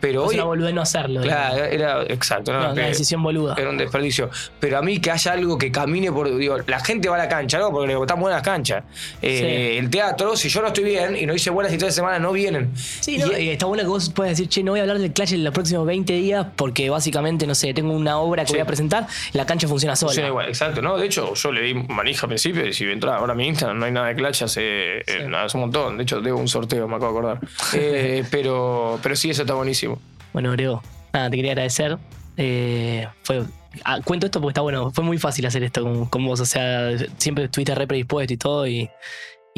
Pero 0.00 0.26
hoy. 0.26 0.34
Era 0.34 0.72
no 0.72 0.82
hacerlo. 0.82 1.22
Claro, 1.22 1.64
era 1.64 2.02
exacto. 2.04 2.52
No, 2.52 2.72
una 2.72 2.86
decisión 2.86 3.22
boluda. 3.22 3.54
Era 3.56 3.70
un 3.70 3.78
desperdicio. 3.78 4.30
Pero 4.58 4.78
a 4.78 4.82
mí 4.82 5.00
que 5.00 5.10
haya 5.10 5.32
algo 5.32 5.56
que 5.56 5.72
camine 5.72 6.12
por. 6.12 6.36
Digo, 6.36 6.58
la 6.66 6.80
gente 6.80 7.08
va 7.08 7.16
a 7.16 7.18
la 7.18 7.28
cancha, 7.28 7.58
¿no? 7.58 7.70
Porque 7.70 7.92
están 7.92 8.20
buenas 8.20 8.42
canchas. 8.42 8.84
Eh, 9.22 9.76
el 9.78 9.88
teatro, 9.88 10.36
si 10.36 10.48
yo 10.48 10.60
no 10.60 10.68
estoy 10.68 10.84
bien 10.84 11.16
y 11.16 11.26
no 11.26 11.34
hice 11.34 11.50
buenas 11.50 11.72
y 11.72 11.78
tres 11.78 11.94
semanas, 11.94 12.20
no 12.20 12.32
vienen. 12.32 12.70
Sí, 12.76 13.16
y, 13.16 13.48
está 13.48 13.66
bueno 13.66 13.82
que 13.82 13.88
vos 13.88 14.10
puedas 14.10 14.32
decir, 14.32 14.48
che, 14.48 14.62
no 14.62 14.72
voy 14.72 14.80
a 14.80 14.82
hablar 14.82 14.98
del 14.98 15.12
Clash 15.12 15.32
en 15.32 15.44
los 15.44 15.54
próximos 15.54 15.86
20 15.86 16.12
días 16.12 16.46
porque 16.56 16.90
básicamente, 16.90 17.46
no 17.46 17.54
sé, 17.54 17.72
tengo 17.72 17.92
una 17.92 18.18
obra 18.18 18.44
que 18.44 18.52
voy 18.52 18.60
a 18.60 18.66
presentar, 18.66 19.06
la 19.32 19.46
cancha 19.46 19.66
funciona 19.66 19.96
sola. 19.96 20.10
Funciona 20.10 20.28
igual, 20.28 20.48
exacto. 20.48 20.82
No, 20.82 20.98
de 20.98 21.06
hecho, 21.06 21.34
yo 21.34 21.52
le 21.52 21.62
di 21.62 21.74
manija 21.74 22.26
al 22.26 22.28
principio 22.28 22.66
y 22.66 22.72
si 22.72 22.84
entra 22.84 23.16
ahora 23.16 23.32
a 23.32 23.36
mi 23.36 23.46
Instagram 23.46 23.78
no 23.78 23.86
hay 23.86 23.92
nada 23.92 24.08
de 24.08 24.14
Clash 24.14 24.44
hace, 24.44 24.99
eh, 25.06 25.30
hace 25.34 25.56
un 25.56 25.62
montón. 25.62 25.96
De 25.96 26.02
hecho, 26.02 26.20
debo 26.20 26.38
un 26.38 26.48
sorteo, 26.48 26.86
me 26.88 26.96
acabo 26.96 27.12
de 27.12 27.18
acordar. 27.18 27.48
Eh, 27.74 28.24
pero, 28.30 28.98
pero 29.02 29.16
sí, 29.16 29.30
eso 29.30 29.42
está 29.42 29.54
buenísimo. 29.54 29.98
Bueno, 30.32 30.52
Grego, 30.52 30.82
nada, 31.12 31.30
te 31.30 31.36
quería 31.36 31.52
agradecer. 31.52 31.98
Eh, 32.36 33.06
fue, 33.22 33.44
ah, 33.84 34.00
cuento 34.04 34.26
esto 34.26 34.40
porque 34.40 34.52
está 34.52 34.60
bueno, 34.60 34.90
fue 34.90 35.04
muy 35.04 35.18
fácil 35.18 35.46
hacer 35.46 35.62
esto 35.62 35.82
con, 35.82 36.06
con 36.06 36.24
vos, 36.24 36.40
o 36.40 36.46
sea, 36.46 36.96
siempre 37.18 37.44
estuviste 37.44 37.74
re 37.74 37.86
predispuesto 37.86 38.32
y 38.32 38.36
todo 38.36 38.66
y, 38.66 38.90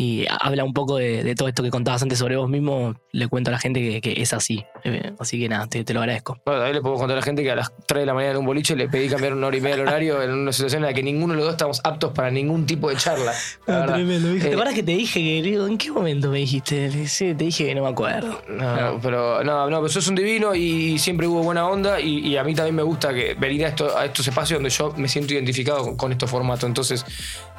y 0.03 0.27
habla 0.29 0.65
un 0.65 0.73
poco 0.73 0.97
de, 0.97 1.35
todo 1.37 1.49
esto 1.49 1.63
que 1.63 1.71
contabas 1.71 2.03
antes 2.03 2.19
sobre 2.19 2.37
vos 2.37 2.49
mismo. 2.49 2.95
Le 3.13 3.29
cuento 3.29 3.51
a 3.51 3.53
la 3.53 3.59
gente 3.59 4.01
que, 4.01 4.21
es 4.21 4.33
así. 4.33 4.65
Eh, 4.85 5.13
así 5.19 5.39
que 5.39 5.49
nada, 5.49 5.69
te, 5.69 5.85
lo 5.95 6.01
agradezco. 6.01 6.39
Bueno, 6.45 6.63
ahí 6.63 6.73
le 6.73 6.81
puedo 6.81 6.97
contar 6.97 7.17
a 7.17 7.21
la 7.21 7.25
gente 7.25 7.43
que 7.43 7.53
a 7.53 7.57
las 7.57 7.73
3 7.87 8.03
de 8.03 8.07
la 8.07 8.15
mañana 8.15 8.33
en 8.33 8.39
un 8.39 8.47
boliche 8.47 8.75
le 8.75 8.89
pedí 8.89 9.09
cambiar 9.09 9.35
una 9.35 9.47
hora 9.47 9.57
y 9.57 9.61
media 9.61 9.77
el 9.77 9.81
horario 9.83 10.23
en 10.23 10.33
una 10.33 10.53
situación 10.53 10.83
en 10.83 10.89
la 10.89 10.95
que 10.95 11.03
ninguno 11.03 11.35
de 11.35 11.39
los 11.39 11.47
dos 11.47 11.55
estamos 11.55 11.81
aptos 11.85 12.13
para 12.13 12.31
ningún 12.31 12.67
tipo 12.67 12.89
de 12.89 12.97
charla. 12.97 13.33
Ah, 13.69 13.85
tremendo. 13.87 14.29
¿Te 14.41 14.49
eh, 14.49 14.53
acuerdas 14.53 14.75
que 14.75 14.83
te 14.83 14.93
dije 14.93 15.21
que 15.21 15.39
en 15.39 15.79
qué 15.79 15.91
momento 15.91 16.31
me 16.31 16.39
dijiste? 16.39 17.07
Sí, 17.07 17.35
te 17.35 17.45
dije 17.45 17.65
que 17.67 17.75
no 17.75 17.83
me 17.83 17.89
acuerdo. 17.89 18.43
No, 18.49 18.99
pero 19.01 19.43
no, 19.45 19.71
no, 19.71 19.77
pero 19.77 19.89
sos 19.89 20.09
un 20.09 20.17
divino 20.17 20.55
y 20.55 20.99
siempre 20.99 21.27
hubo 21.27 21.43
buena 21.43 21.67
onda 21.67 22.01
y, 22.01 22.37
a 22.37 22.45
mí 22.45 22.55
también 22.55 22.75
me 22.75 22.83
gusta 22.83 23.15
que 23.15 23.35
venir 23.35 23.65
a, 23.65 23.69
esto, 23.69 23.97
a 23.97 24.07
estos 24.07 24.27
espacios 24.27 24.59
donde 24.59 24.71
yo 24.71 24.93
me 24.97 25.09
siento 25.09 25.33
identificado 25.33 25.85
con, 25.85 25.97
con 25.97 26.13
estos 26.13 26.29
formatos. 26.29 26.65
Entonces, 26.65 27.05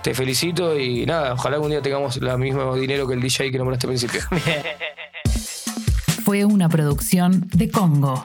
te 0.03 0.13
felicito 0.13 0.77
y 0.77 1.05
nada, 1.05 1.33
ojalá 1.33 1.55
algún 1.55 1.71
día 1.71 1.81
tengamos 1.81 2.17
el 2.33 2.39
mismo 2.39 2.75
dinero 2.75 3.07
que 3.07 3.13
el 3.13 3.21
DJ 3.21 3.51
que 3.51 3.57
nombraste 3.57 3.87
al 3.87 3.89
principio. 3.89 4.21
Fue 6.23 6.45
una 6.45 6.69
producción 6.69 7.47
de 7.53 7.69
Congo. 7.69 8.23